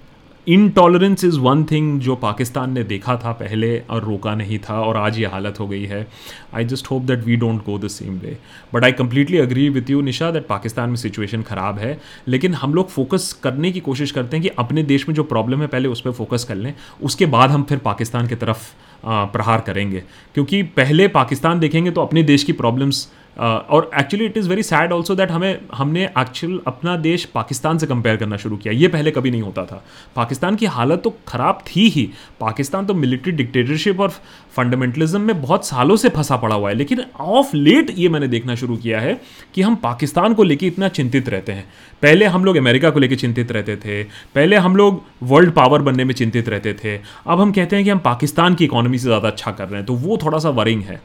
[0.48, 4.98] intolerance is one thing जो पाकिस्तान ने देखा था पहले और रोका नहीं था और
[4.98, 6.06] आज ये हालत हो गई है।
[6.54, 8.38] I just hope that we don't go the same way
[8.74, 11.98] but I completely agree with you Nisha that Pakistan में सिचुएशन ख़राब है।
[12.28, 15.62] लेकिन हम लोग फोकस करने की कोशिश करते हैं कि अपने देश में जो प्रॉब्लम
[15.62, 18.72] है पहले उस पर फोकस कर लें। उसके बाद हम फिर पाकिस्तान की तरफ़
[19.06, 20.04] प्रहार करेंगे।
[20.34, 23.08] क्योंकि पहले पाकिस्तान देखेंगे तो अपने देश की प्रॉब्लम्स
[23.38, 27.88] और actually it is very sad also that हमें, हमने एक्चुअल अपना देश पाकिस्तान से
[27.88, 29.84] कंपेयर करना शुरू किया। ये पहले कभी नहीं होता था।
[30.16, 34.10] पाकिस्तान की हालत तो ख़राब थी ही। पाकिस्तान तो मिलिट्री डिक्टेटरशिप और
[34.56, 38.56] फंडामेंटलिज्म में बहुत सालों से फंसा पड़ा हुआ है। लेकिन ऑफ़ लेट ये मैंने देखना
[38.56, 39.20] शुरू किया है
[39.56, 41.66] कि हम पाकिस्तान को लेकर इतना चिंतित रहते हैं।
[42.02, 44.04] पहले हम लोग अमेरिका को लेकर चिंतित रहते थे।
[44.36, 47.92] पहले हम लोग वर्ल्ड पावर बनने में चिंतित रहते थे। अब हम कहते हैं कि
[47.92, 50.84] हम पाकिस्तान की इकोनॉमी से ज़्यादा अच्छा कर रहे हैं। तो वो थोड़ा सा वरिंग
[50.84, 51.02] है।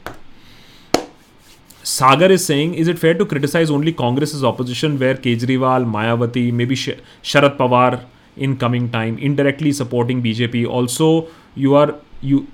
[1.83, 6.75] Sagar is saying, is it fair to criticize only Congress's opposition where Kejriwal, Mayawati, maybe
[6.75, 8.03] Sh- Sharad Pawar
[8.35, 10.67] in coming time, indirectly supporting BJP?
[10.67, 12.47] Also, you are you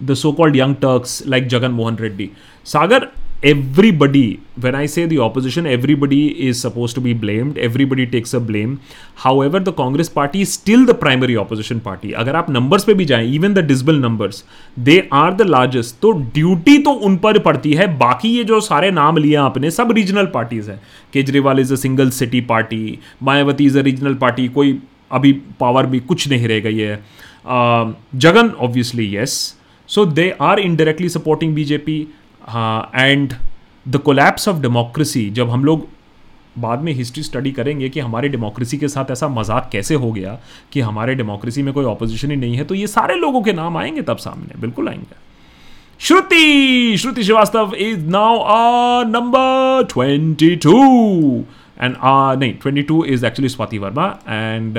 [0.00, 2.34] the so-called young Turks like Jagan Mohan Reddy.
[2.64, 3.12] Sagar,
[3.42, 8.40] everybody, when i say the opposition, everybody is supposed to be blamed, everybody takes a
[8.40, 8.78] blame.
[9.22, 12.12] However, the congress party is still the primary opposition party.
[12.22, 14.42] अगर आप numbers पे भी जाएँ even the disabled numbers
[14.78, 18.90] they are the largest तो duty तो उन पर पड़ती है, बाकी ये जो सारे
[18.90, 20.80] नाम लिए आपने, सब रीजनल पार्टीज़ हैं.
[21.12, 24.78] Kejriwal is a single city party Mayawati is a regional party कोई
[25.12, 27.02] अभी पावर भी कुछ नहीं रह गई है.
[28.16, 29.32] Jagan obviously yes
[29.88, 31.96] so they are indirectly supporting BJP
[32.94, 33.32] and
[33.88, 35.88] the collapse of democracy जब हम लोग
[36.58, 40.38] बाद में हिस्ट्री स्टडी करेंगे कि हमारे डेमोक्रेसी के साथ ऐसा मज़ाक कैसे हो गया
[40.72, 43.76] कि हमारे डेमोक्रेसी में कोई ऑपोजिशन ही नहीं है तो ये सारे लोगों के नाम
[43.76, 45.16] आएँगे तब सामने, बिल्कुल आएँगे।
[45.98, 50.76] Shruti Shruti Srivastava is now a number twenty two
[51.80, 51.96] and
[52.40, 54.78] नहीं twenty two is actually Swati Verma and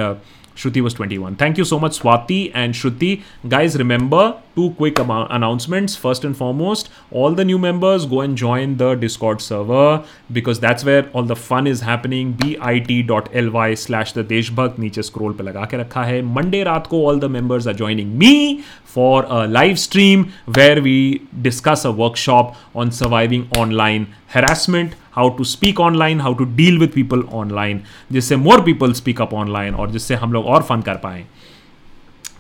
[0.56, 1.36] Shruti was 21.
[1.36, 3.24] Thank you so much, Swati and Shruti.
[3.48, 5.96] Guys, remember two quick announcements.
[5.96, 10.86] First and foremost, all the new members go and join the Discord server because that's
[10.86, 12.34] where all the fun is happening.
[12.34, 17.20] bit.ly slash the Deshbhakt नीचे scroll पे लगा के रखा है Monday रात को all
[17.20, 18.64] the members are joining me
[18.96, 25.44] for a live stream where we discuss a workshop on surviving online harassment how to
[25.44, 27.82] speak online how to deal with people online
[28.12, 31.26] जिससे more people speak up online और जिससे हम लोग और fun कर पाएँ।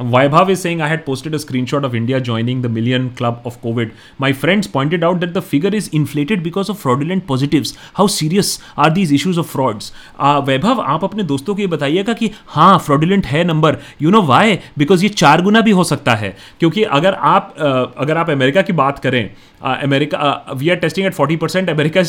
[0.04, 3.62] Vaibhav is saying I had posted a screenshot of India joining the million club of
[3.62, 3.92] COVID.
[4.18, 7.76] My friends pointed out that the figure is inflated because of fraudulent positives.
[7.96, 9.92] How serious are these issues of frauds?
[10.20, 14.22] Uh, वैभव आप अपने दोस्तों को ये बताइएगा कि हाँ fraudulent है number you know
[14.24, 18.30] why because ये चार गुना भी हो सकता है क्योंकि अगर आप uh, अगर आप
[18.30, 19.30] अमेरिका की बात करें
[19.64, 22.02] America we are testing at forty percent America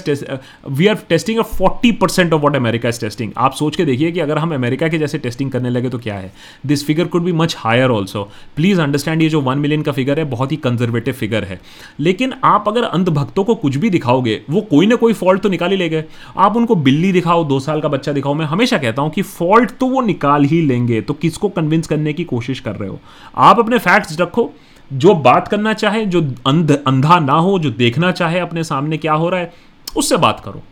[0.68, 4.10] we are testing at forty percent of what America is testing आप सोच के देखिए
[4.12, 6.32] कि अगर हम अमेरिका के जैसे टेस्टिंग करने लगे तो क्या है
[6.66, 10.18] this figure could be much higher also please understand ये जो वन मिलियन का फिगर
[10.18, 11.60] है, बहुत ही कंजर्वेटिव फिगर है.
[12.00, 15.70] लेकिन आप अगर अंधभक्तों को कुछ भी दिखाओगे, वो कोई ना कोई फॉल्ट तो निकाल
[15.70, 16.04] ही लेंगे।
[16.36, 19.70] आप उनको बिल्ली दिखाओ, दो साल का बच्चा दिखाओ, मैं हमेशा कहता हूँ कि फॉल्ट
[19.70, 23.00] तो वो निकाल ही लेंगे। तो किसको कन्विंस करने की कोशिश कर रहे हो?
[23.36, 24.50] आप अपने फैक्ट्स रखो।
[24.92, 29.12] जो बात करना चाहे, जो अंध, अंधा ना हो, जो देखना चाहे अपने सामने क्या
[29.12, 29.52] हो रहा है,
[29.96, 30.62] उससे बात करो।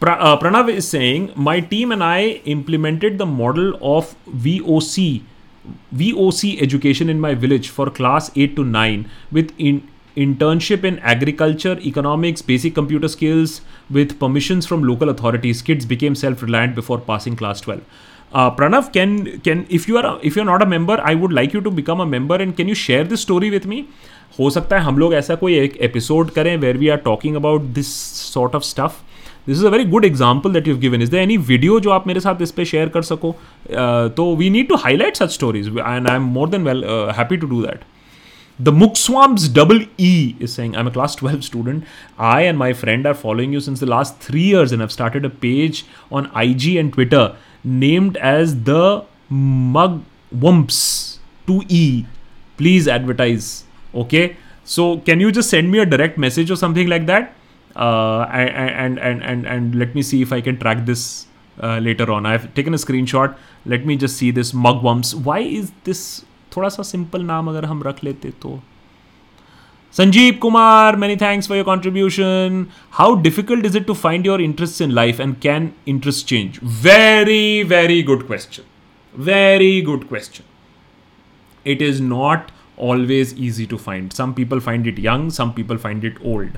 [0.00, 5.22] Pranav is saying, my team and I implemented the model of VOC,
[5.94, 11.78] VOC education in my village for class 8 to 9 with in, internship in agriculture,
[11.80, 13.60] economics, basic computer skills
[13.90, 15.62] with permissions from local authorities.
[15.62, 17.82] Kids became self-reliant before passing class 12.
[18.30, 21.54] Uh, Pranav, can can if you are if you're not a member, I would like
[21.54, 23.84] you to become a member and can you share this story with me?
[24.38, 27.62] हो सकता है हम लोग ऐसा कोई एक episode करें where we are talking about
[27.78, 27.92] this
[28.32, 29.00] sort of stuff
[29.47, 32.07] This is a very good example that you given is the any video जो आप
[32.07, 35.67] मेरे साथ इस पर शेयर कर सको uh, तो we need to highlight such stories
[35.67, 36.83] and I am more than well
[37.17, 37.83] happy to do that
[38.59, 41.85] The Mookswamps double E is saying, I'm a class 12 student.
[42.19, 45.25] I and my friend are following you since the last three years and have started
[45.25, 51.17] a page on IG and Twitter named as the Mugwumps
[51.47, 52.05] 2E.
[52.57, 53.63] Please advertise.
[53.95, 54.37] Okay.
[54.63, 57.33] So can you just send me a direct message or something like that?
[57.77, 61.25] Uh, and, and and and and let me see if I can track this
[61.61, 62.25] uh, later on.
[62.25, 63.35] I've taken a screenshot.
[63.65, 65.15] Let me just see this mugwumps.
[65.15, 66.23] Why is this
[66.55, 68.59] थोड़ा सा simple नाम अगर हम रख लेते तो
[69.95, 72.71] Sanjeev Kumar, many thanks for your contribution.
[72.99, 76.59] How difficult is it to find your interests in life and can interests change?
[76.61, 78.65] Very, very good question.
[79.13, 80.45] Very good question.
[81.63, 84.11] It is not always easy to find.
[84.11, 86.57] Some people find it young, some people find it old.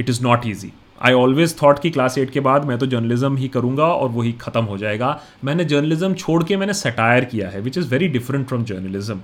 [0.00, 3.36] It is not easy I always thought कि class eight के बाद मैं तो journalism
[3.36, 7.60] ही करूँगा और वही ख़त्म हो जाएगा। मैंने जर्नलिज्म छोड़ के मैंने सटायर किया है
[7.60, 9.20] which is very different from journalism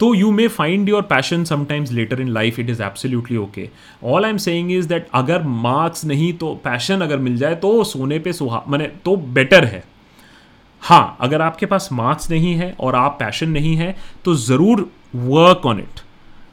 [0.00, 3.68] तो you may find your passion sometimes later in life it is absolutely okay
[4.04, 7.84] all I am saying is that अगर मार्क्स नहीं तो पैशन अगर मिल जाए तो
[7.84, 9.84] सोने पे सुहा, मैंने तो बेटर है।
[10.82, 15.66] हाँ अगर आपके पास मार्क्स नहीं है और आप पैशन नहीं है तो ज़रूर work
[15.66, 16.00] on it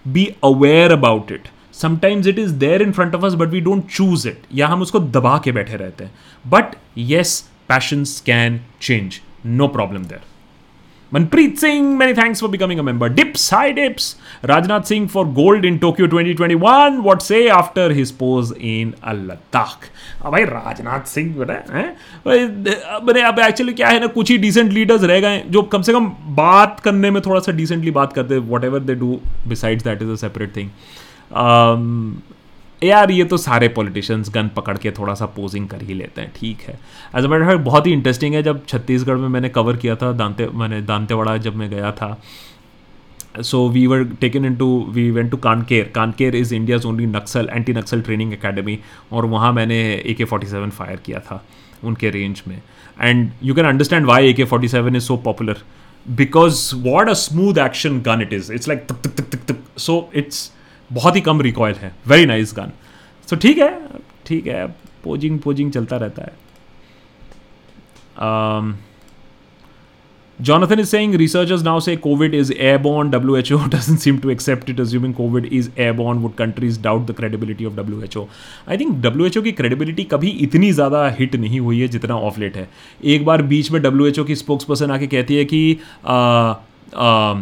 [0.07, 1.47] be aware about it
[1.81, 4.81] sometimes it is there in front of us but we don't choose it या हम
[4.81, 7.39] उसको दबा के बैठे रहते हैं but yes
[7.69, 10.29] passions can change no problem there
[11.11, 13.09] Manpreet Singh, many thanks for becoming a member.
[13.09, 14.15] Dips, hi Dips.
[14.43, 17.03] Rajnath Singh for gold in Tokyo 2021.
[17.03, 19.89] What say after his pose in Ladakh?
[20.23, 21.83] भाई राजनाथ सिंह बता है
[22.25, 25.93] मैंने अब actually क्या है ना कुछ ही डिसेंट लीडर्स रह गए जो कम से
[25.93, 30.11] कम बात करने में थोड़ा सा डिसेंटली बात करते whatever they do besides that is
[30.11, 30.69] a separate thing
[32.81, 36.31] यार, ये तो सारे पॉलिटिशियंस गन पकड़ के थोड़ा सा पोजिंग कर ही लेते हैं,
[36.35, 36.79] ठीक है।
[37.17, 40.47] एज अ मैटर बहुत ही इंटरेस्टिंग है, जब छत्तीसगढ़ में मैंने कवर किया था, दांते,
[40.53, 42.17] मैंने दांतेवाड़ा जब मैं गया था।
[43.41, 47.49] So we were taken in to we went to Kanker Kanker is India's only Naxal
[47.51, 48.77] anti Naxal training academy
[49.11, 51.43] और वहाँ मैंने ए के फोर्टी सेवन फायर किया था,
[51.83, 52.61] उनके रेंज में।
[53.01, 55.57] And you can understand why A K forty seven is so popular
[56.05, 58.87] because what a smooth action gun it is it's like
[59.77, 60.51] so it's
[60.93, 62.71] बहुत ही कम रिकॉयल है वेरी नाइस गन
[63.29, 63.71] सो ठीक है
[64.27, 64.65] ठीक है
[65.03, 66.39] पोजिंग पोजिंग चलता रहता है
[70.39, 73.11] Jonathan is saying researchers now say COVID is airborne.
[73.11, 76.23] WHO doesn't seem to accept it, assuming COVID is airborne.
[76.23, 78.27] Would countries doubt the credibility of WHO?
[78.67, 82.57] I think WHO की credibility कभी इतनी ज़्यादा hit नहीं हुई है जितना of late
[82.57, 82.67] है
[83.13, 86.15] एक बार बीच में WHO की स्पोक्स पर्सन आके कहती है कि आ,
[86.95, 87.33] आ,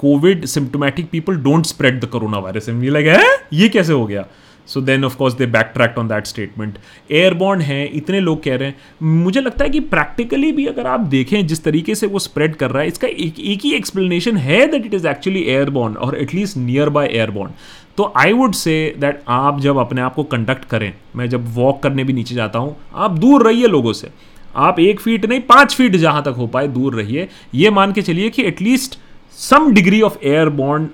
[0.00, 3.24] covid symptomatic people don't spread the corona virus and like है?
[3.52, 4.26] ये कैसे हो गया?
[4.68, 6.78] So then of course they back tracked on that statement
[7.10, 8.76] airborne है, इतने लोग कह रहे हैं।
[9.22, 12.70] मुझे लगता है कि प्रैक्टिकली भी अगर आप देखें, जिस तरीके से वो स्प्रेड कर
[12.70, 16.56] रहा है, इसका एक एक ही एक्सप्लेनेशन है that it is actually airborne और एटलीस्ट
[16.56, 17.52] नियर बाय एयरबॉर्न
[17.98, 21.82] तो आई वुड से दैट आप जब अपने आप को कंडक्ट करें, मैं जब वॉक
[21.82, 24.10] करने भी नीचे जाता हूँ, आप दूर रहिए लोगों से।
[24.56, 28.02] आप एक फीट नहीं, पाँच फीट जहाँ तक हो पाए, दूर रहिए। ये मान के
[28.02, 28.98] चलिए कि at least
[29.38, 30.18] some degree of
[30.58, 30.90] airborne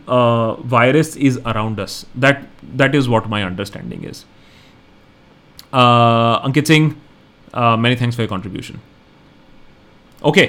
[0.73, 2.47] virus is around us that
[2.77, 4.25] that is what my understanding is
[5.75, 6.95] Ankit Singh
[7.57, 8.81] many thanks for contribution
[10.23, 10.49] okay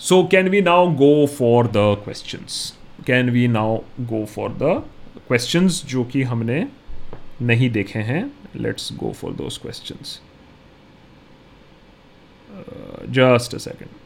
[0.00, 2.46] so can we now go for the question
[3.06, 4.82] can we now go for the
[5.28, 6.66] question जो कि हमने
[7.42, 8.22] नहीं देखे हैं?
[8.56, 10.04] Let's go for those question
[13.12, 14.01] just a second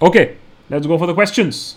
[0.00, 0.36] Okay,
[0.70, 1.76] let's go for the questions.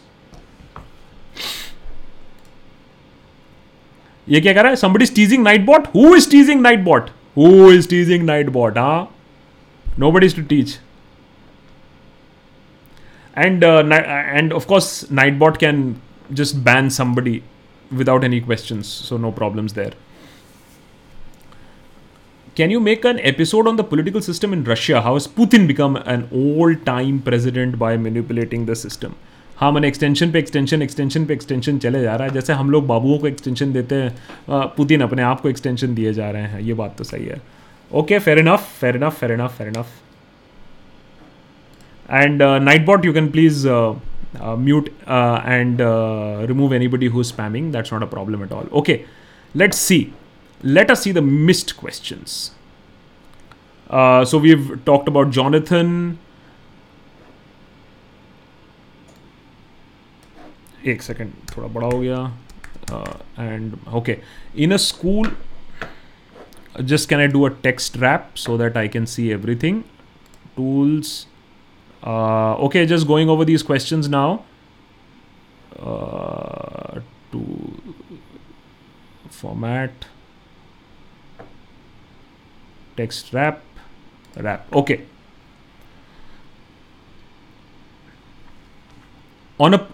[4.30, 7.08] ये क्या कर रहा है somebody is teasing Nightbot who is teasing Nightbot
[7.38, 9.08] who is teasing Nightbot huh
[10.04, 10.78] nobody is to teach
[13.46, 13.82] and uh,
[14.42, 14.92] and of course
[15.22, 15.82] Nightbot can
[16.42, 17.44] just ban somebody
[18.04, 19.94] without any questions so no problems there
[22.56, 25.02] can you make an episode on the political system in Russia?
[25.02, 29.14] How has Putin become an old time president by manipulating the system?
[29.58, 32.86] हाँ मैंने extension पे extension extension पे extension चले जा रहा है। जैसे हम लोग
[32.88, 34.12] बाबुओं को एक्सटेंशन देते हैं
[34.78, 37.42] पुतिन अपने आप को एक्सटेंशन दिए जा रहे हैं। ये बात तो सही है।
[37.94, 39.88] ओके फेर इनफ फेर enough fair enough fair enough
[42.12, 42.42] and
[42.86, 45.78] Nightbot you can please mute and
[46.50, 49.00] remove anybody who spamming that's not a problem at all okay
[49.56, 50.08] let's see
[50.63, 52.53] let us see the missed questions.
[53.89, 56.19] Uh, so we've talked about Jonathan.
[60.87, 62.19] एक second थोड़ा बड़ा हो गया
[63.39, 64.17] and okay
[64.65, 65.37] in a school
[66.91, 69.77] just can I do a text wrap so that I can see everything
[70.57, 71.13] tools
[72.03, 74.45] uh, okay just going over these questions now
[75.79, 77.01] uh,
[77.33, 77.45] to
[79.39, 80.07] format
[82.98, 83.62] text wrap.
[84.38, 84.74] Wrap.
[84.74, 85.02] Okay.
[89.60, 89.88] On a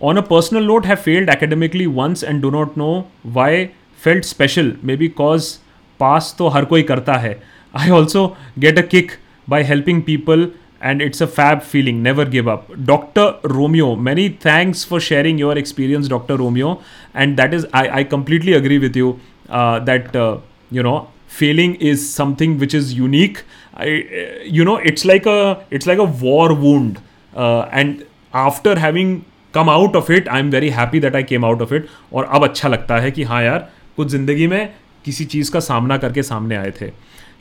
[0.00, 4.72] on a personal note have failed academically once and do not know why felt special.
[4.82, 5.58] Maybe cause
[5.98, 7.36] pass to har koi karta hai
[7.74, 9.18] i also get a kick
[9.48, 10.46] by helping people
[10.80, 12.02] and it's a fab feeling.
[12.02, 12.70] Never give up.
[12.84, 16.80] Dr romeo many thanks for sharing your experience dr romeo.
[17.14, 20.38] And that is i, I completely agree with you uh, that uh,
[20.70, 23.42] you know failing is something which is unique
[23.74, 25.38] I, uh, you know it's like a
[25.70, 27.00] it's like a war wound
[27.34, 28.04] uh, and
[28.44, 31.90] after having come out of it i'm very happy that i came out of it
[32.12, 34.62] और अब अच्छा लगता है कि हाँ यार कुछ ज़िंदगी में
[35.04, 36.90] किसी चीज़ का सामना करके सामने आए थे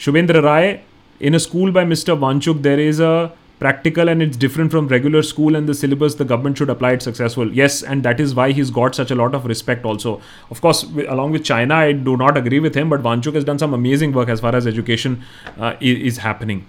[0.06, 0.78] शुभेंद्र राय
[1.20, 2.18] in a school by Mr.
[2.18, 6.26] Vanchuk, there is a practical and it's different from regular school and the syllabus the
[6.26, 9.34] government should apply it successful yes and that is why he's got such a lot
[9.34, 10.22] of respect also
[10.52, 13.58] of course along with china i do not agree with him but vanchuk has done
[13.58, 15.24] some amazing work as far as education
[15.58, 16.66] uh, is, happening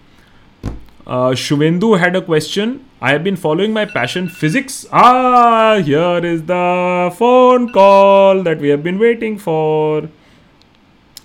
[1.07, 2.85] uh, Shuvendu had a question.
[3.01, 4.85] I have been following my passion physics.
[4.91, 10.09] Ah, here is the phone call that we have been waiting for.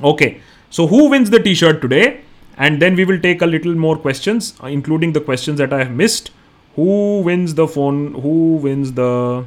[0.04, 0.40] Okay,
[0.70, 2.22] so who wins the t shirt today?
[2.58, 5.80] And then we will take a little more questions uh, including the questions that i
[5.80, 6.32] have missed.
[6.76, 9.46] Who wins the phone who wins the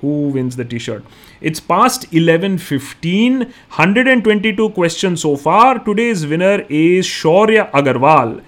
[0.00, 1.04] who wins the t-shirt?
[1.40, 5.78] It's past 11:15 122 questions so far.
[5.78, 8.42] Today's winner is shaurya agarwal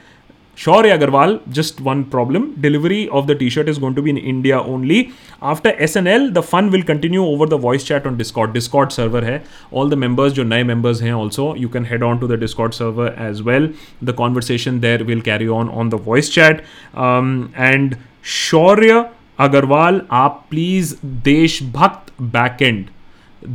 [0.56, 2.58] Shaurya Agarwal, just one problem.
[2.62, 5.12] Delivery of the t-shirt is going to be in India only.
[5.42, 8.54] After SNL, the fun will continue over the voice chat on Discord.
[8.54, 9.42] Discord server hai.
[9.70, 12.72] All the members, जो नए members हैं also, you can head on to the Discord
[12.74, 13.68] server as well.
[14.00, 16.64] The conversation there will carry on on the voice chat.
[16.94, 20.96] Um, and Shaurya Agarwal, आप please
[21.28, 22.86] Deshbhakt backend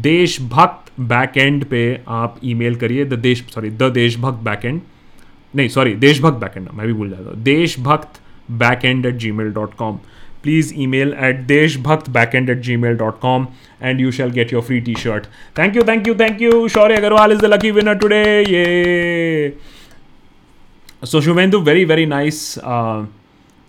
[0.03, 1.84] Deshbhakt backend पे
[2.22, 4.82] आप email करिए the Desh sorry the Deshbhakt backend
[5.53, 8.19] नहीं sorry Deshbhakt back end मैं भी भूल जाता हूँ। Deshbhakt
[8.60, 9.98] back end at Gmail dot com
[10.44, 13.48] please email at Deshbhakt back end at Gmail dot com
[13.82, 15.26] and you shall get your free T shirt
[15.60, 19.53] thank you thank you thank you Shaurya Agarwal is the lucky winner today ये
[21.06, 22.44] so Subhendu very very nice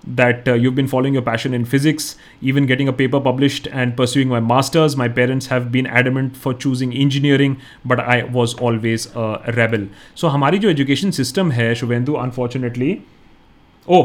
[0.07, 3.97] that uh, you've been following your passion in physics, even getting a paper published and
[3.97, 4.97] pursuing my master's.
[4.97, 9.87] My parents have been adamant for choosing engineering, but I was always a rebel.
[10.15, 12.99] So हमारी जो education system है Subhendu unfortunately
[13.89, 14.03] oh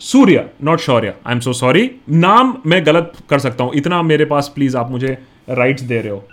[0.00, 4.24] Surya not Shaurya I am so sorry नाम मैं गलत कर सकता हूँ इतना मेरे
[4.24, 5.18] पास प्लीज़ आप मुझे
[5.48, 6.24] राइट्स दे रहे हो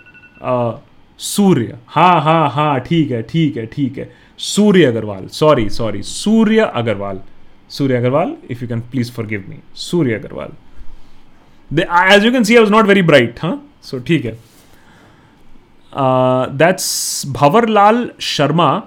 [0.42, 0.85] uh,
[1.18, 6.70] सूर्य। हाँ हाँ हाँ ठीक है ठीक है ठीक है। Surya Agarwal sorry sorry Surya
[6.74, 7.20] Agarwal.
[7.70, 10.52] Surya Agarwal if you can please forgive me Surya Agarwal.
[12.14, 13.62] As you can see I was not very bright हाँ?
[13.82, 14.38] सो ठीक है।
[16.56, 18.82] That's Bhanwarlal Sharma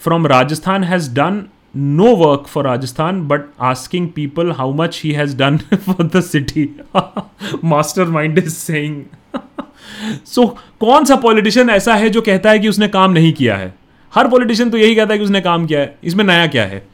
[0.00, 1.34] from Rajasthan has done
[1.74, 6.74] no work for Rajasthan, but asking people how much he has done for the city.
[7.62, 9.08] Mastermind is saying.
[10.34, 10.46] so,
[10.80, 13.74] कौन सा politician ऐसा है जो कहता है कि उसने काम नहीं किया है?
[14.14, 16.86] हर पॉलिटिशियन तो यही कहता है कि उसने काम किया है। इसमें नया क्या है?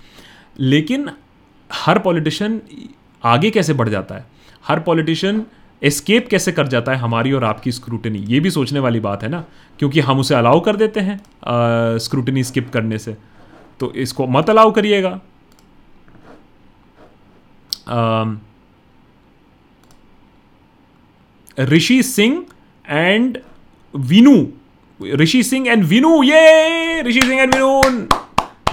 [0.60, 1.10] लेकिन
[1.72, 2.60] हर पॉलिटिशियन
[3.24, 4.26] आगे कैसे बढ़ जाता है?
[4.68, 5.44] हर पॉलिटिशियन
[5.82, 9.28] एस्केप कैसे कर जाता है हमारी और आपकी स्क्रूटनी ये भी सोचने वाली बात है
[9.28, 9.44] ना,
[9.78, 11.20] क्योंकि हम उसे अलाउ कर देते हैं
[11.98, 13.16] स्क्रूटनी स्किप करने से।
[13.80, 15.20] तो इसको मत अलाउ करिएगा।
[21.60, 22.44] ऋषि सिंह
[22.88, 23.38] एंड
[23.94, 24.46] विनू।
[25.00, 27.80] ऋषि सिंह एंड विनू, ये Rishi Singh and Vinu.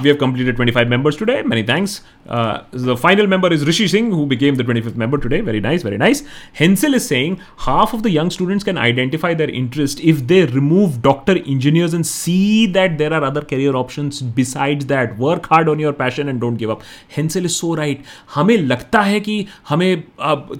[0.02, 1.42] We have completed 25 members today.
[1.42, 2.02] Many thanks.
[2.28, 5.40] Uh, the final member is Rishi Singh, who became the 25th member today.
[5.40, 6.22] Very nice, very nice.
[6.52, 11.02] Hensel is saying half of the young students can identify their interest if they remove
[11.02, 15.18] doctor, engineers, and see that there are other career options besides that.
[15.18, 16.84] Work hard on your passion and don't give up.
[17.09, 18.05] Hensel is so right.
[18.34, 20.02] हमें लगता है कि हमें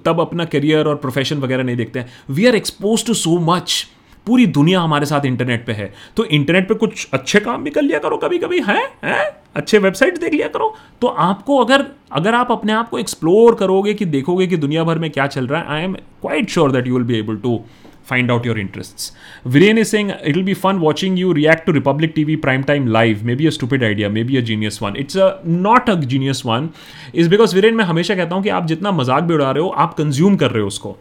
[0.05, 3.85] तब अपना career और profession वगैरह नहीं देखते हैं we are expose to so much
[4.26, 7.82] पूरी दुनिया हमारे साथ इंटरनेट पे है। तो इंटरनेट पे कुछ अच्छे काम भी कर
[7.82, 8.82] लिया करो कभी कभी है?
[9.04, 9.24] हैं?
[9.56, 13.94] अच्छे वेबसाइट देख लिया करो। तो आपको अगर अगर आप अपने आप को एक्सप्लोर करोगे
[13.94, 16.86] कि देखोगे कि दुनिया भर में क्या चल रहा है I am quite sure that
[16.86, 17.60] you will be able to
[18.04, 19.12] find out your interests.
[19.46, 23.24] Viren is saying it'll be fun watching you react to Republic TV primetime live.
[23.24, 24.96] Maybe a stupid idea, maybe a genius one.
[24.96, 26.72] It's a not a genius one.
[27.12, 29.68] Is because Viren मैं हमेशा कहता हूँ कि आप जितना मज़ाक भी उड़ा रहे हो
[29.86, 30.96] आप कंज्यूम कर रहे हो उसको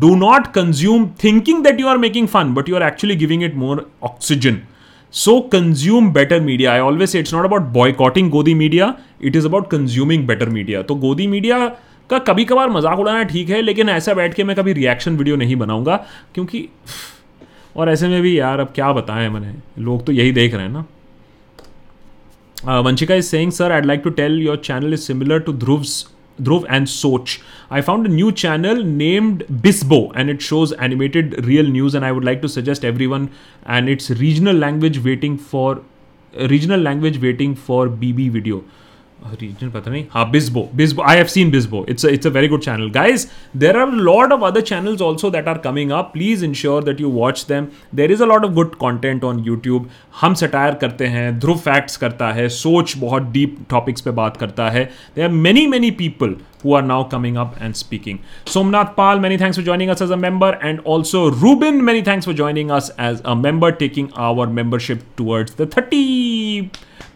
[0.00, 3.54] do not consume thinking that you are making fun but you are actually giving it
[3.64, 4.60] more oxygen
[5.52, 8.88] consume better media i always say it's not about boycotting godi media
[9.20, 11.60] it is about consuming better media तो Godi media
[12.10, 15.36] का कभी कभार मज़ाक उड़ाना ठीक है, लेकिन ऐसा बैठ के मैं कभी रिएक्शन वीडियो
[15.36, 15.96] नहीं बनाऊँगा,
[16.34, 16.68] क्योंकि,
[17.76, 20.72] और ऐसे में भी यार अब क्या बताएँ मैंने, लोग तो यही देख रहे हैं
[20.72, 20.84] ना।
[22.80, 25.84] Vanshika is saying sir I like to tell your channel is similar to Dhruv
[26.38, 27.38] Dhruv and such
[27.72, 32.10] I found a new channel named Bisbo and it shows animated real news and I
[32.10, 33.28] would like to suggest everyone
[33.68, 35.84] and it's regional language waiting for
[36.34, 38.64] regional language waiting for B B video
[39.40, 42.62] reason पता नहीं हाँ Bisbo Bisbo I have seen Bisbo it's it's a very good
[42.62, 43.26] channel guys
[43.56, 47.10] there are lot of other channels also that are coming up please ensure that you
[47.10, 49.88] watch them there is a lot of good content on YouTube
[50.20, 54.68] हम satire करते हैं Dhruv facts करता है सोच बहुत deep topics पे बात करता
[54.70, 54.84] है
[55.16, 58.20] they are many many people who are now coming up and speaking.
[58.46, 62.24] Somnath Pal, many thanks for joining us as a member, and also Ruben, many thanks
[62.24, 66.70] for joining us as a member, taking our membership towards the 30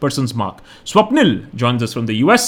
[0.05, 0.61] person's mark.
[0.93, 2.45] Swapnil joins us from the US.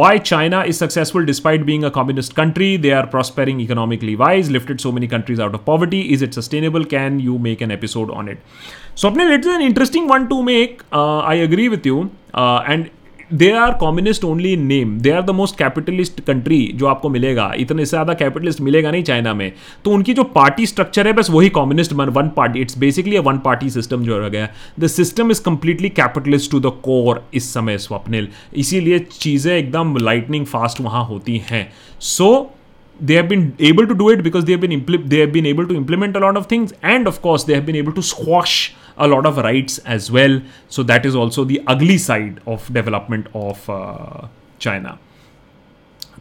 [0.00, 2.70] Why China is successful despite being a communist country?
[2.76, 6.02] They are prospering economically wise, lifted so many countries out of poverty.
[6.12, 6.84] Is it sustainable?
[6.96, 8.38] Can you make an episode on it?
[8.94, 10.82] Swapnil, it's an interesting one to make.
[10.92, 12.10] Uh, I agree with you.
[12.34, 12.90] Uh, and
[13.30, 17.52] they are communist only in name they are the most capitalist country जो आपको मिलेगा।
[17.58, 19.52] इतने से ज़्यादा capitalist मिलेगा नहीं China में।
[19.84, 23.38] तो उनकी जो पार्टी स्ट्रक्चर है बस वही communist one party it's basically a one
[23.38, 24.48] party system जो रह गया
[24.80, 30.46] the system is completely capitalist to the core इस समय स्वप्निल। इसीलिए चीज़ें एकदम लाइटनिंग
[30.46, 32.57] फास्ट वहाँ होती हैं। So so,
[33.00, 35.46] they have been able to do it because they have been impl- they have been
[35.46, 38.02] able to implement a lot of things and of course they have been able to
[38.02, 40.40] squash a lot of rights as well.
[40.68, 44.26] So that is also the ugly side of development of uh,
[44.58, 44.98] China.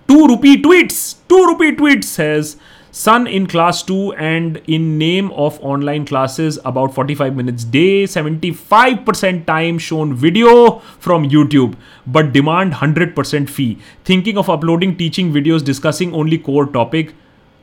[0.08, 1.16] Two rupee tweets.
[1.28, 2.58] Two rupee tweets says
[2.98, 9.46] Sun in class 2 and in name of online classes about 45 minutes day, 75%
[9.46, 11.76] time shown video from YouTube,
[12.08, 13.78] but demand 100% fee.
[14.04, 17.14] Thinking of uploading teaching videos discussing only core topic,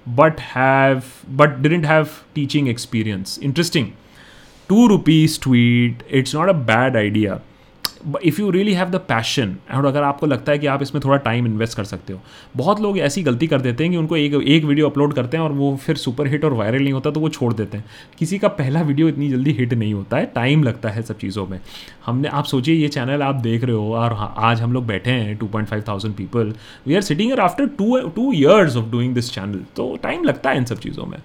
[0.07, 3.37] but have but didn't have teaching experience.
[3.39, 3.97] Interesting.
[4.69, 7.41] 2 rupees tweet, it's not a bad idea.
[8.25, 11.17] If you really have the passion और अगर आपको लगता है कि आप इसमें थोड़ा
[11.17, 12.21] time invest कर सकते हो
[12.57, 15.45] बहुत लोग ऐसी गलती कर देते हैं कि उनको एक एक वीडियो अपलोड करते हैं
[15.45, 17.85] और वो फिर सुपर हिट और वायरल नहीं होता तो वो छोड़ देते हैं।
[18.19, 21.47] किसी का पहला वीडियो इतनी जल्दी हिट नहीं होता है टाइम लगता है सब चीज़ों
[21.47, 21.59] में।
[22.07, 25.11] हमने आप सोचिए ये चैनल आप देख रहे हो और हाँ, आज हम लोग बैठे
[25.11, 26.55] हैं two point five thousand people
[26.87, 30.57] we are sitting after two two years of doing this channel तो टाइम लगता है
[30.57, 31.19] इन सब चीज़ों में।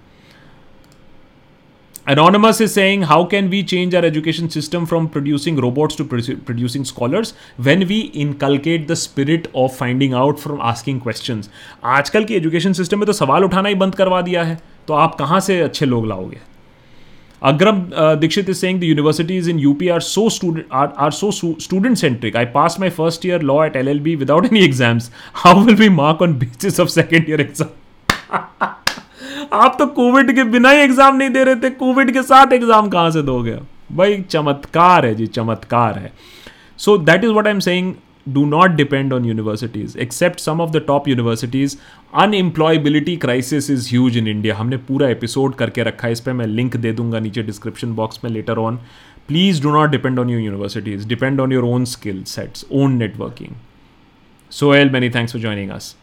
[2.10, 6.84] Anonymous is saying, How can we change our education system from producing robots to producing
[6.84, 11.48] scholars when we inculcate the spirit of finding out from asking questions?
[11.84, 14.58] आजकल की education system में तो सवाल उठाना ही बंद करवा दिया है
[14.88, 16.40] तो आप कहाँ से अच्छे लोग लाओगे
[17.42, 21.30] Agram uh, Dixit is saying the universities in UP are so student are, are so
[21.30, 22.34] su- student centric.
[22.34, 25.10] I passed my first year law at LLB without any exams.
[25.44, 28.76] How will we mark on basis of second year exam?
[29.52, 32.88] आप तो Covid के बिना ही exam नहीं दे रहे थे। Covid के साथ exam
[32.88, 33.56] कहाँ से दोगे?
[33.92, 36.12] भाई, चमत्कार है जी, चमत्कार है।
[36.78, 37.94] So that is what I am saying
[38.28, 41.76] do not depend on universities, except some of the top universities.
[42.24, 44.54] Unemployability crisis is huge in india.
[44.54, 48.20] हमने पूरा एपिसोड करके रखा है, इस पर मैं लिंक दे दूँगा नीचे डिस्क्रिप्शन बॉक्स
[48.24, 48.76] में later on
[49.28, 53.54] please do not depend on your universities depend on your own skill sets own networking
[54.52, 55.94] so all many thanks for joining us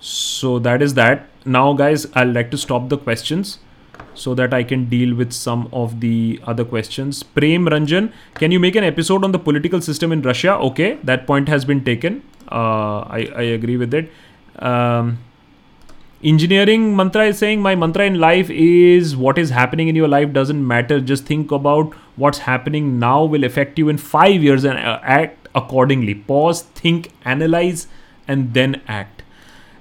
[0.00, 1.26] so that is that.
[1.44, 3.58] Now guys i'll like to stop the questions
[4.14, 7.22] so that i can deal with some of the other questions.
[7.22, 10.56] Prem ranjan can you make an episode on the political system in russia?
[10.56, 12.22] Okay that point has been taken.
[12.50, 14.10] Uh, I, I agree with it.
[14.58, 15.18] Um,
[16.22, 20.32] engineering mantra is saying my mantra in life is what is happening in your life
[20.32, 21.00] doesn't matter.
[21.00, 25.48] Just think about what's happening now will affect you in 5 years and uh, act
[25.54, 26.14] accordingly.
[26.14, 27.86] Pause think analyze
[28.26, 29.17] and then act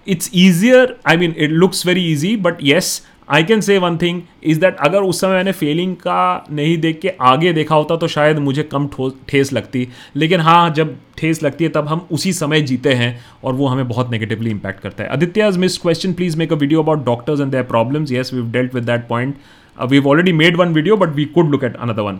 [0.08, 4.22] it's easier I mean it looks very easy but yes I can say one thing
[4.44, 8.08] is that अगर उस समय मैंने Fehling का नहीं देख के आगे देखा होता तो
[8.08, 8.88] शायद मुझे कम
[9.30, 13.54] ठेस लगती। लेकिन हाँ जब ठेस लगती है, तब हम उसी समय जीते हैं, और
[13.54, 16.84] वो हमें बहुत नेगेटिवली इंपैक्ट करता है। Aditya is miss question please make a video
[16.84, 19.36] about doctors and their problems yes we dealt with that point
[19.78, 22.20] we already made one video but we could look at another one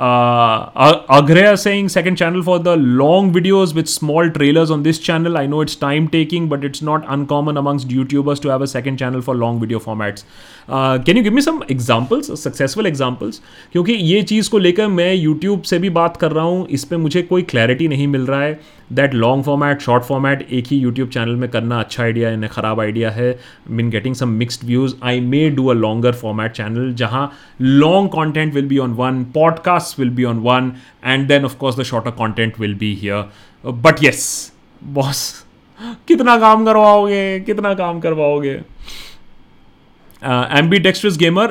[0.00, 5.36] uh, Agreya saying second channel for the long videos with small trailers on this channel.
[5.36, 8.98] I know it's time taking, but it's not uncommon amongst YouTubers to have a second
[8.98, 10.24] channel for long video formats.
[10.72, 13.40] Can you give me some examples successful examples
[13.72, 16.96] क्योंकि ये चीज़ को लेकर मैं YouTube से भी बात कर रहा हूँ इस पर
[16.96, 18.60] मुझे कोई क्लैरिटी नहीं मिल रहा है
[18.92, 22.80] that long format short format एक ही यूट्यूब चैनल में करना अच्छा आइडिया है ख़राब
[22.80, 23.38] आइडिया है
[23.70, 27.30] mean getting some mixed views I may do a longer format channel जहाँ
[27.60, 30.72] long content will be on one podcast will be on one
[31.04, 34.52] and then of course the shorter content will be here but yes
[34.84, 35.44] boss
[36.08, 38.60] कितना काम करवाओगे कितना काम करवाओगे?
[40.22, 41.46] Uh, ambidextrous gamer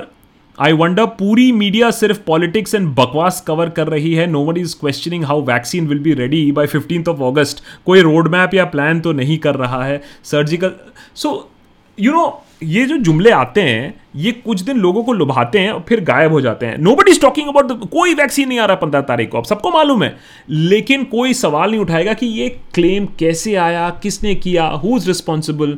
[0.61, 4.25] I wonder पूरी media सिर्फ़ politics and बकवास cover कर रही है.
[4.27, 8.27] No one is questioning how vaccine will be ready by fifteenth of August कोई रोड
[8.31, 10.01] मैप या प्लान तो नहीं कर रहा है.
[10.23, 10.71] सर्जिकल
[11.15, 11.49] सो
[11.97, 15.83] यू नो ये जो जुमले आते हैं, ये कुछ दिन लोगों को लुभाते हैं और
[15.89, 16.77] फिर गायब हो जाते हैं.
[16.77, 19.37] No but is talking about कोई वैक्सीन नहीं आ रहा पंद्रह तारीख को.
[19.37, 20.15] अब सबको मालूम है.
[20.49, 25.77] लेकिन कोई सवाल नहीं उठाएगा कि ये क्लेम कैसे आया, किसने किया हु इज़ रिस्पॉन्सिबल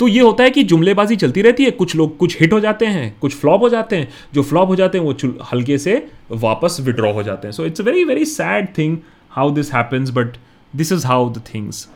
[0.00, 2.86] तो ये होता है कि जुमलेबाजी चलती रहती है, कुछ लोग कुछ हिट हो जाते
[2.86, 6.76] हैं, कुछ फ्लॉप हो जाते हैं। जो फ्लॉप हो जाते हैं, वो हल्के से वापस
[6.80, 8.96] विड्रॉ हो जाते हैं। So it's a very very sad thing
[9.30, 10.36] how this happens but
[10.76, 11.88] this is how the things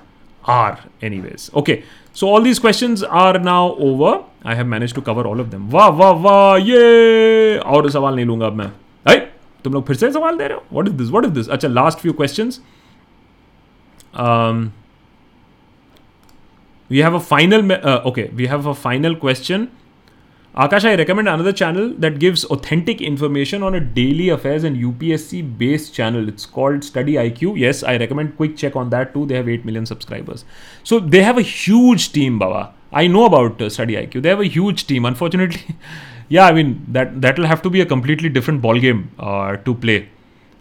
[0.48, 0.77] are
[1.20, 1.78] anyways okay
[2.16, 5.68] so all these question are now over I have manage to cover all of them
[5.70, 8.70] वाह वाह वाह ये और सवाल नहीं लूँगा अब मैं।
[9.06, 9.16] आई
[9.64, 10.62] तुम लोग फिर से सवाल दे रहे हो?
[10.72, 12.60] What is this what is this अच्छा last few questions
[16.90, 19.70] we have a final uh, okay we have a final question.
[20.62, 25.42] Akash i recommend another channel that gives authentic information on a daily affairs and upsc
[25.58, 26.28] based channel.
[26.32, 29.26] It's called study iq yes i recommend quick check on that too.
[29.26, 30.44] They have 8 million subscribers.
[30.82, 32.74] So they have a huge team baba.
[32.92, 35.04] I know about uh, study iq they have a huge team.
[35.04, 35.76] Unfortunately
[36.28, 39.56] yeah i mean that that will have to be a completely different ball game uh,
[39.68, 40.08] to play.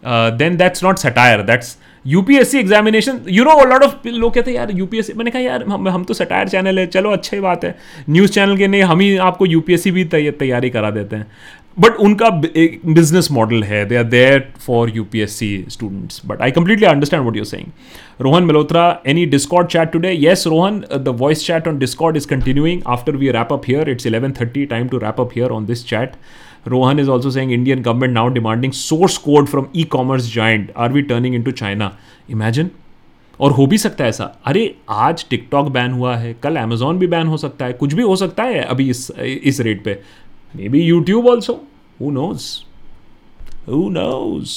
[0.04, 1.42] Uh, then that's not satire.
[1.42, 5.64] That's UPSC examination you know lot of लोग कहते हैं, यार UPSC मैंने कहा, यार,
[5.64, 7.76] हम हम तो सटायर चैनल है, चलो, अच्छी बात है।
[8.10, 11.26] न्यूज़ चैनल के नहीं, हम ही आपको यूपीएससी भी तैयारी करा देते हैं।
[11.78, 16.20] बट उनका एक बिज़नेस मॉडल है they are there for U P S C students
[16.26, 17.66] but I completely understand what you're saying
[18.20, 22.82] Rohan Malhotra any Discord chat today yes Rohan the voice chat on Discord is continuing
[22.88, 25.86] after we wrap up here it's eleven thirty time to wrap up here on this
[25.88, 26.16] chat
[26.66, 30.70] Rohan is also saying Indian government now demanding source code from e-commerce giant.
[30.76, 31.90] Are we turning into China?
[32.30, 32.68] Imagine.
[33.40, 37.06] और हो भी सकता है ऐसा। अरे आज TikTok ban हुआ है। कल अमेजोन भी
[37.06, 39.98] बैन हो सकता है। कुछ भी हो सकता है अभी इस इस रेट पे।
[40.68, 41.52] Maybe YouTube also
[42.00, 42.46] who knows
[43.68, 44.56] who knows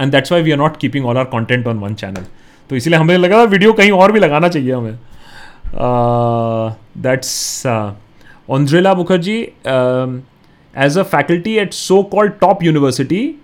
[0.00, 2.26] and that's why we are not keeping all our content on one channel
[2.70, 4.98] तो इसलिए हमें लगा वीडियो कहीं और भी लगाना चाहिए हमें।
[6.98, 7.90] That's uh,
[8.50, 10.26] Ondrela Mukherjee, um,
[10.74, 13.38] as a faculty at so-called top university,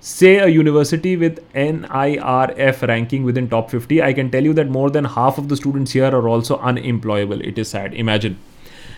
[0.00, 4.88] say a university with NIRF ranking within top 50, I can tell you that more
[4.88, 7.40] than half of the students here are also unemployable.
[7.42, 7.92] It is sad.
[7.92, 8.38] Imagine.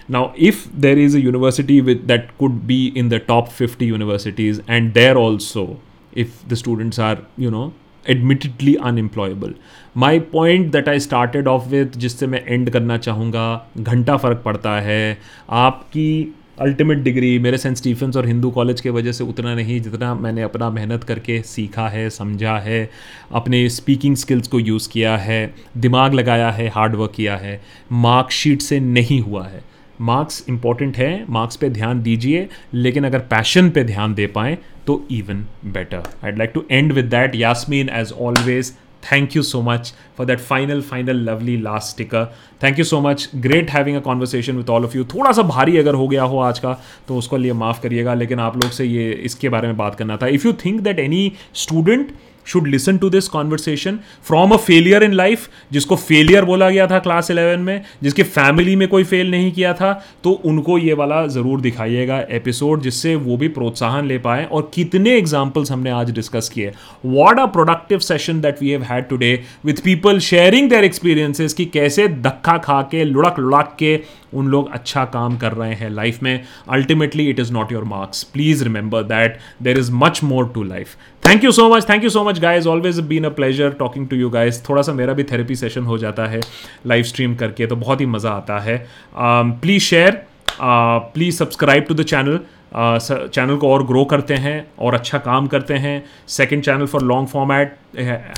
[0.07, 4.61] Now, if there is a university with that could be in the top 50 universities,
[4.69, 5.81] and there also,
[6.13, 7.75] if the students are, you know,
[8.07, 9.55] admittedly unemployable
[9.97, 14.81] my point that I started off with जिससे मैं and करना चाहूँगा, घंटा फ़र्क पड़ता
[14.81, 15.19] है।
[15.51, 20.15] आपकी ultimate degree मेरे सेंट स्टीफेंस और हिंदू कॉलेज के वजह से उतना नहीं, जितना
[20.15, 22.91] मैंने अपना मेहनत करके सीखा है, समझा है,
[23.33, 27.61] अपने स्पीकिंग स्किल्स को यूज़ किया है, दिमाग लगाया है हार्ड वर्क किया है
[27.93, 29.63] मार्कशीट से नहीं हुआ है।
[30.01, 34.57] मार्क्स इंपॉर्टेंट है मार्क्स पे ध्यान दीजिए, लेकिन अगर पैशन पे ध्यान दे पाएँ
[34.87, 38.73] तो even better I'd like to and with that Yasmin as always
[39.03, 42.25] thank you so much for that final final lovely last sticker
[42.63, 45.77] thank you so much great having a conversation with all of you थोड़ा सा भारी
[45.79, 46.73] अगर हो गया हो आज का
[47.09, 50.17] तो उसको लिए माफ़ करिएगा, लेकिन आप लोग से ये, इसके बारे में बात करना
[50.17, 50.27] था.
[50.27, 52.13] If you think that any student
[52.49, 53.99] should listen to this conversation
[54.29, 58.77] from a failure in life जिसको फेलियर बोला गया था क्लास इलेवन में, जिसके फैमिली
[58.77, 59.93] में कोई फेल नहीं किया था
[60.25, 65.17] तो उनको ये वाला ज़रूर दिखाइएगा एपिसोड जिससे वो भी प्रोत्साहन ले पाए और कितने
[65.17, 66.73] एग्जाम्पल्स हमने आज डिस्कस किए।
[67.07, 69.33] What a productive session that we have had today
[69.65, 73.99] with people sharing their experiences कि कैसे धक्का खा के, लुढ़क लुढ़क के
[74.35, 78.23] उन लोग अच्छा काम कर रहे हैं लाइफ में। Ultimately it is not your marks
[78.33, 80.97] please remember that there is much more to life
[81.29, 84.17] thank you so much thank you so much guys always been a pleasure talking to
[84.17, 86.41] you guys थोड़ा सा मेरा भी therapy session हो जाता है
[86.87, 88.77] live stream करके तो बहुत ही मज़ा आता है।
[89.15, 90.23] Please share
[90.61, 92.41] please subscribe to the channel
[92.75, 97.29] channel को और ग्रो करते हैं और अच्छा काम करते हैं। Second channel for long
[97.29, 97.77] format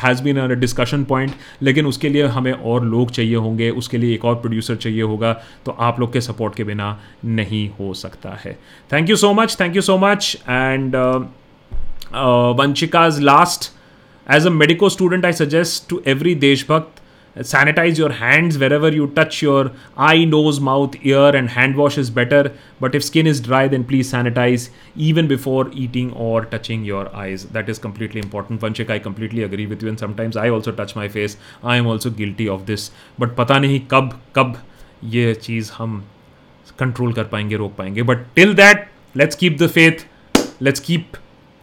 [0.03, 4.15] has been a discussion point लेकिन उसके लिए हमें और लोग चाहिए होंगे। उसके लिए
[4.15, 5.33] एक और प्रोड्यूसर चाहिए होगा
[5.67, 8.59] तो आप लोग के सपोर्ट के बिना नहीं हो सकता है।
[8.93, 10.97] Thank you so much thank you so much and
[12.13, 13.71] Vanshika's last
[14.27, 16.99] as a medico student I suggest to every Deshbhakt
[17.37, 22.13] sanitise your hands wherever you touch your eye nose mouth ear and hand wash is
[22.15, 22.51] better
[22.83, 24.69] but if skin is dry then please sanitise
[25.01, 29.67] even before eating और touching your eyes that is completely important Vanshika I completely agree
[29.67, 33.37] with you sometimes I also touch my face I am also guilty of this but
[33.37, 34.57] पता नहीं कब कब
[35.05, 36.05] ये चीज़ हम
[36.79, 40.07] control कर पाएँगे रोक पाएँगे but till that let's keep the faith
[40.63, 41.13] let's keep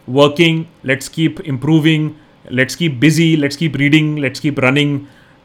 [0.08, 2.10] working let's keep improving,
[2.58, 4.98] let's keep busy let's keep reading let's keep running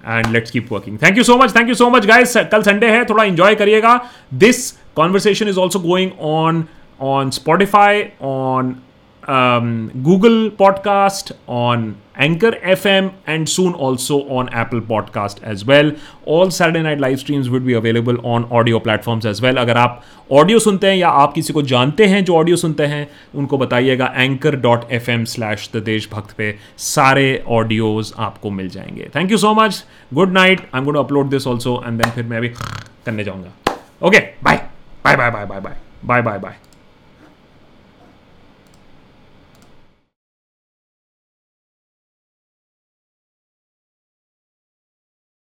[0.08, 2.88] and let's keep working thank you so much thank you so much guys कल Sunday
[2.92, 4.00] है थोड़ा enjoy करिएगा
[4.34, 6.58] this conversation is also going on
[7.12, 7.94] on spotify
[8.32, 8.68] on
[9.28, 11.96] um, google podcast on
[12.26, 15.92] anchor fm and soon also on apple podcast as well.
[16.26, 19.58] All saturday night live streams would be available on audio platforms as well.
[19.58, 23.08] अगर आप audio सुनते हैं या आप किसी को जानते हैं जो ऑडियो सुनते हैं
[23.36, 29.10] उनको बताइएगा anchor dot F M slash the Deshbhakt पे सारे ऑडियोज आपको मिल जाएँगे।
[29.16, 29.84] Thank you so much
[30.14, 32.50] good night I am going upload this also and then फिर मैं अभी
[33.06, 33.78] करने जाऊँगा।
[34.08, 34.66] Okay bye
[35.06, 35.76] bye bye bye bye bye
[36.06, 36.73] bye bye bye